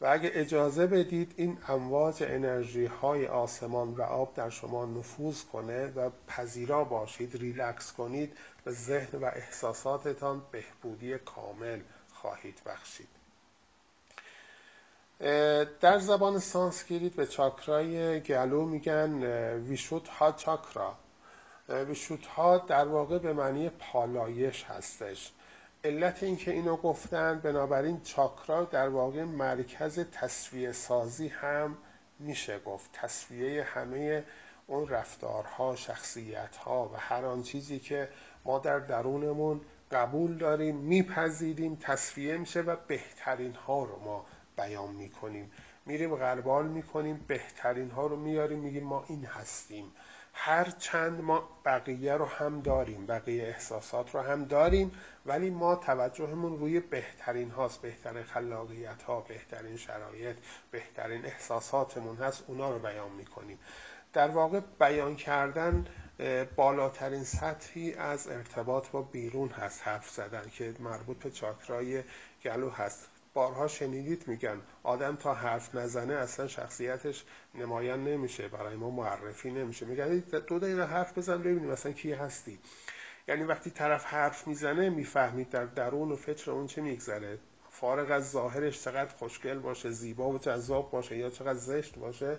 [0.00, 5.86] و اگه اجازه بدید این امواج انرژی های آسمان و آب در شما نفوذ کنه
[5.86, 11.80] و پذیرا باشید ریلکس کنید و ذهن و احساساتتان بهبودی کامل
[12.12, 13.08] خواهید بخشید.
[15.80, 19.22] در زبان سانسکریت به چاکرای گلو میگن
[19.56, 20.94] ویشودها چاکرا
[21.68, 25.32] ویشودها در واقع به معنی پالایش هستش.
[25.84, 31.76] علت اینکه اینو گفتن بنابراین چاکرا در واقع مرکز تصفیه سازی هم
[32.18, 32.90] میشه گفت.
[32.92, 34.24] تصفیه همه
[34.66, 38.08] اون رفتارها شخصیتها و هر آن چیزی که
[38.44, 39.60] ما در درونمون
[39.92, 44.26] قبول داریم میپذیریم تصفیه میشه و بهترین ها رو ما
[44.56, 45.50] بیان می‌کنیم.
[45.86, 49.92] میریم غربال می‌کنیم بهترین ها رو میاریم میگیم ما این هستیم.
[50.38, 54.92] هر چند ما بقیه رو هم داریم بقیه احساسات رو هم داریم
[55.26, 60.36] ولی ما توجهمون روی بهترین هاست بهترین خلاقیت ها بهترین شرایط
[60.70, 63.58] بهترین احساساتمون هست اونا رو بیان می‌کنیم.
[64.12, 65.86] در واقع بیان کردن
[66.56, 72.02] بالاترین سطحی از ارتباط با بیرون هست حرف زدن که مربوط به چاکرای
[72.44, 73.15] گلو هست.
[73.36, 79.86] بارها شنیدید میگن آدم تا حرف نزنه اصلا شخصیتش نمایان نمیشه برای ما معرفی نمیشه.
[79.86, 82.58] میگن دو دقیقه حرف بزن ببینیم اصلا کی هستی.
[83.28, 87.38] یعنی وقتی طرف حرف می‌زنه می‌فهمید در درون و فکر اون چه میگذره.
[87.70, 92.38] فارغ از ظاهرش چقدر خوشگل باشه زیبا و جذاب باشه یا چقدر زشت باشه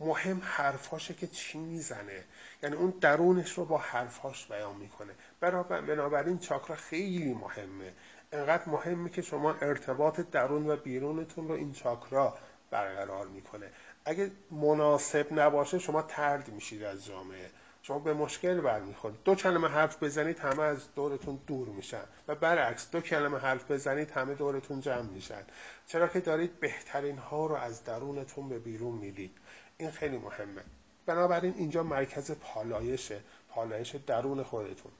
[0.00, 2.24] مهم حرفاشه که چی می‌زنه.
[2.62, 5.12] یعنی اون درونش رو با حرفاش بیان می‌کنه.
[5.40, 7.92] بنابراین چاکرا خیلی مهمه.
[8.32, 12.38] انقدر مهمه که شما ارتباط درون و بیرونتون رو این چاکرا
[12.70, 13.70] برقرار می‌کنه.
[14.04, 17.50] اگه مناسب نباشه شما ترد میشید از جامعه.
[17.82, 19.18] شما به مشکل برمیخورید.
[19.24, 22.04] دو کلمه حرف بزنید همه از دورتون دور میشن.
[22.28, 25.42] و برعکس دو کلمه حرف بزنید همه دورتون جمع میشن.
[25.86, 29.38] چرا که دارید بهترین ها رو از درونتون به بیرون می‌دید.
[29.78, 30.62] این خیلی مهمه.
[31.06, 33.20] بنابراین اینجا مرکز پالایشه.
[33.48, 34.92] پالایش درون خودتون.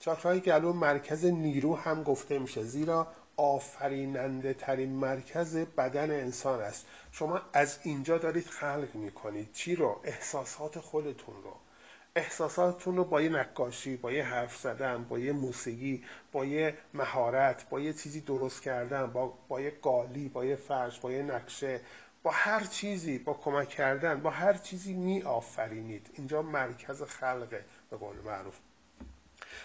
[0.00, 6.86] چاکرای گلو مرکز نیرو هم گفته میشه زیرا آفریننده ترین مرکز بدن انسان است.
[7.12, 9.52] شما از اینجا دارید خلق می‌کنید.
[9.52, 11.56] چی رو؟ احساسات خودتون رو.
[12.16, 17.68] احساساتتون رو با یه نقاشی با یه حرف زدن با یه موسیقی با یه مهارت
[17.68, 21.80] با یه چیزی درست کردن با, با یه قالی با یه فرش با یه نقشه
[22.22, 27.96] با هر چیزی با کمک کردن با هر چیزی می آفرینید اینجا مرکز خلقه به
[27.96, 28.58] قول معروف.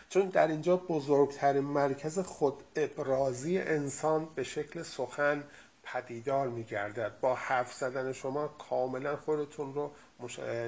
[0.10, 5.44] چون در اینجا بزرگترین مرکز خود ابرازی انسان به شکل سخن
[5.84, 7.20] پدیدار میگردد.
[7.20, 9.92] با حرف زدن شما کاملا خودتون رو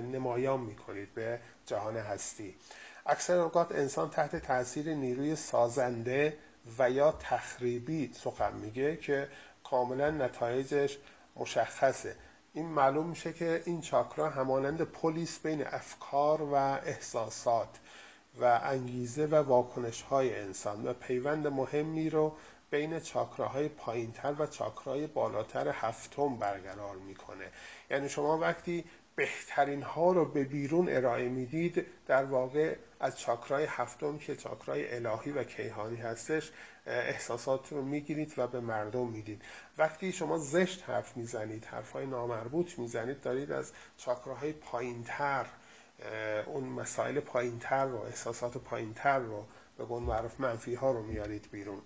[0.01, 2.55] نمایان می‌کنید به جهان هستی.
[3.05, 6.37] اکثر اوقات انسان تحت تاثیر نیروی سازنده
[6.79, 9.27] و یا تخریبی سخن میگه که
[9.63, 10.97] کاملا نتایجش
[11.35, 12.15] مشخصه.
[12.53, 17.69] این معلوم میشه که این چاکرا همانند پلیس بین افکار و احساسات
[18.39, 22.35] و انگیزه و واکنش های انسان و پیوند مهمی رو
[22.69, 27.45] بین چاکراهای پایینتر و چاکراهای بالاتر هفتم برقرار می‌کنه.
[27.91, 28.85] یعنی شما وقتی
[29.15, 35.31] بهترین ها رو به بیرون ارائه می‌دید در واقع از چاکرای هفتم که چاکرای الهی
[35.31, 36.51] و کیهانی هستش
[36.85, 39.41] احساسات رو می‌گیرید و به مردم می‌دید.
[39.77, 45.45] وقتی شما زشت حرف می‌زنید حرفهای نامربوط می‌زنید دارید از چاکراهای پایینتر
[46.45, 49.45] اون مسائل پایینتر رو احساسات پایینتر رو
[49.77, 51.81] به قول معروف منفی ها رو میارید بیرون.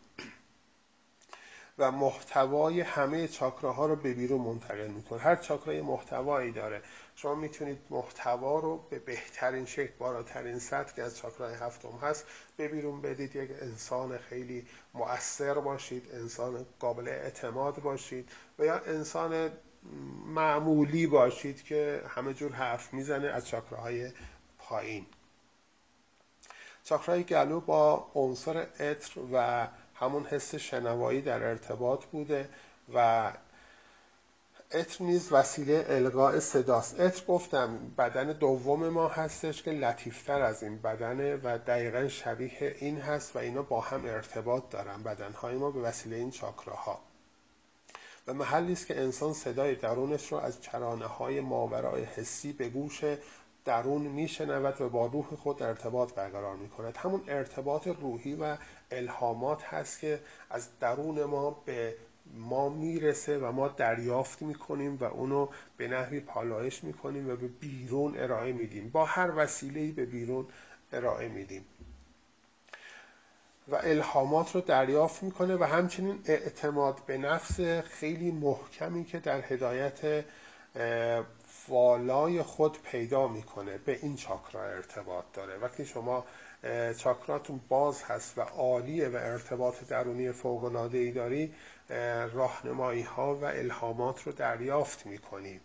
[1.77, 5.19] و محتوای همه چاکراها رو به بیرون منتقل می‌کنه.
[5.19, 6.81] هر چاکرای محتوایی داره.
[7.15, 12.25] شما می‌تونید محتوا رو به بهترین شکل بالاترین سطح که از چاکرای هفتم هست
[12.57, 13.35] به بیرون بدید.
[13.35, 18.29] یک انسان خیلی مؤثر باشید انسان قابل اعتماد باشید
[18.59, 19.51] و یا انسان
[20.25, 24.11] معمولی باشید که همه جور حرف می‌زنه از چاکراهای
[24.59, 25.05] پایین.
[26.83, 32.49] چاکرای گلو با عنصر اتر و همون حس شنوایی در ارتباط بوده
[32.93, 33.31] و
[34.71, 36.99] اتر نیز وسیله القاء صداست.
[36.99, 43.01] اتر گفتم بدن دوم ما هستش که لطیفتر از این بدنه و دقیقا شبیه این
[43.01, 46.99] هست و اینا با هم ارتباط دارن بدنهای ما به وسیله این چاکراها
[48.33, 53.03] محلی است که انسان صدای درونش رو از چرانه های ماورای حسی به گوش
[53.65, 58.57] درون میشنود و با روح خود ارتباط برقرار می کند همون ارتباط روحی و
[58.91, 60.19] الهامات هست که
[60.49, 61.95] از درون ما به
[62.33, 65.47] ما می‌رسه و ما دریافت می‌کنیم و اونو
[65.77, 68.89] به نحوی پالایش می‌کنیم و به بیرون ارائه میدیم.
[68.89, 70.45] با هر وسیله‌ای به بیرون
[70.93, 71.65] ارائه میدیم.
[73.71, 80.25] و الهامات رو دریافت می‌کنه و همچنین اعتماد به نفس خیلی محکمی که در هدایت
[81.67, 85.57] والای خود پیدا می‌کنه به این چاکرا ارتباط داره.
[85.57, 86.25] وقتی شما
[86.97, 91.53] چاکراتون باز هست و عالیه و ارتباط درونی فوق ای داری
[92.33, 95.59] راهنمایی ها و الهامات رو دریافت می‌کنی.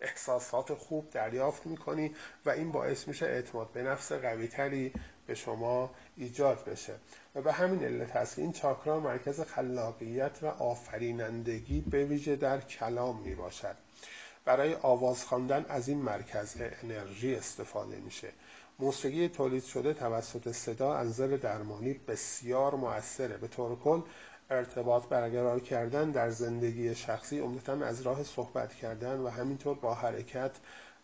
[0.00, 2.14] احساسات خوب دریافت می‌کنی
[2.46, 4.92] و این باعث میشه اعتماد به نفس قوی تری
[5.26, 6.94] به شما ایجاد بشه.
[7.34, 13.20] و به همین علت هست این چاکرا مرکز خلاقیت و آفرینندگی به ویژه در کلام
[13.20, 13.76] می باشد.
[14.44, 18.28] برای آواز خواندن از این مرکز انرژی استفاده میشه.
[18.78, 23.36] موسیقی تولید شده توسط صدا انظر درمانی بسیار موثره.
[23.36, 24.00] به طور کل
[24.50, 30.52] ارتباط برقرار کردن در زندگی شخصی عمدتا از راه صحبت کردن و همینطور با حرکت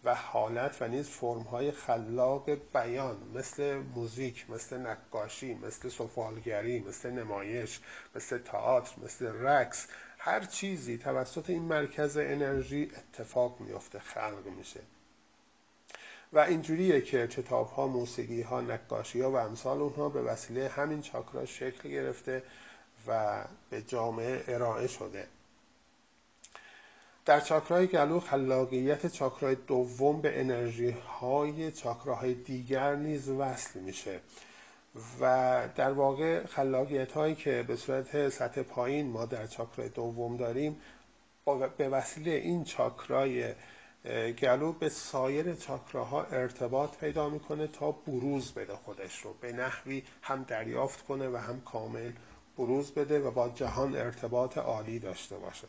[0.05, 7.81] و حالت و نیز فرمهای خلاق بیان مثل موزیک مثل نقاشی مثل سفالگری مثل نمایش
[8.15, 9.87] مثل تئاتر مثل رقص
[10.19, 14.81] هر چیزی توسط این مرکز انرژی اتفاق میافته خلق میشه.
[16.33, 21.03] و اینجوریه که کتاب ها موسیقی ها نقاشی ها و امثال اونها به وسیله همین
[21.03, 22.43] چاکرا شکل گرفته
[23.07, 25.29] و به جامعه ارائه شده.
[27.31, 34.21] در چاکرای گلو خلاقیت چاکرای دوم به انرژی های چاکراهای دیگر نیز وصل میشه
[35.21, 40.77] و در واقع خلاقیت هایی که به صورت سطح پایین ما در چاکرای دوم داریم
[41.77, 43.55] به وسیله این چاکرای
[44.43, 50.43] گلو به سایر چاکراها ارتباط پیدا می‌کنه تا بروز بده خودش رو به نحوی هم
[50.43, 52.13] دریافت کنه و هم کامل
[52.59, 55.69] بروز بده و با جهان ارتباط عالی داشته باشه.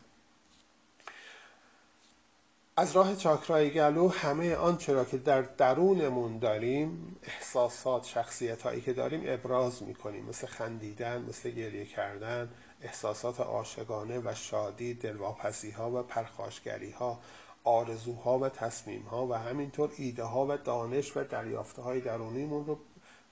[2.76, 8.92] از راه چاکرای گلو همه آنچه را که در درونمون داریم احساسات شخصیت هایی که
[8.92, 10.24] داریم ابراز می‌کنیم.
[10.24, 12.50] مثل خندیدن مثل گریه کردن
[12.82, 17.18] احساسات عاشقانه و شادی دلواپسی ها و پرخاشگری ها
[17.64, 22.78] آرزوها و تصمیم ها و همینطور ایده ها و دانش و دریافته های درونیمون رو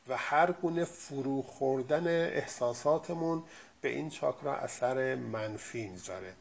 [0.09, 3.43] و هر گونه فرو خوردن احساساتمون
[3.81, 6.35] به این چاکرا اثر منفی می‌ذاره.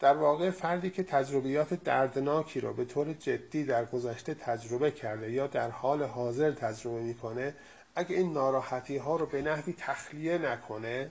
[0.00, 5.46] در واقع فردی که تجربیات دردناکی رو به طور جدی در گذشته تجربه کرده یا
[5.46, 7.54] در حال حاضر تجربه می‌کنه
[7.94, 11.10] اگه این ناراحتی ها رو به نحوی تخلیه نکنه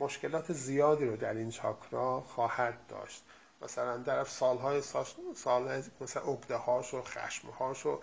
[0.00, 3.24] مشکلات زیادی رو در این چاکرا خواهد داشت.
[3.62, 4.80] مثلا در سالهای
[5.34, 8.00] سال مثلا اگده هاش و خشم هاش و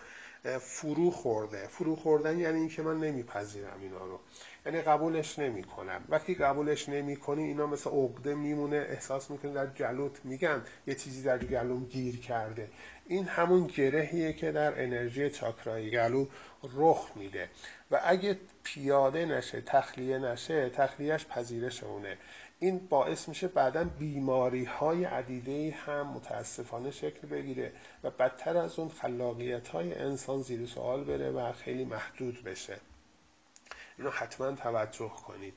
[0.60, 1.68] فرو خورده.
[1.68, 4.19] فرو خوردن یعنی اینکه من نمیپذیرم اینا رو.
[4.68, 10.64] یعنی قبولش نمی‌کنم وقتی قبولش نمی‌کنی اینا مثل عقده میمونه احساس می‌کنی در جلوت میگن
[10.88, 12.69] یه چیزی در گلوم گیر کرده.
[13.07, 16.26] این همون گرهیه که در انرژی چاکرای گلو
[16.64, 17.49] رخ میده.
[17.91, 22.18] و اگه پیاده نشه تخلیه نشه تخلیهش پذیرش اونه
[22.60, 27.72] این باعث میشه بعدا بیماری های عدیده هم متاسفانه شکل بگیره
[28.03, 32.77] و بدتر از اون خلاقیت های انسان زیر سوال بره و خیلی محدود بشه.
[33.98, 35.53] اینو حتما توجه کنید.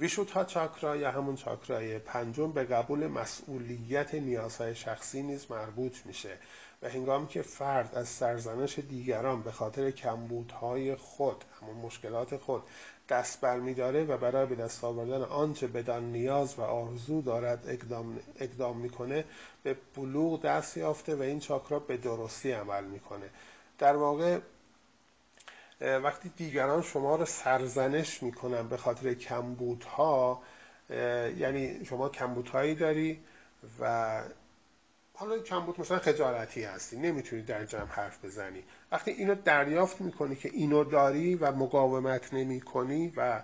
[0.00, 6.38] ویشوتا چاکرا یا همون چاکرای پنجم به قبول مسئولیت نیازهای شخصی نیز مربوط میشه
[6.82, 12.62] و هنگامی که فرد از سرزنش دیگران به خاطر کمبودهای خود همون مشکلات خود
[13.08, 18.76] دست برمیداره و برای به دست آوردن آنچه بدان نیاز و آرزو دارد اقدام, اقدام
[18.76, 19.24] می‌کنه
[19.62, 23.30] به بلوغ دست یافته و این چاکرا به درستی عمل می‌کنه.
[23.78, 24.38] در واقع
[25.80, 30.42] وقتی دیگران شما رو سرزنش می‌کنن به خاطر کمبودها
[31.38, 33.20] یعنی شما کمبودهایی داری
[33.80, 34.22] و
[35.14, 38.64] حالا کمبود مثلا خجالتی هستی نمی‌تونی در جمع حرف بزنی.
[38.92, 43.42] وقتی اینو دریافت می‌کنی که اینو داری و مقاومت نمی کنی و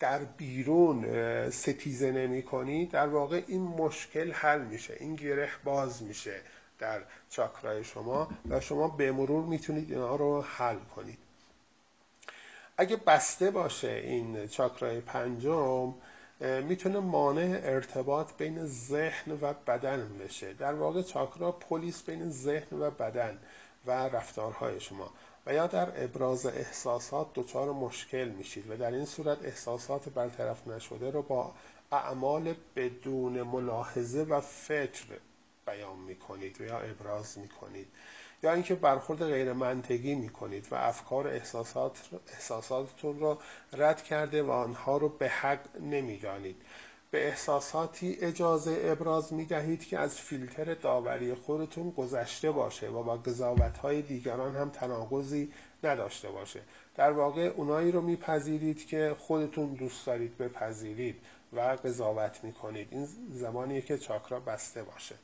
[0.00, 1.06] در بیرون
[1.50, 6.40] ستیزه نمی کنی در واقع این مشکل حل میشه این گره باز میشه.
[6.80, 11.18] در چاکرای شما و شما به مرور می‌تونید اینا رو حل کنید.
[12.76, 15.94] اگه بسته باشه این چاکرای پنجم
[16.40, 20.52] می‌تونه مانع ارتباط بین ذهن و بدن بشه.
[20.52, 23.38] در واقع چاکرا پلیس بین ذهن و بدن
[23.86, 25.10] و رفتارهای شما.
[25.46, 31.10] و یا در ابراز احساسات دچار مشکل میشید و در این صورت احساسات برطرف نشده
[31.10, 31.52] رو با
[31.92, 35.06] اعمال بدون ملاحظه و فکر
[35.70, 37.88] بیان می‌کنید و یا ابراز می‌کنید
[38.42, 41.98] یا اینکه برخورد غیر منطقی می‌کنید و افکار احساسات
[42.32, 43.38] احساساتتون را
[43.72, 46.62] رد کرده و آنها رو به حق نمی‌دانید.
[47.10, 53.16] به احساساتی اجازه ابراز می دهید که از فیلتر داوری خودتون گذشته باشه و با
[53.16, 55.52] قضاوت های دیگران هم تناقضی
[55.84, 56.60] نداشته باشه.
[56.96, 61.16] در واقع اونایی رو میپذیرید که خودتون دوست دارید بپذیرید
[61.52, 62.88] و قضاوت می‌کنید.
[62.90, 65.14] این زمانیه که چاکرا بسته باشه.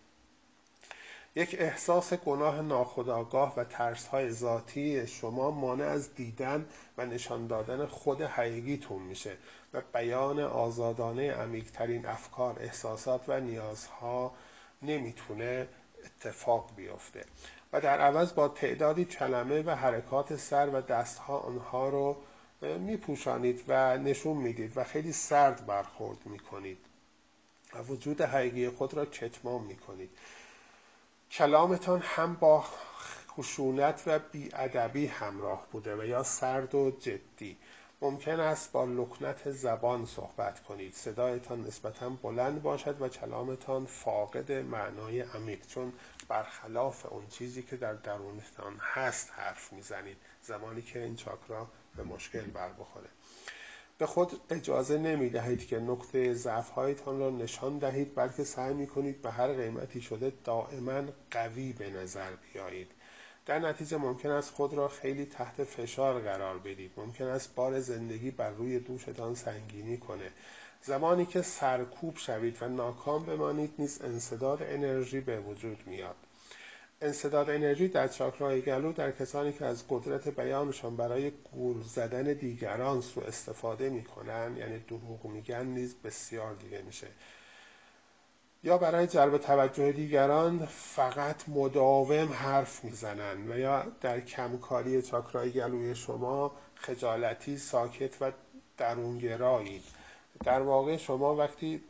[1.38, 6.66] یک احساس گناه ناخودآگاه و ترسهای ذاتی شما مانع از دیدن
[6.98, 9.36] و نشان دادن خود حقیقیتون میشه
[9.74, 14.32] و بیان آزادانه عمیقترین افکار، احساسات و نیازها
[14.82, 15.68] نمی‌تونه
[16.04, 17.24] اتفاق بیفته.
[17.72, 22.16] و در عوض با تعدادی کلمه و حرکات سر و دستها آنها رو
[22.78, 26.78] میپوشانید و نشون می‌دید و خیلی سرد برخورد می‌کنید
[27.74, 30.10] و وجود حقیقی خود را کتمان می‌کنید.
[31.30, 32.64] کلامتان هم با
[33.28, 37.58] خشونت و بیادبی همراه بوده و یا سرد و جدی.
[38.00, 40.94] ممکن است با لکنت زبان صحبت کنید.
[40.94, 45.92] صدایتان نسبتا بلند باشد و کلامتان فاقد معنای عمیق چون
[46.28, 50.16] برخلاف اون چیزی که در درونتان هست حرف می‌زنید.
[50.42, 53.08] زمانی که این چاکرا به مشکل بر بخوره.
[53.98, 58.86] به خود اجازه نمی دهید که نقطه ضعف هایتان را نشان دهید بلکه سعی می
[58.86, 62.90] کنید به هر قیمتی شده دائما قوی به نظر بیایید.
[63.46, 66.92] در نتیجه ممکن است خود را خیلی تحت فشار قرار بدید.
[66.96, 70.30] ممکن است بار زندگی بر روی دوشتان سنگینی کنه.
[70.82, 76.16] زمانی که سرکوب شوید و ناکام بمانید نیز انصداد انرژی به وجود میاد.
[77.00, 83.00] انصداد انرژی در چاکرای گلو در کسانی که از قدرت بیانشان برای گول زدن دیگران
[83.00, 87.06] سو استفاده می‌کنن یعنی دروغ میگن نیز بسیار دیده میشه.
[88.64, 95.94] یا برای جلب توجه دیگران فقط مداوم حرف می‌زنن و یا در کمکاری چاکرای گلوی
[95.94, 98.32] شما خجالتی ساکت و
[98.78, 99.84] درونگرایید
[100.44, 101.82] در واقع شما وقتی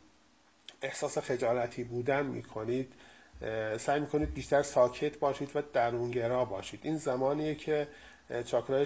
[0.81, 2.93] احساس خجالتی بودن می‌کنید
[3.77, 6.79] سعی می‌کنید بیشتر ساکت باشید و درونگرا باشید.
[6.83, 7.87] این زمانیه که
[8.45, 8.85] چاکرای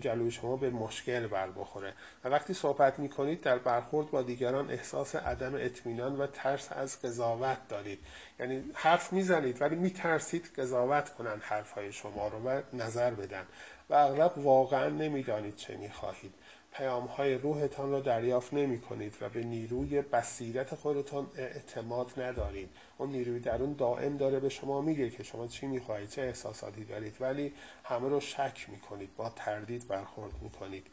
[0.00, 1.94] جلوی شما به مشکل بر بخوره.
[2.24, 7.58] و وقتی صحبت می‌کنید در برخورد با دیگران احساس عدم اطمینان و ترس از قضاوت
[7.68, 7.98] دارید.
[8.40, 13.44] یعنی حرف می‌زنید ولی میترسید قضاوت کنن حرفهای شما رو و نظر بدن.
[13.90, 16.34] و اغلب واقعا نمی‌دانید چه می‌خواهید.
[16.76, 22.68] پیام های روحتان را دریافت نمی کنید و به نیروی بصیرت خودتان اعتماد ندارید.
[22.98, 27.16] اون نیروی درون دائم داره به شما میگه که شما چی می‌خواهید چه احساساتی دارید
[27.20, 27.52] ولی
[27.84, 30.86] همه رو شک می‌کنید با تردید برخورد می‌کنید.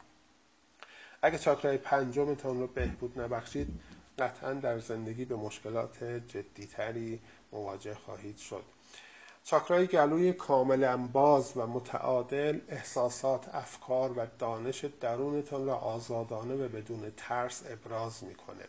[1.22, 3.68] اگه چاکرای پنجمتان رو بهبود نبخشید
[4.18, 7.20] قطعا در زندگی به مشکلات جدیتری
[7.52, 8.64] مواجه خواهید شد.
[9.46, 17.12] چاکرای گلوی کاملا باز و متعادل احساسات، افکار و دانش درونتان را آزادانه و بدون
[17.16, 18.64] ترس ابراز می‌کنه.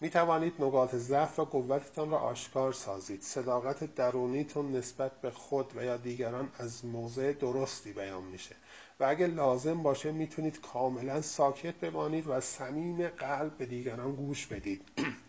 [0.00, 3.22] می توانید نقاط ضعف و قوتتان را آشکار سازید.
[3.22, 8.56] صداقت درونیتون نسبت به خود و یا دیگران از موضع درستی بیان میشه.
[9.00, 14.82] و اگر لازم باشه می‌تونید کاملا ساکت بمانید و صمیم قلب به دیگران گوش بدید.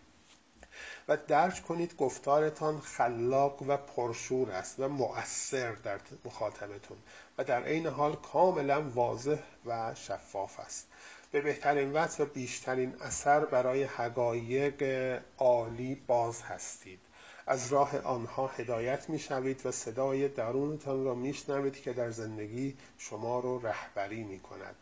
[1.08, 6.98] و درک کنید گفتارتان خلاق و پرشور است و مؤثر در مخاطبتون
[7.38, 10.86] و در عین حال کاملا واضح و شفاف است.
[11.32, 14.82] به بهترین وجه و بیشترین اثر برای حقایق
[15.38, 17.00] عالی باز هستید.
[17.46, 23.66] از راه آنها هدایت می‌شوید و صدای درونتان را میشنوید که در زندگی شما رو
[23.66, 24.76] رهبری می کند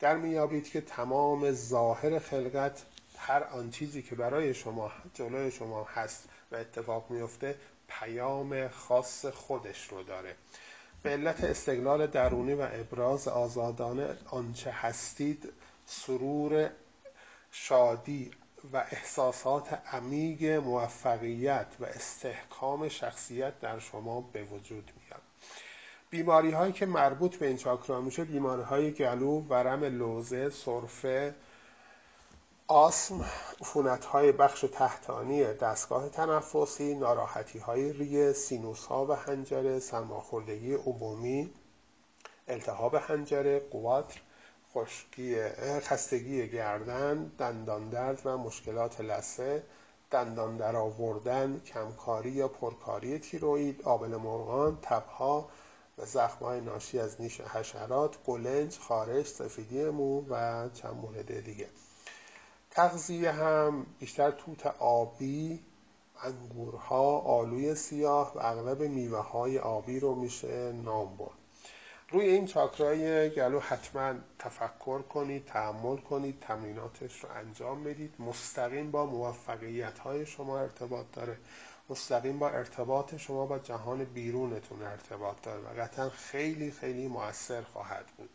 [0.00, 2.82] در میابید که تمام ظاهر خلقت
[3.18, 7.54] هر آن چیزی که برای شما جلوی شما هست و اتفاق میفته
[7.88, 10.34] پیام خاص خودش رو داره.
[11.02, 15.52] به علت استقلال درونی و ابراز آزادانه آنچه هستید
[15.86, 16.70] سرور
[17.50, 18.30] شادی
[18.72, 25.22] و احساسات عمیق موفقیت و استحکام شخصیت در شما به وجود میاد.
[26.10, 31.34] بیماری هایی که مربوط به این چاکرا میشه بیماری های گلو ورم لوزه سرفه
[32.70, 33.24] آسم،
[33.60, 41.50] عفونت های بخش تحتانی دستگاه تنفسی، ناراحتی های ریه، سینوس ها و هنجره، سرماخوردگی عمومی،
[42.48, 44.20] التهاب هنجره، قواتر،
[44.74, 45.48] خشکی
[45.80, 49.62] خستگی گردن، دندان درد و مشکلات لثه،
[50.10, 55.48] دندان درآوردن، کمکاری یا پرکاری تیروئید، آبل مرغان، تبها
[55.98, 61.68] و زخمهای ناشی از نیش حشرات، قلنج، خارش، سفیدی مو و چند مورد دیگه.
[62.78, 65.60] تغذیه هم بیشتر توت آبی
[66.22, 71.38] انگورها آلوی سیاه و اغلب میوه های آبی رو میشه نام برد.
[72.10, 78.14] روی این چاکرای گلو حتما تفکر کنید تحمل کنید تمریناتش رو انجام بدید.
[78.18, 81.36] مستقیم با موفقیت های شما ارتباط داره.
[81.90, 88.06] مستقیم با ارتباط شما با جهان بیرونتون ارتباط داره و قطعا خیلی خیلی موثر خواهد
[88.16, 88.30] بود.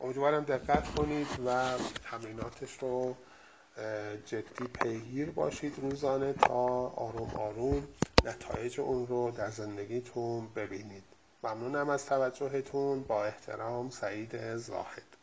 [0.00, 1.70] امیدوارم دقت کنید و
[2.10, 3.16] تمریناتش رو
[4.26, 7.88] جدی پیگیر باشید روزانه تا آروم آروم
[8.24, 11.04] نتایج اون رو در زندگیتون ببینید.
[11.42, 13.02] ممنونم از توجهتون.
[13.02, 15.13] با احترام سعید زاهد.